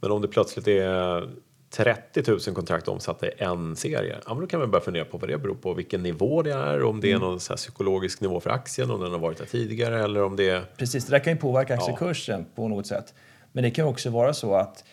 Men 0.00 0.10
om 0.10 0.22
det 0.22 0.28
plötsligt 0.28 0.68
är 0.68 1.28
30 1.70 2.22
000 2.30 2.40
kontrakt 2.40 2.88
omsatta 2.88 3.26
i 3.26 3.30
en 3.38 3.76
serie, 3.76 4.16
ja, 4.26 4.34
men 4.34 4.40
då 4.40 4.46
kan 4.46 4.60
man 4.60 4.70
börja 4.70 4.84
fundera 4.84 5.04
på 5.04 5.18
vad 5.18 5.30
det 5.30 5.38
beror 5.38 5.54
på, 5.54 5.74
vilken 5.74 6.02
nivå 6.02 6.42
det 6.42 6.52
är, 6.52 6.84
om 6.84 7.00
det 7.00 7.12
är 7.12 7.18
någon 7.18 7.40
så 7.40 7.56
psykologisk 7.56 8.20
nivå 8.20 8.40
för 8.40 8.50
aktien, 8.50 8.90
om 8.90 9.00
den 9.00 9.12
har 9.12 9.18
varit 9.18 9.38
där 9.38 9.46
tidigare 9.46 10.04
eller 10.04 10.22
om 10.22 10.36
det 10.36 10.50
är... 10.50 10.64
Precis, 10.76 11.04
det 11.06 11.10
där 11.10 11.18
kan 11.18 11.32
ju 11.32 11.38
påverka 11.38 11.74
aktiekursen 11.74 12.46
på 12.54 12.68
något 12.68 12.86
sätt. 12.86 13.14
Men 13.52 13.64
det 13.64 13.70
kan 13.70 13.86
också 13.86 14.10
vara 14.10 14.34
så 14.34 14.54
att 14.54 14.84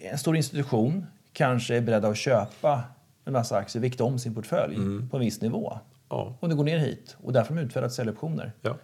en 0.00 0.18
stor 0.18 0.36
institution 0.36 1.06
kanske 1.32 1.76
är 1.76 1.80
beredd 1.80 2.04
att 2.04 2.16
köpa 2.16 2.82
en 3.24 3.32
massa 3.32 3.56
aktier, 3.56 3.82
vikta 3.82 4.04
om 4.04 4.18
sin 4.18 4.34
portfölj 4.34 4.76
på 5.10 5.16
en 5.16 5.20
viss 5.20 5.40
nivå. 5.40 5.78
Ja, 6.08 6.36
Och 6.40 6.48
det 6.48 6.54
går 6.54 6.64
ner 6.64 6.78
hit 6.78 7.16
och 7.22 7.32
därför 7.32 7.54
har 7.54 7.60
de 7.60 7.66
utfärdat 7.66 7.92
säljoptioner. 7.92 8.52
ja. 8.62 8.76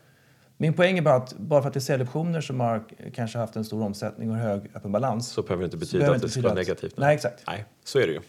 Min 0.57 0.73
poäng 0.73 0.99
är 0.99 1.03
bara 1.03 1.15
att 1.15 1.33
bara 1.39 1.63
för 1.63 1.69
att 1.69 1.75
det 1.75 1.79
är 1.79 1.81
säljoptioner 1.81 2.41
som 2.41 2.61
har 2.61 2.85
kanske 3.15 3.39
haft 3.39 3.57
en 3.57 3.65
stor 3.65 3.83
omsättning 3.83 4.31
och 4.31 4.37
hög 4.37 4.71
öppen 4.75 4.93
balans. 4.93 5.29
Så 5.29 5.43
behöver 5.43 5.63
det 5.63 5.65
inte 5.65 5.77
betyda 5.77 6.13
att 6.15 6.23
det 6.23 6.29
ska 6.29 6.41
vara 6.43 6.55
negativt. 6.55 6.95
Nej, 6.97 7.15
exakt. 7.15 7.43
Nej, 7.47 7.65
så 7.85 7.99
är 7.99 8.07
det 8.07 8.13
ju. 8.13 8.21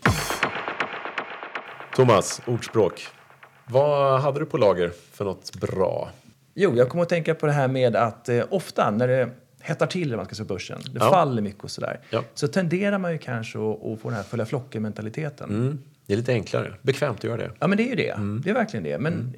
Thomas, 1.95 2.41
ordspråk. 2.47 3.07
Vad 3.67 4.21
hade 4.21 4.39
du 4.39 4.45
på 4.45 4.57
lager 4.57 4.91
för 5.11 5.25
något 5.25 5.55
bra? 5.55 6.09
Jo, 6.53 6.75
jag 6.75 6.89
kommer 6.89 7.01
att 7.03 7.09
tänka 7.09 7.35
på 7.35 7.45
det 7.45 7.51
här 7.51 7.67
med 7.67 7.95
att 7.95 8.29
eh, 8.29 8.43
ofta 8.49 8.91
när 8.91 9.07
det 9.07 9.29
hettar 9.61 9.87
till 9.87 10.09
när 10.09 10.17
man 10.17 10.25
ska 10.25 10.35
se 10.35 10.43
börsen, 10.43 10.79
det 10.85 10.99
Ja. 10.99 11.09
faller 11.09 11.41
mycket 11.41 11.63
och 11.63 11.71
sådär, 11.71 11.99
Ja. 12.09 12.23
så 12.33 12.47
tenderar 12.47 12.97
man 12.97 13.11
ju 13.11 13.17
kanske 13.17 13.57
att, 13.59 13.85
att 13.85 13.99
få 13.99 14.09
den 14.09 14.13
här 14.13 14.23
följa 14.23 14.45
flocken-mentaliteten. 14.45 15.49
Mm. 15.49 15.79
Det 16.05 16.13
är 16.13 16.17
lite 16.17 16.31
enklare, 16.33 16.73
bekvämt 16.81 17.17
att 17.17 17.23
göra 17.23 17.37
det. 17.37 17.51
Ja, 17.59 17.67
men 17.67 17.77
det 17.77 17.83
är 17.83 17.89
ju 17.89 17.95
det. 17.95 18.09
Mm. 18.09 18.41
Det 18.43 18.49
är 18.49 18.53
verkligen 18.53 18.83
det. 18.83 18.99
Men 18.99 19.33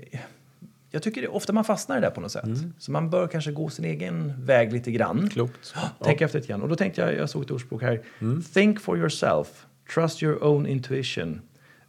jag 0.91 1.03
tycker 1.03 1.21
det, 1.21 1.27
ofta 1.27 1.53
man 1.53 1.63
fastnar 1.63 1.97
i 1.97 2.01
det 2.01 2.07
där 2.07 2.11
på 2.11 2.21
något 2.21 2.31
sätt. 2.31 2.49
Så 2.77 2.91
man 2.91 3.09
bör 3.09 3.27
kanske 3.27 3.51
gå 3.51 3.69
sin 3.69 3.85
egen 3.85 4.45
väg 4.45 4.73
lite 4.73 4.91
grann. 4.91 5.17
Mm. 5.17 5.29
Klokt. 5.29 5.75
Tänk 6.03 6.21
efter 6.21 6.39
lite 6.39 6.47
grann. 6.47 6.61
Och 6.61 6.69
då 6.69 6.75
tänkte 6.75 7.01
jag, 7.01 7.15
jag 7.15 7.29
såg 7.29 7.43
ett 7.43 7.51
ordspråk 7.51 7.81
här. 7.81 8.01
Mm. 8.19 8.41
Think 8.41 8.81
for 8.81 8.97
yourself. 8.97 9.65
Trust 9.93 10.23
your 10.23 10.43
own 10.43 10.67
intuition. 10.67 11.41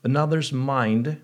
Another's 0.02 0.82
mind 0.82 1.14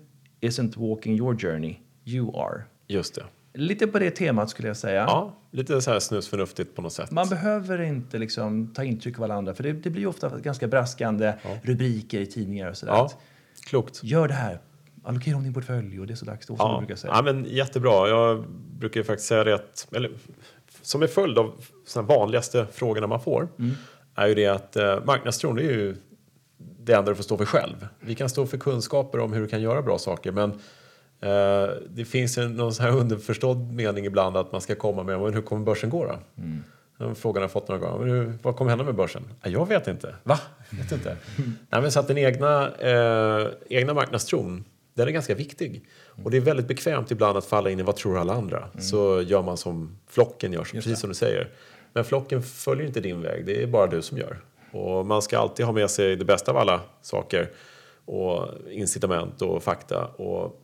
isn't 0.41 0.77
walking 0.77 1.17
your 1.17 1.37
journey. 1.39 1.75
You 2.05 2.39
are. 2.39 2.63
Just 2.87 3.15
det. 3.15 3.23
Lite 3.53 3.87
på 3.87 3.99
det 3.99 4.11
temat 4.11 4.49
skulle 4.49 4.67
jag 4.67 4.77
säga. 4.77 5.05
Ja, 5.07 5.37
lite 5.51 5.81
så 5.81 5.91
här 5.91 5.99
snusförnuftigt 5.99 6.75
på 6.75 6.81
något 6.81 6.93
sätt. 6.93 7.11
Man 7.11 7.29
behöver 7.29 7.81
inte 7.81 8.17
liksom 8.17 8.73
ta 8.73 8.83
intryck 8.83 9.17
av 9.17 9.23
alla 9.23 9.35
andra. 9.35 9.53
För 9.53 9.63
det, 9.63 9.73
det 9.73 9.89
blir 9.89 10.07
ofta 10.07 10.39
ganska 10.39 10.67
braskande 10.67 11.33
rubriker 11.63 12.19
i 12.19 12.25
tidningar 12.25 12.69
och 12.69 12.77
sådär. 12.77 12.93
Ja, 12.93 13.11
klokt. 13.67 14.03
Gör 14.03 14.27
det 14.27 14.33
här. 14.33 14.59
Allokera 15.05 15.35
om 15.37 15.43
din 15.43 15.53
portfölj 15.53 15.99
och 15.99 16.07
det 16.07 16.13
är 16.13 16.15
så 16.15 16.25
dags 16.25 16.47
då, 16.47 16.55
Ja. 16.59 16.77
brukar 16.79 16.95
säga. 16.95 17.13
ja, 17.15 17.21
men 17.21 17.45
jättebra. 17.45 18.09
Jag 18.09 18.43
brukar 18.79 18.99
ju 18.99 19.03
faktiskt 19.03 19.27
säga 19.27 19.43
det 19.43 19.55
att, 19.55 19.87
eller, 19.95 20.11
som 20.81 21.01
en 21.01 21.07
följd 21.07 21.37
av 21.37 21.53
de 21.93 22.05
vanligaste 22.05 22.67
frågorna 22.73 23.07
man 23.07 23.19
får, 23.21 23.47
är 24.15 24.27
ju 24.27 24.35
det 24.35 24.47
att 24.47 24.75
eh, 24.75 25.03
marknadstron 25.05 25.57
är 25.59 25.63
ju 25.63 25.95
det 26.57 26.93
enda 26.93 27.11
du 27.11 27.15
får 27.15 27.23
stå 27.23 27.37
för 27.37 27.45
själv. 27.45 27.87
Vi 27.99 28.15
kan 28.15 28.29
stå 28.29 28.45
för 28.45 28.57
kunskaper 28.57 29.19
om 29.19 29.33
hur 29.33 29.41
du 29.41 29.47
kan 29.47 29.61
göra 29.61 29.81
bra 29.81 29.97
saker, 29.97 30.31
men 30.31 30.51
eh, 31.21 31.69
det 31.89 32.05
finns 32.05 32.37
en, 32.37 32.53
någon 32.53 32.73
sån 32.73 32.85
här 32.85 32.91
underförstådd 32.97 33.73
mening 33.73 34.05
ibland 34.05 34.37
att 34.37 34.51
man 34.51 34.61
ska 34.61 34.75
komma 34.75 35.03
med 35.03 35.19
men 35.19 35.33
hur 35.33 35.41
kommer 35.41 35.65
börsen 35.65 35.89
gå 35.89 36.05
då? 36.05 36.19
Den 36.97 37.15
frågan 37.15 37.35
har 37.35 37.43
jag 37.43 37.51
fått 37.51 37.67
några 37.67 37.81
gånger. 37.81 37.99
Men 38.05 38.09
hur, 38.09 38.33
vad 38.41 38.55
kommer 38.55 38.69
hända 38.69 38.85
med 38.85 38.95
börsen? 38.95 39.23
Ja, 39.43 39.49
jag 39.49 39.67
vet 39.67 39.87
inte. 39.87 40.15
Va? 40.23 40.39
Jag 40.69 40.77
vet 40.77 40.91
inte. 40.91 41.17
Nej, 41.69 41.81
men 41.81 41.91
så 41.91 41.99
att 41.99 42.07
den 42.07 42.17
egna, 42.17 42.71
eh, 42.75 43.47
egna 43.69 43.93
marknadstron, 43.93 44.63
den 44.95 45.07
är 45.07 45.11
ganska 45.11 45.35
viktig. 45.35 45.85
Och 46.23 46.31
det 46.31 46.37
är 46.37 46.41
väldigt 46.41 46.67
bekvämt 46.67 47.11
ibland 47.11 47.37
att 47.37 47.45
falla 47.45 47.69
in 47.69 47.79
i 47.79 47.83
vad 47.83 47.95
tror 47.95 48.17
alla 48.17 48.33
andra. 48.33 48.69
Så 48.79 49.21
gör 49.21 49.41
man 49.41 49.57
som 49.57 49.97
flocken 50.07 50.53
gör, 50.53 50.63
så 50.63 50.75
precis 50.75 50.99
som 50.99 51.09
du 51.09 51.15
säger. 51.15 51.51
Men 51.93 52.05
flocken 52.05 52.43
följer 52.43 52.87
inte 52.87 52.99
din 52.99 53.21
väg, 53.21 53.45
det 53.45 53.63
är 53.63 53.67
bara 53.67 53.87
du 53.87 54.01
som 54.01 54.17
gör. 54.17 54.41
Och 54.71 55.05
man 55.05 55.21
ska 55.21 55.37
alltid 55.39 55.65
ha 55.65 55.73
med 55.73 55.89
sig 55.89 56.15
det 56.15 56.25
bästa 56.25 56.51
av 56.51 56.57
alla 56.57 56.81
saker. 57.01 57.51
Och 58.05 58.47
incitament 58.71 59.41
och 59.41 59.63
fakta. 59.63 60.05
Och 60.05 60.61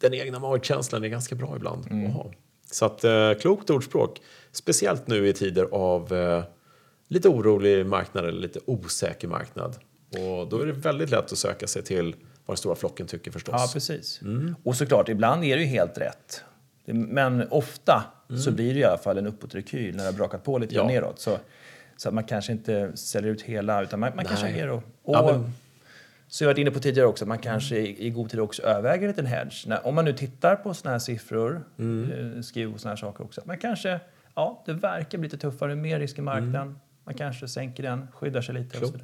den 0.00 0.14
egna 0.14 0.38
magkänslan 0.38 1.04
är 1.04 1.08
ganska 1.08 1.34
bra 1.34 1.56
ibland 1.56 1.86
att 1.86 2.14
ha. 2.14 2.32
Så 2.70 2.84
att, 2.84 3.04
eh, 3.04 3.32
klokt 3.40 3.70
ordspråk. 3.70 4.20
Speciellt 4.52 5.06
nu 5.06 5.28
i 5.28 5.32
tider 5.32 5.68
av 5.72 6.12
eh, 6.12 6.44
lite 7.08 7.28
orolig 7.28 7.86
marknad 7.86 8.24
eller 8.24 8.40
lite 8.40 8.60
osäker 8.64 9.28
marknad. 9.28 9.76
Och 10.10 10.48
då 10.48 10.60
är 10.60 10.66
det 10.66 10.72
väldigt 10.72 11.10
lätt 11.10 11.32
att 11.32 11.38
söka 11.38 11.66
sig 11.66 11.82
till 11.82 12.16
vad 12.52 12.56
den 12.56 12.60
stora 12.60 12.74
flocken 12.74 13.06
tycker 13.06 13.30
förstås. 13.30 13.54
Ja, 13.58 13.70
precis. 13.72 14.22
Mm. 14.22 14.54
Och 14.62 14.76
såklart, 14.76 15.08
ibland 15.08 15.44
är 15.44 15.56
det 15.56 15.62
ju 15.62 15.68
helt 15.68 15.98
rätt. 15.98 16.44
Men 16.84 17.48
ofta 17.50 18.04
så 18.44 18.50
blir 18.50 18.74
det 18.74 18.80
i 18.80 18.84
alla 18.84 18.98
fall 18.98 19.18
en 19.18 19.26
uppåtrekyl 19.26 19.96
när 19.96 20.04
det 20.04 20.10
har 20.10 20.16
brakat 20.16 20.44
på 20.44 20.58
lite 20.58 20.74
Mm. 20.74 20.94
Ja. 20.94 21.00
neråt. 21.00 21.18
Så, 21.20 21.38
så 21.96 22.08
att 22.08 22.14
man 22.14 22.24
kanske 22.24 22.52
inte 22.52 22.96
säljer 22.96 23.32
ut 23.32 23.42
hela, 23.42 23.82
utan 23.82 24.00
man, 24.00 24.12
man 24.16 24.24
kanske 24.24 24.46
agerar. 24.46 24.68
Och, 24.68 24.82
och 25.02 25.14
Ja, 25.14 25.32
men- 25.32 25.52
Så 26.28 26.44
jag 26.44 26.48
har 26.48 26.54
varit 26.54 26.60
inne 26.60 26.70
på 26.70 26.80
tidigare 26.80 27.08
också, 27.08 27.26
man 27.26 27.38
kanske 27.38 27.76
i, 27.76 28.06
i 28.06 28.10
god 28.10 28.30
tid 28.30 28.40
också 28.40 28.62
överväger 28.62 29.02
en 29.02 29.08
liten 29.08 29.26
hedge. 29.26 29.66
När, 29.66 29.86
om 29.86 29.94
man 29.94 30.04
nu 30.04 30.12
tittar 30.12 30.56
på 30.56 30.74
såna 30.74 30.92
här 30.92 30.98
siffror, 30.98 31.64
Mm. 31.78 32.32
eh, 32.56 32.74
och 32.74 32.80
såna 32.80 32.90
här 32.90 32.96
saker 32.96 33.24
också. 33.24 33.40
Man 33.44 33.58
kanske, 33.58 34.00
ja, 34.34 34.62
det 34.66 34.72
verkar 34.72 35.18
bli 35.18 35.28
lite 35.28 35.38
tuffare, 35.38 35.74
mer 35.74 36.00
risk 36.00 36.18
i 36.18 36.20
marknaden. 36.22 36.62
Mm. 36.62 36.76
Man 37.04 37.14
kanske 37.14 37.48
sänker 37.48 37.82
den, 37.82 38.06
skyddar 38.14 38.42
sig 38.42 38.54
lite. 38.54 38.78
Och 38.78 38.86
så. 38.86 38.94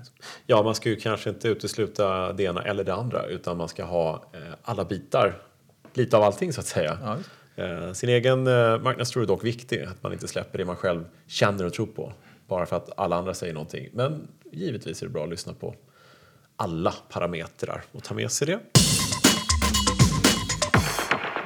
Ja, 0.47 0.63
man 0.63 0.75
ska 0.75 0.89
ju 0.89 0.97
kanske 0.97 1.31
inte 1.31 1.49
utesluta 1.49 2.33
det 2.33 2.43
ena 2.43 2.63
eller 2.63 2.85
det 2.85 2.95
andra 2.95 3.27
utan 3.27 3.57
man 3.57 3.69
ska 3.69 3.85
ha 3.85 4.25
eh, 4.33 4.41
alla 4.63 4.85
bitar, 4.85 5.43
lite 5.93 6.17
av 6.17 6.23
allting 6.23 6.53
så 6.53 6.61
att 6.61 6.67
säga. 6.67 6.99
Ja. 7.03 7.19
Eh, 7.65 7.93
sin 7.93 8.09
egen 8.09 8.47
eh, 8.47 8.79
marknadstro 8.79 9.23
är 9.23 9.27
dock 9.27 9.45
viktig, 9.45 9.83
att 9.83 10.03
man 10.03 10.13
inte 10.13 10.29
släpper 10.29 10.59
det 10.59 10.65
man 10.65 10.77
själv 10.77 11.05
känner 11.27 11.65
och 11.65 11.73
tror 11.73 11.87
på 11.87 12.13
bara 12.47 12.67
för 12.67 12.77
att 12.77 12.91
alla 12.97 13.17
andra 13.17 13.35
säger 13.35 13.55
någonting. 13.55 13.89
Men 13.93 14.29
givetvis 14.53 15.03
är 15.03 15.07
det 15.07 15.13
bra 15.13 15.25
att 15.25 15.31
lyssna 15.31 15.55
på 15.55 15.75
alla 16.57 16.95
parametrar 17.09 17.83
och 17.93 18.05
ta 18.05 18.15
med 18.15 18.33
sig 18.33 18.47
det. 18.47 18.61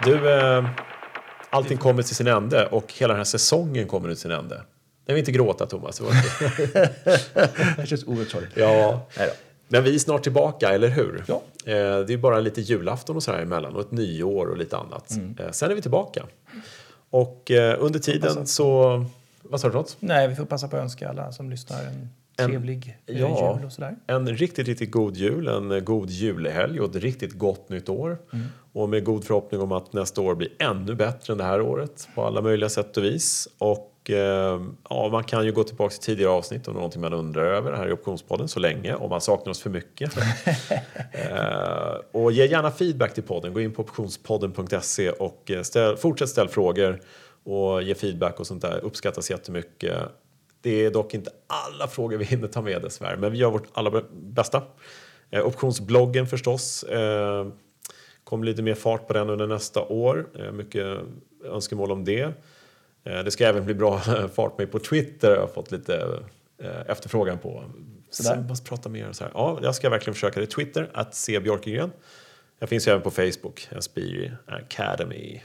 Du, 0.05 0.21
allting 1.51 1.79
kommer 1.79 2.03
till 2.03 2.17
sin 2.17 2.27
ände 2.27 2.67
och 2.67 2.93
hela 2.93 3.13
den 3.13 3.19
här 3.19 3.25
säsongen 3.25 3.87
kommer 3.87 4.09
till 4.09 4.17
sin 4.17 4.31
ände. 4.31 4.63
Jag 5.07 5.15
vill 5.15 5.19
inte 5.21 5.33
gråta 5.33 5.67
Thomas. 5.67 5.99
Det 5.99 6.05
var- 6.05 6.13
Det 7.81 7.87
känns 7.87 8.05
oerhört 8.05 8.29
sorgligt. 8.31 8.53
Ja, 8.57 9.07
Nej 9.17 9.31
men 9.69 9.85
vi 9.85 9.95
är 9.95 9.99
snart 9.99 10.23
tillbaka, 10.23 10.69
eller 10.71 10.89
hur? 10.89 11.25
Ja. 11.27 11.43
Eh, 11.65 11.75
det 12.07 12.13
är 12.13 12.17
bara 12.17 12.41
lite 12.41 12.61
julafton 12.61 13.17
och 13.17 13.23
så 13.23 13.33
här 13.33 13.43
emellan 13.43 13.75
och 13.75 13.81
ett 13.81 13.91
nyår 13.93 14.47
och 14.47 14.57
lite 14.57 14.77
annat. 14.77 15.11
Mm. 15.11 15.37
Eh, 15.41 15.51
sen 15.51 15.71
är 15.71 15.75
vi 15.75 15.83
tillbaka. 15.83 16.23
Och 17.11 17.51
eh, 17.51 17.77
under 17.81 17.99
tiden 18.01 18.47
så... 18.47 19.05
Vad 19.43 19.61
sa 19.61 19.67
du 19.69 19.73
för 19.73 19.79
något? 19.79 19.97
Nej, 20.01 20.29
vi 20.29 20.35
får 20.35 20.45
passa 20.45 20.69
på 20.69 20.77
att 20.77 20.83
önska 20.83 21.09
alla 21.09 21.33
som 21.33 21.51
lyssnar 21.51 21.83
en 21.85 22.09
En- 22.37 22.49
trevlig 22.49 22.99
ja. 23.07 23.15
jul 23.57 23.67
och 23.67 23.73
sådär. 23.73 23.97
En 24.07 24.29
riktigt, 24.37 24.69
riktigt 24.69 24.91
god 24.91 25.17
jul, 25.17 25.49
en 25.49 25.85
god 25.85 26.11
julhelg 26.11 26.81
och 26.81 26.91
ett 26.97 27.03
riktigt 27.03 27.33
gott 27.39 27.69
nytt 27.69 27.89
år. 27.89 28.19
Mm. 28.33 28.47
Och 28.73 28.89
med 28.89 29.05
god 29.05 29.25
förhoppning 29.25 29.61
om 29.61 29.73
att 29.73 29.93
nästa 29.93 30.21
år 30.21 30.35
blir 30.35 30.49
ännu 30.59 30.95
bättre 30.95 31.33
än 31.33 31.39
det 31.39 31.45
här 31.45 31.61
året 31.61 32.09
på 32.15 32.25
alla 32.25 32.41
möjliga 32.41 32.69
sätt 32.69 32.97
och 32.97 33.05
vis. 33.05 33.49
Och 33.59 33.92
eh, 34.11 34.61
ja, 34.91 35.09
man 35.13 35.25
kan 35.25 35.45
ju 35.45 35.53
gå 35.53 35.65
tillbaka 35.65 35.91
till 35.91 36.01
tidigare 36.01 36.33
avsnitt 36.33 36.69
om 36.69 36.75
någonting 36.75 37.01
man 37.01 37.13
undrar 37.13 37.45
över 37.45 37.73
här 37.73 37.89
i 37.89 37.93
Optionspodden 37.93 38.49
så 38.49 38.61
länge, 38.61 38.95
om 38.95 39.11
man 39.11 39.21
saknar 39.21 39.51
oss 39.51 39.63
för 39.63 39.71
mycket. 39.71 40.17
eh, 41.13 41.95
och 42.13 42.33
ge 42.33 42.47
gärna 42.47 42.71
feedback 42.71 43.15
till 43.15 43.23
podden. 43.23 43.53
Gå 43.53 43.61
in 43.61 43.73
på 43.73 43.83
optionspodden.se 43.83 45.11
och 45.11 45.51
eh, 45.51 45.63
ställ, 45.63 45.97
fortsätt 45.97 46.29
ställa 46.29 46.49
frågor 46.49 47.01
och 47.45 47.83
ge 47.83 47.95
feedback 47.95 48.41
och 48.41 48.47
sånt 48.47 48.63
där. 48.63 48.81
Uppskattas 48.85 49.31
jättemycket. 49.31 49.99
Det 50.61 50.87
är 50.87 50.91
dock 50.91 51.15
inte 51.15 51.31
alla 51.47 51.89
frågor 51.89 52.17
vi 52.17 52.25
hinner 52.25 52.49
ta 52.49 52.63
med 52.63 52.83
dessvärre, 52.83 53.17
men 53.17 53.33
vi 53.33 53.39
gör 53.39 53.51
vårt 53.51 53.69
allra 53.73 54.03
bästa. 54.13 54.63
Eh, 55.31 55.47
optionsbloggen 55.47 56.27
förstås. 56.27 56.83
Eh, 56.83 57.47
kommer 58.25 58.47
lite 58.47 58.63
mer 58.63 58.75
fart 58.75 59.07
på 59.07 59.13
den 59.13 59.31
under 59.31 59.47
nästa 59.47 59.83
år. 59.83 60.27
Eh, 60.39 60.53
mycket 60.53 60.99
önskemål 61.45 61.93
om 61.93 62.05
det. 62.05 62.33
Eh, 63.05 63.25
det 63.25 63.31
ska 63.31 63.47
även 63.47 63.65
bli 63.65 63.75
bra 63.75 64.01
fart 64.35 64.59
mig 64.59 64.67
på 64.67 64.79
Twitter. 64.79 65.31
Jag 65.31 65.41
har 65.41 65.47
fått 65.49 65.71
lite 65.73 66.19
eh, 66.59 66.81
efterfrågan 66.87 67.39
på. 67.39 67.65
Sådär. 68.11 68.55
Så, 68.55 68.65
prata 68.65 68.89
mer. 68.89 69.09
och 69.09 69.17
Så 69.17 69.25
här. 69.25 69.31
Ja, 69.35 69.59
jag 69.63 69.75
ska 69.75 69.91
verkligen 69.91 70.15
försöka 70.15 70.41
det. 70.41 70.47
Twitter, 70.47 70.91
att 70.95 71.15
se 71.15 71.41
Björkegren. 71.41 71.93
Jag 72.59 72.69
finns 72.69 72.87
ju 72.89 72.91
även 72.91 73.03
på 73.03 73.11
Facebook, 73.11 73.69
Aspiri 73.77 74.33
Academy. 74.47 75.41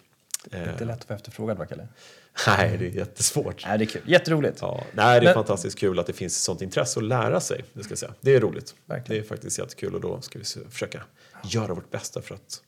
Eh, 0.52 0.70
Inte 0.70 0.86
lätt 0.86 0.98
att 1.00 1.06
få 1.06 1.14
efterfrågad, 1.14 1.58
va, 1.58 1.66
Kalle? 1.66 1.88
nej, 2.48 2.78
det 2.78 2.86
är 2.86 2.90
jättesvårt. 2.90 3.66
Nej, 3.68 3.78
det 3.78 3.84
är 3.84 3.86
kul. 3.86 4.02
Jätteroligt. 4.06 4.58
Ja, 4.62 4.84
nej, 4.94 5.20
det 5.20 5.24
är 5.24 5.28
Men- 5.28 5.34
fantastiskt 5.34 5.80
kul 5.80 6.00
att 6.00 6.08
det 6.08 6.14
finns 6.14 6.38
ett 6.38 6.44
sånt 6.44 6.62
intresse 6.62 7.00
att 7.00 7.04
lära 7.06 7.40
sig. 7.40 7.64
Det, 7.74 7.84
ska 7.84 7.92
jag 7.92 7.98
säga. 8.00 8.14
det 8.22 8.36
är 8.36 8.40
roligt. 8.40 8.76
Verkligen. 8.86 9.22
Det 9.22 9.26
är 9.26 9.30
faktiskt 9.30 9.60
jättekul 9.60 9.96
och 9.96 10.02
då 10.02 10.22
ska 10.22 10.40
vi 10.40 10.46
försöka 10.70 11.04
göra 11.44 11.74
vårt 11.74 11.92
bästa 11.92 12.22
för 12.22 12.36
att 12.36 12.62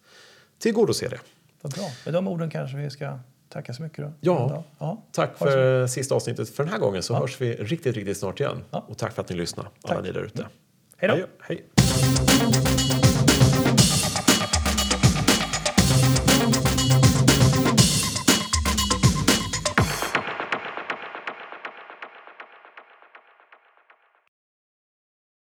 tillgodose 0.59 1.07
det. 1.07 1.19
Vad 1.61 1.73
bra. 1.73 1.91
Med 2.05 2.13
de 2.13 2.27
orden 2.27 2.49
kanske 2.49 2.77
vi 2.77 2.89
ska 2.89 3.19
tacka 3.49 3.73
så 3.73 3.83
mycket 3.83 3.97
då. 3.97 4.11
Ja. 4.21 4.63
ja. 4.79 5.03
Tack 5.11 5.37
för 5.37 5.87
sista 5.87 6.15
avsnittet 6.15 6.49
för 6.49 6.63
den 6.63 6.73
här 6.73 6.79
gången 6.79 7.03
så 7.03 7.13
Ja. 7.13 7.19
hörs 7.19 7.41
vi 7.41 7.55
riktigt, 7.55 7.95
riktigt 7.95 8.17
snart 8.17 8.39
igen. 8.39 8.63
Ja. 8.71 8.85
Och 8.87 8.97
tack 8.97 9.13
för 9.13 9.21
att 9.21 9.29
ni 9.29 9.35
lyssnar, 9.35 9.69
alla 9.83 9.95
Tack. 9.95 10.03
ni 10.05 10.11
där 10.11 10.23
ute. 10.23 10.47
Hej 10.97 11.09
då. 11.09 11.25
Hej. 11.41 11.65